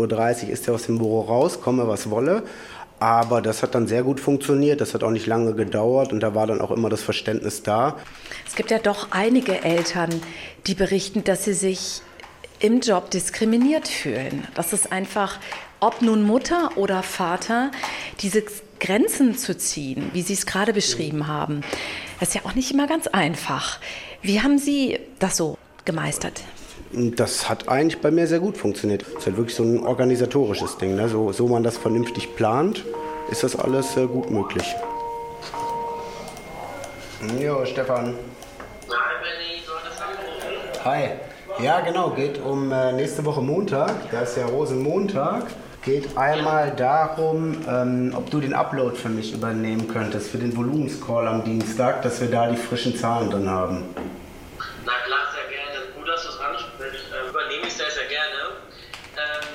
Uhr, 0.46 0.48
ist 0.48 0.66
er 0.66 0.72
aus 0.72 0.86
dem 0.86 0.96
Büro 0.96 1.20
raus, 1.20 1.60
komme 1.60 1.86
was 1.88 2.08
wolle. 2.08 2.44
Aber 2.98 3.42
das 3.42 3.62
hat 3.62 3.74
dann 3.74 3.86
sehr 3.86 4.04
gut 4.04 4.20
funktioniert, 4.20 4.80
das 4.80 4.94
hat 4.94 5.04
auch 5.04 5.10
nicht 5.10 5.26
lange 5.26 5.52
gedauert 5.52 6.14
und 6.14 6.20
da 6.20 6.34
war 6.34 6.46
dann 6.46 6.62
auch 6.62 6.70
immer 6.70 6.88
das 6.88 7.02
Verständnis 7.02 7.62
da. 7.62 7.96
Es 8.46 8.54
gibt 8.54 8.70
ja 8.70 8.78
doch 8.78 9.08
einige 9.10 9.62
Eltern, 9.64 10.22
die 10.66 10.74
berichten, 10.74 11.22
dass 11.22 11.44
sie 11.44 11.52
sich 11.52 12.00
im 12.60 12.80
Job 12.80 13.10
diskriminiert 13.10 13.88
fühlen. 13.88 14.46
Das 14.54 14.72
ist 14.72 14.92
einfach, 14.92 15.38
ob 15.80 16.02
nun 16.02 16.22
Mutter 16.22 16.70
oder 16.76 17.02
Vater, 17.02 17.70
diese 18.20 18.42
Grenzen 18.80 19.36
zu 19.36 19.56
ziehen, 19.56 20.10
wie 20.12 20.22
Sie 20.22 20.34
es 20.34 20.46
gerade 20.46 20.72
beschrieben 20.72 21.26
haben, 21.26 21.62
das 22.20 22.30
ist 22.30 22.34
ja 22.34 22.40
auch 22.44 22.54
nicht 22.54 22.72
immer 22.72 22.86
ganz 22.86 23.06
einfach. 23.06 23.78
Wie 24.22 24.40
haben 24.42 24.58
Sie 24.58 24.98
das 25.18 25.36
so 25.36 25.58
gemeistert? 25.84 26.42
Das 26.92 27.48
hat 27.48 27.68
eigentlich 27.68 28.00
bei 28.00 28.10
mir 28.10 28.26
sehr 28.26 28.38
gut 28.38 28.56
funktioniert. 28.56 29.02
Es 29.02 29.08
ist 29.08 29.26
halt 29.26 29.36
wirklich 29.36 29.56
so 29.56 29.64
ein 29.64 29.84
organisatorisches 29.84 30.78
Ding. 30.78 30.94
Ne? 30.94 31.08
So, 31.08 31.32
so 31.32 31.48
man 31.48 31.62
das 31.62 31.76
vernünftig 31.76 32.34
plant, 32.36 32.84
ist 33.30 33.42
das 33.42 33.56
alles 33.56 33.96
äh, 33.96 34.06
gut 34.06 34.30
möglich. 34.30 34.74
Jo, 37.40 37.64
Stefan. 37.64 38.14
Hi. 40.84 41.10
Ja, 41.58 41.80
genau, 41.80 42.10
geht 42.10 42.38
um 42.38 42.70
äh, 42.70 42.92
nächste 42.92 43.24
Woche 43.24 43.40
Montag, 43.40 44.10
da 44.10 44.20
ist 44.20 44.36
ja 44.36 44.44
Rosenmontag. 44.44 45.46
Geht 45.82 46.14
einmal 46.16 46.74
darum, 46.76 47.56
ähm, 47.66 48.12
ob 48.14 48.30
du 48.30 48.40
den 48.40 48.52
Upload 48.52 48.94
für 48.96 49.08
mich 49.08 49.32
übernehmen 49.32 49.88
könntest, 49.88 50.30
für 50.30 50.36
den 50.36 50.54
Volumenscall 50.54 51.26
am 51.26 51.44
Dienstag, 51.44 52.02
dass 52.02 52.20
wir 52.20 52.30
da 52.30 52.50
die 52.50 52.56
frischen 52.56 52.94
Zahlen 52.94 53.30
drin 53.30 53.48
haben. 53.48 53.84
Na 54.84 54.92
klar, 55.06 55.20
sehr 55.32 55.48
gerne. 55.48 55.86
Gut, 55.96 56.06
dass 56.06 56.24
du 56.24 56.28
es 56.28 56.38
ansprichst. 56.38 57.04
Äh, 57.10 57.30
übernehme 57.30 57.66
ich 57.66 57.72
sehr, 57.72 57.90
sehr 57.90 58.06
gerne. 58.06 58.56
Ähm, 59.16 59.46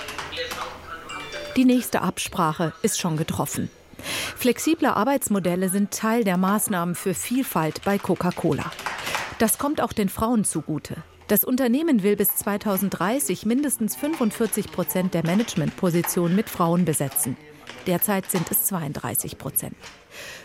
die 1.56 1.66
nächste 1.66 2.02
Absprache 2.02 2.74
ist 2.82 3.00
schon 3.00 3.16
getroffen. 3.16 3.70
Flexible 4.36 4.88
Arbeitsmodelle 4.88 5.70
sind 5.70 5.92
Teil 5.92 6.24
der 6.24 6.38
Maßnahmen 6.38 6.96
für 6.96 7.14
Vielfalt 7.14 7.84
bei 7.86 8.00
Coca-Cola. 8.00 8.72
Das 9.38 9.60
kommt 9.60 9.82
auch 9.82 9.94
den 9.94 10.10
Frauen 10.10 10.46
zugute. 10.46 10.96
Das 11.32 11.46
Unternehmen 11.46 12.04
will 12.04 12.18
bis 12.18 12.36
2030 12.36 13.46
mindestens 13.46 13.96
45 13.96 14.70
Prozent 14.70 15.14
der 15.14 15.26
Managementpositionen 15.26 16.36
mit 16.36 16.50
Frauen 16.50 16.84
besetzen. 16.84 17.38
Derzeit 17.88 18.30
sind 18.30 18.52
es 18.52 18.66
32 18.66 19.38
Prozent. 19.38 19.78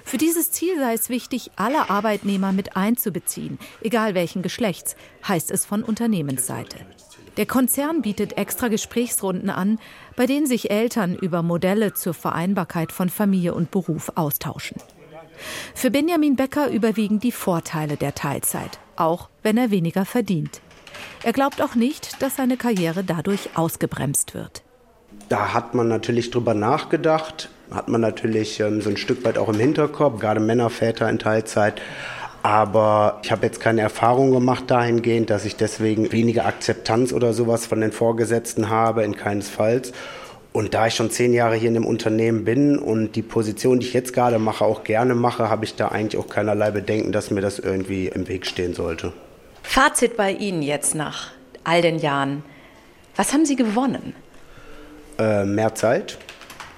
Für 0.05 0.17
dieses 0.17 0.53
Ziel 0.53 0.79
sei 0.79 0.93
es 0.93 1.09
wichtig, 1.09 1.51
alle 1.57 1.91
Arbeitnehmer 1.91 2.53
mit 2.53 2.77
einzubeziehen, 2.77 3.59
egal 3.81 4.15
welchen 4.15 4.43
Geschlechts, 4.43 4.95
heißt 5.27 5.51
es 5.51 5.67
von 5.67 5.83
Unternehmensseite. 5.83 6.77
Der 7.37 7.47
Konzern 7.47 8.01
bietet 8.03 8.39
extra 8.39 8.69
Gesprächsrunden 8.69 9.51
an, 9.51 9.81
bei 10.15 10.27
denen 10.27 10.47
sich 10.47 10.71
Eltern 10.71 11.17
über 11.17 11.43
Modelle 11.43 11.95
zur 11.95 12.15
Vereinbarkeit 12.15 12.93
von 12.93 13.09
Familie 13.09 13.55
und 13.55 13.73
Beruf 13.73 14.13
austauschen. 14.15 14.77
Für 15.75 15.91
Benjamin 15.91 16.37
Becker 16.37 16.71
überwiegen 16.71 17.19
die 17.19 17.33
Vorteile 17.33 17.97
der 17.97 18.15
Teilzeit, 18.15 18.79
auch 18.95 19.29
wenn 19.43 19.59
er 19.59 19.73
weniger 19.73 20.05
verdient. 20.05 20.63
Er 21.23 21.33
glaubt 21.33 21.61
auch 21.61 21.75
nicht, 21.75 22.23
dass 22.23 22.37
seine 22.37 22.57
Karriere 22.57 23.03
dadurch 23.05 23.51
ausgebremst 23.55 24.35
wird. 24.35 24.63
Da 25.29 25.55
hat 25.55 25.75
man 25.75 25.89
natürlich 25.89 26.31
drüber 26.31 26.55
nachgedacht, 26.55 27.49
hat 27.71 27.89
man 27.89 28.01
natürlich 28.01 28.61
ähm, 28.61 28.81
so 28.81 28.91
ein 28.91 28.97
Stück 28.97 29.25
weit 29.25 29.39
auch 29.39 29.49
im 29.49 29.59
Hinterkopf, 29.59 30.21
gerade 30.21 30.41
Männer, 30.41 30.71
Väter 30.71 31.09
in 31.11 31.19
Teilzeit. 31.19 31.81
Aber 32.43 33.19
ich 33.25 33.33
habe 33.33 33.45
jetzt 33.45 33.59
keine 33.59 33.81
Erfahrung 33.81 34.31
gemacht 34.31 34.65
dahingehend, 34.69 35.31
dass 35.31 35.45
ich 35.45 35.57
deswegen 35.57 36.13
weniger 36.13 36.47
Akzeptanz 36.47 37.13
oder 37.13 37.33
sowas 37.33 37.67
von 37.67 37.81
den 37.81 37.91
Vorgesetzten 37.91 38.69
habe, 38.69 39.03
in 39.03 39.17
keinesfalls. 39.17 39.93
Und 40.53 40.73
da 40.73 40.87
ich 40.87 40.95
schon 40.95 41.11
zehn 41.11 41.35
Jahre 41.35 41.57
hier 41.57 41.69
in 41.69 41.75
dem 41.75 41.85
Unternehmen 41.85 42.45
bin 42.45 42.79
und 42.79 43.17
die 43.17 43.23
Position, 43.23 43.81
die 43.81 43.87
ich 43.87 43.95
jetzt 43.95 44.13
gerade 44.13 44.39
mache, 44.39 44.65
auch 44.65 44.85
gerne 44.85 45.17
mache, 45.17 45.51
habe 45.51 45.65
ich 45.65 45.75
da 45.75 45.89
eigentlich 45.89 46.23
auch 46.23 46.29
keinerlei 46.29 46.71
Bedenken, 46.71 47.11
dass 47.11 47.33
mir 47.33 47.41
das 47.41 47.59
irgendwie 47.59 48.07
im 48.07 48.29
Weg 48.29 48.47
stehen 48.47 48.75
sollte. 48.75 49.13
Fazit 49.69 50.17
bei 50.17 50.33
Ihnen 50.33 50.63
jetzt 50.63 50.95
nach 50.95 51.33
all 51.63 51.83
den 51.83 51.99
Jahren. 51.99 52.43
Was 53.15 53.35
haben 53.35 53.45
Sie 53.45 53.57
gewonnen? 53.57 54.15
Äh, 55.19 55.45
mehr 55.45 55.75
Zeit, 55.75 56.17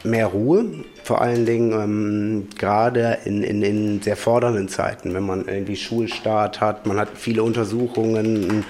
mehr 0.02 0.26
Ruhe, 0.26 0.84
vor 1.04 1.20
allen 1.20 1.46
Dingen 1.46 1.72
ähm, 1.72 2.48
gerade 2.58 3.18
in, 3.24 3.42
in, 3.44 3.62
in 3.62 4.02
sehr 4.02 4.16
fordernden 4.16 4.68
Zeiten, 4.68 5.14
wenn 5.14 5.24
man 5.24 5.46
irgendwie 5.46 5.76
Schulstart 5.76 6.60
hat, 6.60 6.86
man 6.86 6.98
hat 6.98 7.10
viele 7.14 7.44
Untersuchungen, 7.44 8.64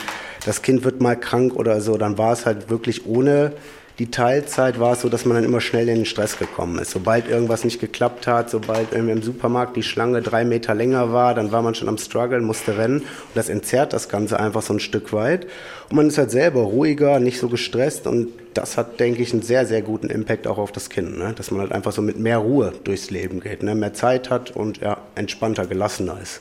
das 0.45 0.61
Kind 0.63 0.85
wird 0.85 1.01
mal 1.01 1.17
krank 1.17 1.55
oder 1.55 1.81
so, 1.81 1.97
dann 1.97 2.19
war 2.19 2.33
es 2.33 2.45
halt 2.45 2.69
wirklich 2.69 3.07
ohne 3.07 3.53
die 3.99 4.13
Teilzeit 4.13 4.79
war 4.79 4.93
es 4.93 5.01
so, 5.01 5.09
dass 5.09 5.25
man 5.25 5.35
dann 5.35 5.45
immer 5.45 5.61
schnell 5.61 5.89
in 5.89 5.97
den 5.97 6.05
Stress 6.07 6.39
gekommen 6.39 6.79
ist. 6.79 6.93
Sobald 6.93 7.29
irgendwas 7.29 7.65
nicht 7.65 7.81
geklappt 7.81 8.29
hat, 8.29 8.49
sobald 8.49 8.93
irgendwie 8.93 9.13
im 9.13 9.23
Supermarkt 9.23 9.77
die 9.77 9.83
Schlange 9.83 10.23
drei 10.23 10.45
Meter 10.45 10.73
länger 10.75 11.13
war, 11.13 11.35
dann 11.35 11.51
war 11.51 11.63
man 11.63 11.75
schon 11.75 11.89
am 11.89 11.99
Struggle, 11.99 12.41
musste 12.41 12.79
rennen. 12.79 13.01
Und 13.01 13.09
das 13.35 13.49
entzerrt 13.49 13.93
das 13.93 14.09
Ganze 14.09 14.39
einfach 14.39 14.63
so 14.63 14.73
ein 14.73 14.79
Stück 14.79 15.13
weit. 15.13 15.47
Und 15.91 15.97
man 15.97 16.07
ist 16.07 16.19
halt 16.19 16.31
selber 16.31 16.61
ruhiger, 16.61 17.19
nicht 17.19 17.41
so 17.41 17.49
gestresst. 17.49 18.07
Und 18.07 18.29
das 18.55 18.77
hat, 18.77 19.01
denke 19.01 19.21
ich, 19.21 19.33
einen 19.33 19.43
sehr, 19.43 19.67
sehr 19.67 19.83
guten 19.83 20.11
Impact 20.11 20.47
auch 20.47 20.59
auf 20.59 20.71
das 20.71 20.91
Kind. 20.91 21.19
Ne? 21.19 21.33
Dass 21.35 21.51
man 21.51 21.63
halt 21.63 21.73
einfach 21.73 21.91
so 21.91 22.01
mit 22.01 22.19
mehr 22.21 22.39
Ruhe 22.39 22.73
durchs 22.85 23.11
Leben 23.11 23.41
geht, 23.41 23.65
ne? 23.65 23.75
mehr 23.75 23.95
Zeit 23.95 24.31
hat 24.31 24.53
und 24.53 24.79
ja, 24.79 24.99
entspannter, 25.17 25.67
gelassener 25.67 26.19
ist. 26.23 26.41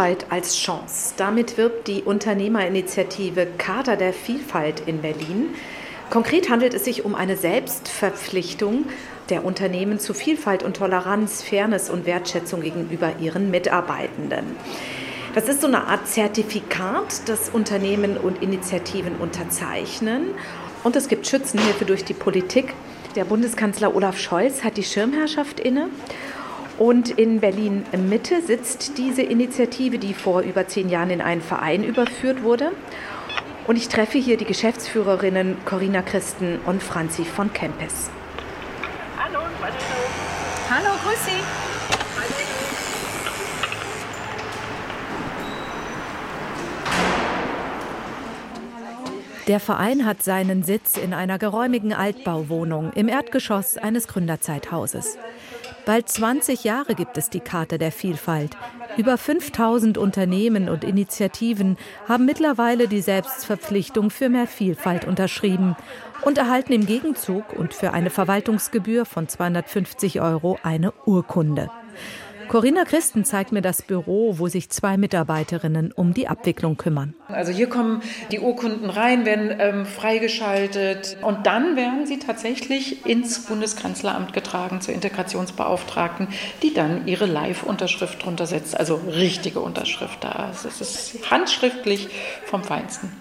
Vielfalt 0.00 0.26
als 0.30 0.56
Chance. 0.56 1.12
Damit 1.18 1.58
wirbt 1.58 1.86
die 1.86 2.02
Unternehmerinitiative 2.02 3.46
Charta 3.58 3.96
der 3.96 4.14
Vielfalt 4.14 4.80
in 4.86 5.02
Berlin. 5.02 5.50
Konkret 6.08 6.48
handelt 6.48 6.72
es 6.72 6.86
sich 6.86 7.04
um 7.04 7.14
eine 7.14 7.36
Selbstverpflichtung 7.36 8.86
der 9.28 9.44
Unternehmen 9.44 9.98
zu 9.98 10.14
Vielfalt 10.14 10.62
und 10.62 10.78
Toleranz, 10.78 11.42
Fairness 11.42 11.90
und 11.90 12.06
Wertschätzung 12.06 12.62
gegenüber 12.62 13.12
ihren 13.20 13.50
Mitarbeitenden. 13.50 14.56
Das 15.34 15.48
ist 15.50 15.60
so 15.60 15.66
eine 15.66 15.86
Art 15.86 16.08
Zertifikat, 16.08 17.28
das 17.28 17.50
Unternehmen 17.50 18.16
und 18.16 18.42
Initiativen 18.42 19.16
unterzeichnen. 19.16 20.28
Und 20.82 20.96
es 20.96 21.08
gibt 21.08 21.26
Schützenhilfe 21.26 21.84
durch 21.84 22.06
die 22.06 22.14
Politik. 22.14 22.72
Der 23.16 23.26
Bundeskanzler 23.26 23.94
Olaf 23.94 24.18
Scholz 24.18 24.64
hat 24.64 24.78
die 24.78 24.82
Schirmherrschaft 24.82 25.60
inne. 25.60 25.90
Und 26.80 27.10
in 27.10 27.40
Berlin 27.40 27.84
Mitte 28.08 28.40
sitzt 28.40 28.96
diese 28.96 29.20
Initiative, 29.20 29.98
die 29.98 30.14
vor 30.14 30.40
über 30.40 30.66
zehn 30.66 30.88
Jahren 30.88 31.10
in 31.10 31.20
einen 31.20 31.42
Verein 31.42 31.84
überführt 31.84 32.42
wurde. 32.42 32.72
Und 33.66 33.76
ich 33.76 33.88
treffe 33.88 34.16
hier 34.16 34.38
die 34.38 34.46
Geschäftsführerinnen 34.46 35.58
Corinna 35.66 36.00
Christen 36.00 36.58
und 36.64 36.82
Franzi 36.82 37.26
von 37.26 37.52
Kempes. 37.52 38.08
Hallo, 39.18 39.40
Hallo, 40.70 40.88
grüß 41.04 41.26
Sie. 41.26 41.42
Der 49.48 49.60
Verein 49.60 50.06
hat 50.06 50.22
seinen 50.22 50.62
Sitz 50.62 50.96
in 50.96 51.12
einer 51.12 51.38
geräumigen 51.38 51.92
Altbauwohnung 51.92 52.92
im 52.94 53.08
Erdgeschoss 53.08 53.76
eines 53.76 54.08
Gründerzeithauses. 54.08 55.18
Bald 55.86 56.08
20 56.08 56.64
Jahre 56.64 56.94
gibt 56.94 57.16
es 57.16 57.30
die 57.30 57.40
Karte 57.40 57.78
der 57.78 57.92
Vielfalt. 57.92 58.56
Über 58.96 59.16
5000 59.16 59.98
Unternehmen 59.98 60.68
und 60.68 60.84
Initiativen 60.84 61.76
haben 62.06 62.26
mittlerweile 62.26 62.88
die 62.88 63.00
Selbstverpflichtung 63.00 64.10
für 64.10 64.28
mehr 64.28 64.46
Vielfalt 64.46 65.04
unterschrieben 65.06 65.76
und 66.22 66.38
erhalten 66.38 66.72
im 66.72 66.86
Gegenzug 66.86 67.52
und 67.52 67.72
für 67.72 67.92
eine 67.92 68.10
Verwaltungsgebühr 68.10 69.04
von 69.06 69.28
250 69.28 70.20
Euro 70.20 70.58
eine 70.62 70.92
Urkunde. 71.06 71.70
Corinna 72.50 72.82
Christen 72.82 73.24
zeigt 73.24 73.52
mir 73.52 73.62
das 73.62 73.80
Büro, 73.80 74.40
wo 74.40 74.48
sich 74.48 74.70
zwei 74.70 74.96
Mitarbeiterinnen 74.96 75.92
um 75.92 76.14
die 76.14 76.26
Abwicklung 76.26 76.76
kümmern. 76.76 77.14
Also 77.28 77.52
hier 77.52 77.68
kommen 77.68 78.02
die 78.32 78.40
Urkunden 78.40 78.90
rein, 78.90 79.24
werden 79.24 79.54
ähm, 79.60 79.86
freigeschaltet 79.86 81.16
und 81.22 81.46
dann 81.46 81.76
werden 81.76 82.08
sie 82.08 82.18
tatsächlich 82.18 83.06
ins 83.06 83.46
Bundeskanzleramt 83.46 84.32
getragen 84.32 84.80
zur 84.80 84.94
Integrationsbeauftragten, 84.94 86.26
die 86.64 86.74
dann 86.74 87.06
ihre 87.06 87.26
Live-Unterschrift 87.26 88.24
drunter 88.24 88.48
setzt, 88.48 88.76
also 88.76 88.96
richtige 88.96 89.60
Unterschrift 89.60 90.24
da. 90.24 90.50
Es 90.50 90.64
ist 90.64 91.30
handschriftlich 91.30 92.08
vom 92.46 92.64
Feinsten. 92.64 93.12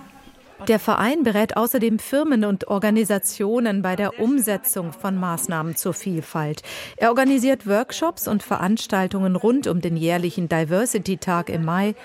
Der 0.67 0.79
Verein 0.79 1.23
berät 1.23 1.57
außerdem 1.57 1.99
Firmen 1.99 2.45
und 2.45 2.67
Organisationen 2.67 3.81
bei 3.81 3.95
der 3.95 4.19
Umsetzung 4.19 4.93
von 4.93 5.15
Maßnahmen 5.15 5.75
zur 5.75 5.93
Vielfalt. 5.93 6.61
Er 6.97 7.09
organisiert 7.09 7.65
Workshops 7.65 8.27
und 8.27 8.43
Veranstaltungen 8.43 9.35
rund 9.35 9.67
um 9.67 9.81
den 9.81 9.97
jährlichen 9.97 10.49
Diversity-Tag 10.49 11.49
im 11.49 11.65
Mai 11.65 11.95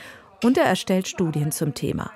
und 0.43 0.57
er 0.57 0.65
erstellt 0.65 1.09
Studien 1.09 1.53
zum 1.53 1.75
Thema. 1.75 2.11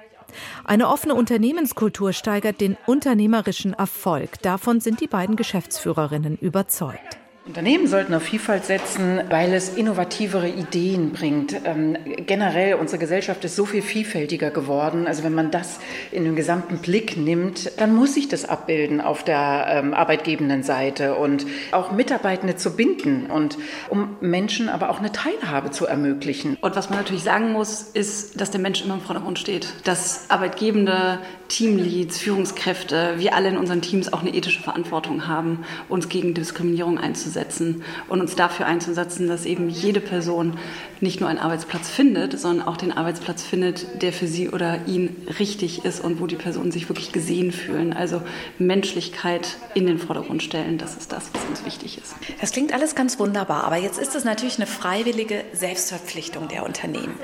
Eine 0.64 0.88
offene 0.88 1.14
Unternehmenskultur 1.14 2.12
steigert 2.12 2.60
den 2.60 2.76
unternehmerischen 2.86 3.74
Erfolg. 3.74 4.40
Davon 4.42 4.80
sind 4.80 5.00
die 5.00 5.06
beiden 5.06 5.36
Geschäftsführerinnen 5.36 6.36
überzeugt. 6.36 7.18
Unternehmen 7.48 7.86
sollten 7.86 8.12
auf 8.12 8.24
Vielfalt 8.24 8.66
setzen, 8.66 9.22
weil 9.30 9.54
es 9.54 9.70
innovativere 9.70 10.50
Ideen 10.50 11.12
bringt. 11.12 11.56
Ähm, 11.64 11.96
generell, 12.26 12.74
unsere 12.74 12.98
Gesellschaft 12.98 13.42
ist 13.42 13.56
so 13.56 13.64
viel 13.64 13.80
vielfältiger 13.80 14.50
geworden. 14.50 15.06
Also 15.06 15.24
wenn 15.24 15.32
man 15.32 15.50
das 15.50 15.80
in 16.12 16.24
den 16.24 16.36
gesamten 16.36 16.76
Blick 16.76 17.16
nimmt, 17.16 17.72
dann 17.80 17.94
muss 17.94 18.12
sich 18.12 18.28
das 18.28 18.46
abbilden 18.46 19.00
auf 19.00 19.24
der 19.24 19.66
ähm, 19.70 19.94
arbeitgebenden 19.94 20.62
Seite 20.62 21.14
und 21.14 21.46
auch 21.72 21.90
Mitarbeitende 21.90 22.56
zu 22.56 22.76
binden 22.76 23.30
und 23.30 23.56
um 23.88 24.18
Menschen 24.20 24.68
aber 24.68 24.90
auch 24.90 24.98
eine 24.98 25.10
Teilhabe 25.10 25.70
zu 25.70 25.86
ermöglichen. 25.86 26.58
Und 26.60 26.76
was 26.76 26.90
man 26.90 26.98
natürlich 26.98 27.22
sagen 27.22 27.52
muss, 27.52 27.80
ist, 27.80 28.38
dass 28.38 28.50
der 28.50 28.60
Mensch 28.60 28.84
immer 28.84 28.94
im 28.94 29.00
Vordergrund 29.00 29.38
steht. 29.38 29.72
Dass 29.84 30.28
Arbeitgebende, 30.28 31.20
Teamleads, 31.48 32.18
Führungskräfte, 32.18 33.14
wir 33.16 33.34
alle 33.34 33.48
in 33.48 33.56
unseren 33.56 33.80
Teams 33.80 34.12
auch 34.12 34.20
eine 34.20 34.34
ethische 34.34 34.60
Verantwortung 34.60 35.26
haben, 35.26 35.64
uns 35.88 36.10
gegen 36.10 36.34
Diskriminierung 36.34 36.98
einzusetzen 36.98 37.37
einzusetzen 37.38 37.84
und 38.08 38.20
uns 38.20 38.34
dafür 38.34 38.66
einzusetzen, 38.66 39.28
dass 39.28 39.46
eben 39.46 39.68
jede 39.68 40.00
Person 40.00 40.58
nicht 41.00 41.20
nur 41.20 41.28
einen 41.28 41.38
Arbeitsplatz 41.38 41.88
findet, 41.88 42.38
sondern 42.38 42.66
auch 42.66 42.76
den 42.76 42.92
Arbeitsplatz 42.92 43.42
findet, 43.42 44.02
der 44.02 44.12
für 44.12 44.26
sie 44.26 44.48
oder 44.48 44.86
ihn 44.86 45.16
richtig 45.38 45.84
ist 45.84 46.02
und 46.02 46.20
wo 46.20 46.26
die 46.26 46.36
Personen 46.36 46.72
sich 46.72 46.88
wirklich 46.88 47.12
gesehen 47.12 47.52
fühlen. 47.52 47.92
Also 47.92 48.22
Menschlichkeit 48.58 49.56
in 49.74 49.86
den 49.86 49.98
Vordergrund 49.98 50.42
stellen, 50.42 50.78
das 50.78 50.96
ist 50.96 51.12
das, 51.12 51.30
was 51.32 51.44
uns 51.44 51.64
wichtig 51.64 51.98
ist. 51.98 52.14
Das 52.40 52.52
klingt 52.52 52.72
alles 52.72 52.94
ganz 52.94 53.18
wunderbar, 53.18 53.64
aber 53.64 53.76
jetzt 53.76 53.98
ist 53.98 54.14
es 54.16 54.24
natürlich 54.24 54.56
eine 54.56 54.66
freiwillige 54.66 55.44
Selbstverpflichtung 55.52 56.48
der 56.48 56.64
Unternehmen. 56.64 57.14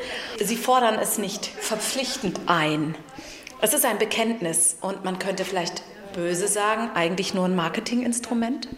Sie 0.42 0.56
fordern 0.56 0.96
es 1.00 1.18
nicht 1.18 1.46
verpflichtend 1.46 2.40
ein. 2.46 2.94
Es 3.60 3.72
ist 3.72 3.84
ein 3.86 3.98
Bekenntnis 3.98 4.76
und 4.80 5.04
man 5.04 5.18
könnte 5.18 5.44
vielleicht 5.44 5.82
böse 6.14 6.48
sagen, 6.48 6.90
eigentlich 6.94 7.34
nur 7.34 7.44
ein 7.44 7.54
Marketinginstrument? 7.54 8.68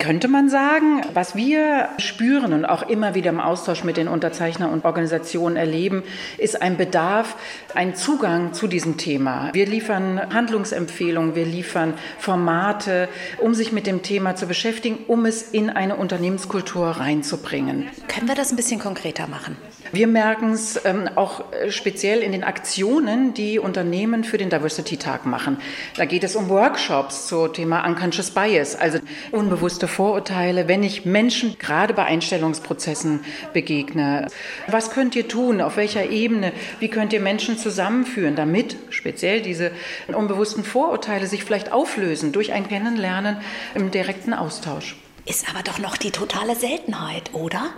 Könnte 0.00 0.28
man 0.28 0.48
sagen, 0.48 1.02
was 1.14 1.36
wir 1.36 1.88
spüren 1.98 2.52
und 2.52 2.64
auch 2.64 2.88
immer 2.88 3.14
wieder 3.14 3.30
im 3.30 3.40
Austausch 3.40 3.84
mit 3.84 3.96
den 3.96 4.08
Unterzeichner 4.08 4.70
und 4.70 4.84
Organisationen 4.84 5.56
erleben, 5.56 6.02
ist 6.38 6.60
ein 6.60 6.76
Bedarf, 6.76 7.36
ein 7.74 7.94
Zugang 7.94 8.52
zu 8.52 8.66
diesem 8.66 8.96
Thema. 8.96 9.50
Wir 9.52 9.66
liefern 9.66 10.20
Handlungsempfehlungen, 10.32 11.34
wir 11.34 11.44
liefern 11.44 11.94
Formate, 12.18 13.08
um 13.38 13.54
sich 13.54 13.72
mit 13.72 13.86
dem 13.86 14.02
Thema 14.02 14.34
zu 14.34 14.46
beschäftigen, 14.46 14.98
um 15.06 15.26
es 15.26 15.42
in 15.42 15.70
eine 15.70 15.96
Unternehmenskultur 15.96 16.88
reinzubringen. 16.88 17.86
Können 18.08 18.28
wir 18.28 18.34
das 18.34 18.50
ein 18.50 18.56
bisschen 18.56 18.80
konkreter 18.80 19.26
machen? 19.26 19.56
Wir 19.92 20.06
merken 20.06 20.52
es 20.52 20.80
ähm, 20.84 21.08
auch 21.14 21.52
äh, 21.52 21.70
speziell 21.70 22.20
in 22.20 22.32
den 22.32 22.44
Aktionen, 22.44 23.34
die 23.34 23.58
Unternehmen 23.58 24.24
für 24.24 24.38
den 24.38 24.50
Diversity-Tag 24.50 25.26
machen. 25.26 25.58
Da 25.96 26.04
geht 26.04 26.24
es 26.24 26.36
um 26.36 26.48
Workshops 26.48 27.26
zum 27.28 27.52
Thema 27.52 27.86
Unconscious 27.86 28.30
Bias, 28.30 28.74
also 28.74 28.98
unbewusste 29.32 29.88
Vorurteile, 29.88 30.68
wenn 30.68 30.82
ich 30.82 31.04
Menschen 31.04 31.56
gerade 31.58 31.94
bei 31.94 32.04
Einstellungsprozessen 32.04 33.20
begegne. 33.52 34.26
Was 34.66 34.90
könnt 34.90 35.14
ihr 35.14 35.28
tun? 35.28 35.60
Auf 35.60 35.76
welcher 35.76 36.10
Ebene? 36.10 36.52
Wie 36.80 36.88
könnt 36.88 37.12
ihr 37.12 37.20
Menschen 37.20 37.58
zusammenführen, 37.58 38.36
damit 38.36 38.76
speziell 38.90 39.42
diese 39.42 39.70
unbewussten 40.08 40.64
Vorurteile 40.64 41.26
sich 41.26 41.44
vielleicht 41.44 41.72
auflösen 41.72 42.32
durch 42.32 42.52
ein 42.52 42.68
Kennenlernen 42.68 43.38
im 43.74 43.90
direkten 43.90 44.34
Austausch? 44.34 44.96
Ist 45.26 45.48
aber 45.50 45.62
doch 45.64 45.78
noch 45.78 45.96
die 45.96 46.12
totale 46.12 46.54
Seltenheit, 46.54 47.34
oder? 47.34 47.70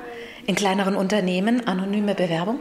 In 0.49 0.55
kleineren 0.55 0.97
Unternehmen 0.97 1.67
anonyme 1.67 2.15
Bewerbung? 2.15 2.59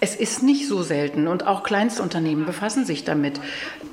Es 0.00 0.16
ist 0.16 0.42
nicht 0.42 0.66
so 0.66 0.82
selten 0.82 1.28
und 1.28 1.46
auch 1.46 1.62
Kleinstunternehmen 1.62 2.46
befassen 2.46 2.86
sich 2.86 3.04
damit. 3.04 3.38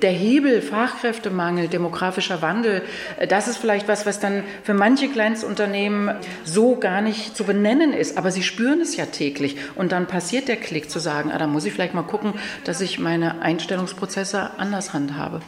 Der 0.01 0.11
Hebel 0.11 0.61
Fachkräftemangel, 0.61 1.67
demografischer 1.67 2.41
Wandel, 2.41 2.83
das 3.27 3.49
ist 3.49 3.57
vielleicht 3.57 3.89
was, 3.89 4.05
was 4.05 4.21
dann 4.21 4.45
für 4.63 4.73
manche 4.73 5.09
Kleinstunternehmen 5.09 6.15
so 6.45 6.77
gar 6.77 7.01
nicht 7.01 7.35
zu 7.35 7.43
benennen 7.43 7.91
ist, 7.91 8.17
aber 8.17 8.31
sie 8.31 8.43
spüren 8.43 8.79
es 8.79 8.95
ja 8.95 9.07
täglich 9.07 9.57
und 9.75 9.91
dann 9.91 10.07
passiert 10.07 10.47
der 10.47 10.55
Klick 10.55 10.89
zu 10.89 10.99
sagen, 10.99 11.33
ah, 11.33 11.37
da 11.37 11.47
muss 11.47 11.65
ich 11.65 11.73
vielleicht 11.73 11.95
mal 11.95 12.03
gucken, 12.03 12.35
dass 12.63 12.79
ich 12.79 12.97
meine 12.97 13.41
Einstellungsprozesse 13.41 14.51
anders 14.57 14.93
handhabe. 14.93 15.41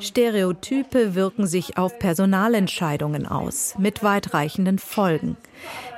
Stereotype 0.00 1.14
wirken 1.14 1.46
sich 1.46 1.76
auf 1.76 1.98
Personalentscheidungen 1.98 3.26
aus, 3.26 3.74
mit 3.78 4.02
weitreichenden 4.02 4.78
Folgen. 4.78 5.36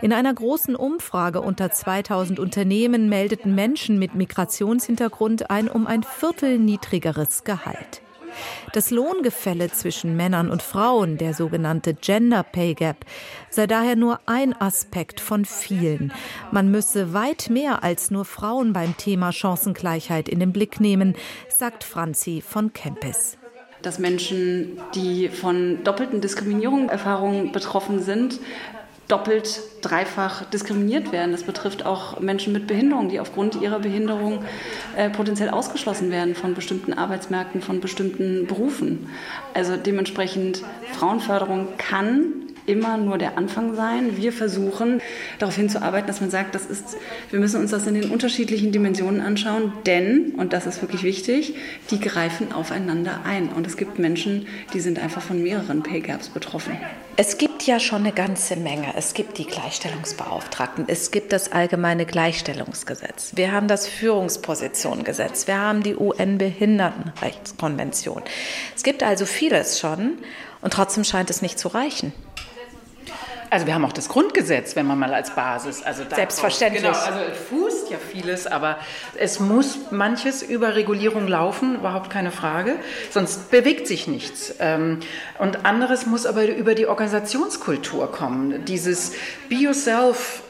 In 0.01 0.13
einer 0.13 0.35
großen 0.35 0.75
Umfrage 0.75 1.41
unter 1.41 1.71
2000 1.71 2.41
Unternehmen 2.41 3.09
meldeten 3.09 3.55
Menschen 3.55 3.99
mit 3.99 4.15
Migrationshintergrund 4.15 5.51
ein 5.51 5.69
um 5.69 5.87
ein 5.87 6.03
Viertel 6.03 6.59
niedrigeres 6.59 7.45
Gehalt. 7.45 8.03
Das 8.73 8.91
Lohngefälle 8.91 9.71
zwischen 9.71 10.17
Männern 10.17 10.51
und 10.51 10.63
Frauen, 10.63 11.19
der 11.19 11.35
sogenannte 11.35 11.95
Gender 11.95 12.43
Pay 12.43 12.75
Gap, 12.75 13.05
sei 13.51 13.67
daher 13.67 13.95
nur 13.95 14.21
ein 14.27 14.59
Aspekt 14.59 15.21
von 15.21 15.45
vielen. 15.45 16.13
Man 16.51 16.71
müsse 16.71 17.13
weit 17.13 17.51
mehr 17.51 17.85
als 17.85 18.11
nur 18.11 18.25
Frauen 18.25 18.73
beim 18.73 18.97
Thema 18.97 19.33
Chancengleichheit 19.33 20.29
in 20.29 20.41
den 20.41 20.53
Blick 20.53 20.81
nehmen, 20.81 21.15
sagt 21.49 21.85
Franzi 21.85 22.41
von 22.41 22.73
Kempis 22.73 23.37
dass 23.83 23.99
Menschen, 23.99 24.79
die 24.95 25.29
von 25.29 25.85
doppelten 25.85 26.21
Diskriminierungserfahrungen 26.21 27.53
betroffen 27.53 28.01
sind, 28.01 28.39
doppelt, 29.09 29.61
dreifach 29.83 30.45
diskriminiert 30.47 31.13
werden. 31.13 31.33
Das 31.33 31.43
betrifft 31.43 31.85
auch 31.85 32.21
Menschen 32.21 32.53
mit 32.53 32.67
Behinderung, 32.67 33.11
die 33.11 33.21
aufgrund 33.21 33.61
ihrer 33.61 33.81
Behinderung 33.81 34.45
äh, 34.97 35.11
potenziell 35.11 35.51
ausgeschlossen 35.51 36.11
werden 36.11 36.35
von 36.35 36.55
bestimmten 36.55 36.95
Arbeitsmärkten, 36.95 37.61
von 37.61 37.81
bestimmten 37.81 38.47
Berufen. 38.47 39.11
Also 39.53 39.77
dementsprechend 39.77 40.63
Frauenförderung 40.93 41.69
kann 41.77 42.52
immer 42.73 42.97
nur 42.97 43.19
der 43.19 43.39
Anfang 43.39 43.75
sein. 43.75 44.17
Wir 44.17 44.33
versuchen 44.33 45.01
darauf 45.39 45.55
hinzuarbeiten, 45.55 46.07
dass 46.07 46.21
man 46.21 46.31
sagt, 46.31 46.55
das 46.55 46.67
ist, 46.67 46.97
wir 47.31 47.39
müssen 47.39 47.61
uns 47.61 47.71
das 47.71 47.87
in 47.87 47.95
den 47.95 48.11
unterschiedlichen 48.11 48.73
Dimensionen 48.73 49.21
anschauen, 49.21 49.73
denn, 49.87 50.33
und 50.37 50.53
das 50.53 50.67
ist 50.67 50.81
wirklich 50.81 51.03
wichtig, 51.03 51.55
die 51.91 52.01
greifen 52.01 52.53
aufeinander 52.53 53.21
ein. 53.25 53.51
Und 53.51 53.67
es 53.67 53.77
gibt 53.77 53.99
Menschen, 53.99 54.47
die 54.73 54.81
sind 54.81 54.99
einfach 54.99 55.23
von 55.23 55.43
mehreren 55.43 55.83
Pay 55.83 56.01
Gaps 56.01 56.31
betroffen. 56.31 56.79
Es 57.17 57.37
gibt 57.37 57.67
ja 57.67 57.79
schon 57.79 58.01
eine 58.01 58.13
ganze 58.13 58.57
Menge. 58.57 58.95
Es 58.97 59.13
gibt 59.13 59.37
die 59.37 59.45
Gleichstellungsbeauftragten, 59.45 60.87
es 60.89 61.11
gibt 61.11 61.35
das 61.35 61.53
allgemeine 61.53 62.07
Gleichstellungsgesetz, 62.07 63.33
wir 63.37 63.53
haben 63.53 63.69
das 63.69 63.87
Führungspositionengesetz, 63.87 65.47
wir 65.47 65.59
haben 65.59 65.83
die 65.83 65.95
UN-Behindertenrechtskonvention. 65.95 68.23
Es 68.75 68.83
gibt 68.83 69.03
also 69.03 69.27
vieles 69.27 69.79
schon 69.79 70.17
und 70.63 70.73
trotzdem 70.73 71.05
scheint 71.05 71.29
es 71.29 71.43
nicht 71.43 71.59
zu 71.59 71.69
reichen. 71.69 72.15
Also 73.53 73.67
wir 73.67 73.75
haben 73.75 73.85
auch 73.85 73.93
das 73.93 74.09
Grundgesetz, 74.09 74.77
wenn 74.77 74.87
man 74.87 74.99
mal 74.99 75.13
als 75.13 75.35
Basis. 75.35 75.83
Also 75.83 76.05
Selbstverständlich. 76.09 76.85
Genau, 76.85 76.97
also 76.97 77.19
es 77.19 77.37
fußt 77.51 77.91
ja 77.91 77.99
vieles, 77.99 78.47
aber 78.47 78.79
es 79.19 79.41
muss 79.41 79.91
manches 79.91 80.43
über 80.43 80.75
Regulierung 80.75 81.29
laufen, 81.29 81.75
überhaupt 81.75 82.09
keine 82.09 82.31
Frage, 82.31 82.77
sonst 83.11 83.51
bewegt 83.51 83.87
sich 83.87 84.07
nichts. 84.07 84.55
Ähm, 84.59 85.01
und 85.39 85.67
anderes 85.67 86.07
muss 86.07 86.25
aber 86.25 86.47
über 86.47 86.75
die 86.75 86.87
Organisationskultur 86.87 88.11
kommen. 88.11 88.65
Dieses 88.65 89.13
Be 89.51 89.57
Yourself 89.57 90.43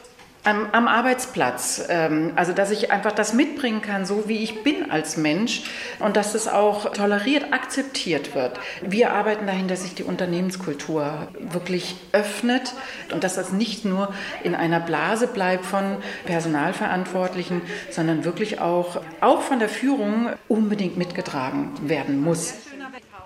am, 0.43 0.67
am 0.71 0.87
Arbeitsplatz. 0.87 1.83
Ähm, 1.89 2.33
also, 2.35 2.53
dass 2.53 2.71
ich 2.71 2.91
einfach 2.91 3.11
das 3.11 3.33
mitbringen 3.33 3.81
kann, 3.81 4.05
so 4.05 4.27
wie 4.27 4.43
ich 4.43 4.63
bin 4.63 4.91
als 4.91 5.17
Mensch 5.17 5.63
und 5.99 6.15
dass 6.15 6.35
es 6.35 6.47
auch 6.47 6.91
toleriert, 6.91 7.53
akzeptiert 7.53 8.35
wird. 8.35 8.59
Wir 8.81 9.13
arbeiten 9.13 9.47
dahin, 9.47 9.67
dass 9.67 9.83
sich 9.83 9.95
die 9.95 10.03
Unternehmenskultur 10.03 11.27
wirklich 11.39 11.95
öffnet 12.11 12.73
und 13.11 13.23
dass 13.23 13.35
das 13.35 13.51
nicht 13.51 13.85
nur 13.85 14.13
in 14.43 14.55
einer 14.55 14.79
Blase 14.79 15.27
bleibt 15.27 15.65
von 15.65 15.97
Personalverantwortlichen, 16.25 17.61
sondern 17.89 18.25
wirklich 18.25 18.59
auch, 18.59 19.01
auch 19.21 19.41
von 19.41 19.59
der 19.59 19.69
Führung 19.69 20.29
unbedingt 20.47 20.97
mitgetragen 20.97 21.71
werden 21.83 22.21
muss. 22.21 22.53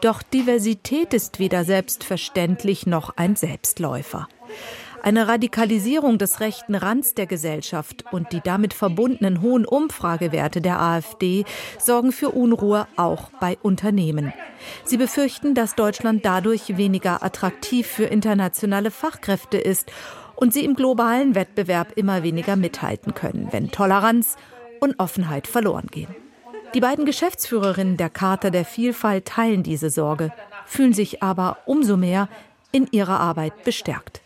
Doch 0.01 0.21
Diversität 0.21 1.13
ist 1.13 1.39
weder 1.39 1.63
selbstverständlich 1.63 2.85
noch 2.85 3.17
ein 3.17 3.35
Selbstläufer. 3.35 4.27
Eine 5.03 5.27
Radikalisierung 5.27 6.17
des 6.17 6.39
rechten 6.39 6.75
Rands 6.75 7.13
der 7.13 7.27
Gesellschaft 7.27 8.03
und 8.11 8.31
die 8.31 8.41
damit 8.41 8.73
verbundenen 8.73 9.41
hohen 9.41 9.65
Umfragewerte 9.65 10.61
der 10.61 10.81
AfD 10.81 11.45
sorgen 11.79 12.11
für 12.11 12.29
Unruhe 12.29 12.87
auch 12.97 13.29
bei 13.39 13.57
Unternehmen. 13.61 14.33
Sie 14.83 14.97
befürchten, 14.97 15.53
dass 15.53 15.75
Deutschland 15.75 16.25
dadurch 16.25 16.77
weniger 16.77 17.23
attraktiv 17.23 17.87
für 17.87 18.05
internationale 18.05 18.91
Fachkräfte 18.91 19.57
ist 19.57 19.91
und 20.35 20.53
sie 20.53 20.65
im 20.65 20.75
globalen 20.75 21.35
Wettbewerb 21.35 21.93
immer 21.95 22.23
weniger 22.23 22.55
mithalten 22.55 23.13
können, 23.13 23.47
wenn 23.51 23.71
Toleranz 23.71 24.35
und 24.79 24.99
Offenheit 24.99 25.47
verloren 25.47 25.87
gehen. 25.87 26.13
Die 26.73 26.81
beiden 26.81 27.05
Geschäftsführerinnen 27.05 27.97
der 27.97 28.09
Charta 28.09 28.49
der 28.49 28.65
Vielfalt 28.65 29.25
teilen 29.25 29.63
diese 29.63 29.89
Sorge, 29.89 30.33
fühlen 30.65 30.93
sich 30.93 31.23
aber 31.23 31.59
umso 31.65 31.97
mehr 31.97 32.27
in 32.71 32.87
ihrer 32.91 33.19
Arbeit 33.19 33.63
bestärkt. 33.63 34.21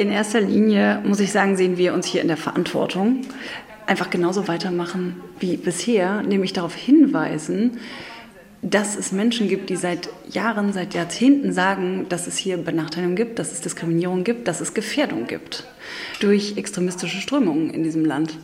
In 0.00 0.10
erster 0.10 0.40
Linie, 0.40 1.02
muss 1.04 1.20
ich 1.20 1.30
sagen, 1.30 1.58
sehen 1.58 1.76
wir 1.76 1.92
uns 1.92 2.06
hier 2.06 2.22
in 2.22 2.28
der 2.28 2.38
Verantwortung, 2.38 3.20
einfach 3.86 4.08
genauso 4.08 4.48
weitermachen 4.48 5.20
wie 5.40 5.58
bisher, 5.58 6.22
nämlich 6.22 6.54
darauf 6.54 6.74
hinweisen, 6.74 7.80
dass 8.62 8.96
es 8.96 9.12
Menschen 9.12 9.46
gibt, 9.46 9.68
die 9.68 9.76
seit 9.76 10.08
Jahren, 10.30 10.72
seit 10.72 10.94
Jahrzehnten 10.94 11.52
sagen, 11.52 12.06
dass 12.08 12.26
es 12.26 12.38
hier 12.38 12.56
Benachteiligungen 12.56 13.14
gibt, 13.14 13.38
dass 13.38 13.52
es 13.52 13.60
Diskriminierung 13.60 14.24
gibt, 14.24 14.48
dass 14.48 14.62
es 14.62 14.72
Gefährdung 14.72 15.26
gibt 15.26 15.64
durch 16.20 16.56
extremistische 16.56 17.20
Strömungen 17.20 17.68
in 17.68 17.82
diesem 17.82 18.06
Land. 18.06 18.38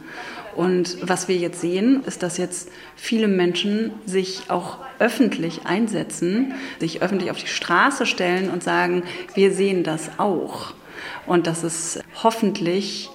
Und 0.56 0.98
was 1.00 1.26
wir 1.26 1.36
jetzt 1.36 1.62
sehen, 1.62 2.02
ist, 2.04 2.22
dass 2.22 2.36
jetzt 2.36 2.68
viele 2.96 3.28
Menschen 3.28 3.92
sich 4.04 4.42
auch 4.48 4.80
öffentlich 4.98 5.64
einsetzen, 5.64 6.52
sich 6.80 7.00
öffentlich 7.00 7.30
auf 7.30 7.38
die 7.38 7.46
Straße 7.46 8.04
stellen 8.04 8.50
und 8.50 8.62
sagen, 8.62 9.04
wir 9.34 9.52
sehen 9.52 9.84
das 9.84 10.10
auch 10.18 10.74
und 11.26 11.46
dass 11.46 11.62
es 11.62 12.00
hoffentlich 12.22 13.10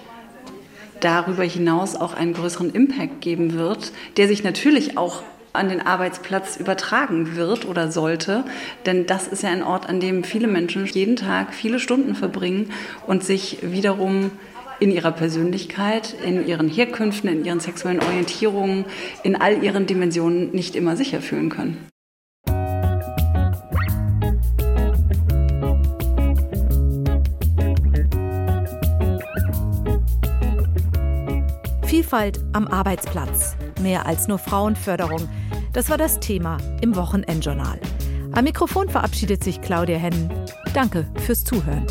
darüber 0.99 1.43
hinaus 1.43 1.95
auch 1.95 2.13
einen 2.13 2.33
größeren 2.33 2.71
Impact 2.71 3.21
geben 3.21 3.53
wird, 3.53 3.91
der 4.17 4.27
sich 4.27 4.43
natürlich 4.43 4.97
auch 4.97 5.23
an 5.53 5.69
den 5.69 5.81
Arbeitsplatz 5.81 6.57
übertragen 6.57 7.35
wird 7.35 7.65
oder 7.65 7.91
sollte. 7.91 8.45
Denn 8.85 9.05
das 9.05 9.27
ist 9.27 9.43
ja 9.43 9.49
ein 9.49 9.63
Ort, 9.63 9.89
an 9.89 9.99
dem 9.99 10.23
viele 10.23 10.47
Menschen 10.47 10.85
jeden 10.85 11.15
Tag 11.17 11.53
viele 11.53 11.79
Stunden 11.79 12.15
verbringen 12.15 12.71
und 13.05 13.23
sich 13.23 13.57
wiederum 13.61 14.31
in 14.79 14.91
ihrer 14.91 15.11
Persönlichkeit, 15.11 16.15
in 16.25 16.47
ihren 16.47 16.67
Herkünften, 16.67 17.29
in 17.29 17.45
ihren 17.45 17.59
sexuellen 17.59 18.01
Orientierungen, 18.01 18.85
in 19.23 19.35
all 19.35 19.63
ihren 19.63 19.85
Dimensionen 19.85 20.51
nicht 20.51 20.75
immer 20.75 20.95
sicher 20.95 21.21
fühlen 21.21 21.49
können. 21.49 21.90
Vielfalt 32.11 32.41
am 32.51 32.67
Arbeitsplatz. 32.67 33.55
Mehr 33.79 34.05
als 34.05 34.27
nur 34.27 34.37
Frauenförderung. 34.37 35.29
Das 35.71 35.89
war 35.89 35.97
das 35.97 36.19
Thema 36.19 36.57
im 36.81 36.93
Wochenendjournal. 36.97 37.79
Am 38.33 38.43
Mikrofon 38.43 38.89
verabschiedet 38.89 39.45
sich 39.45 39.61
Claudia 39.61 39.97
Hennen. 39.97 40.29
Danke 40.73 41.07
fürs 41.25 41.45
Zuhören. 41.45 41.87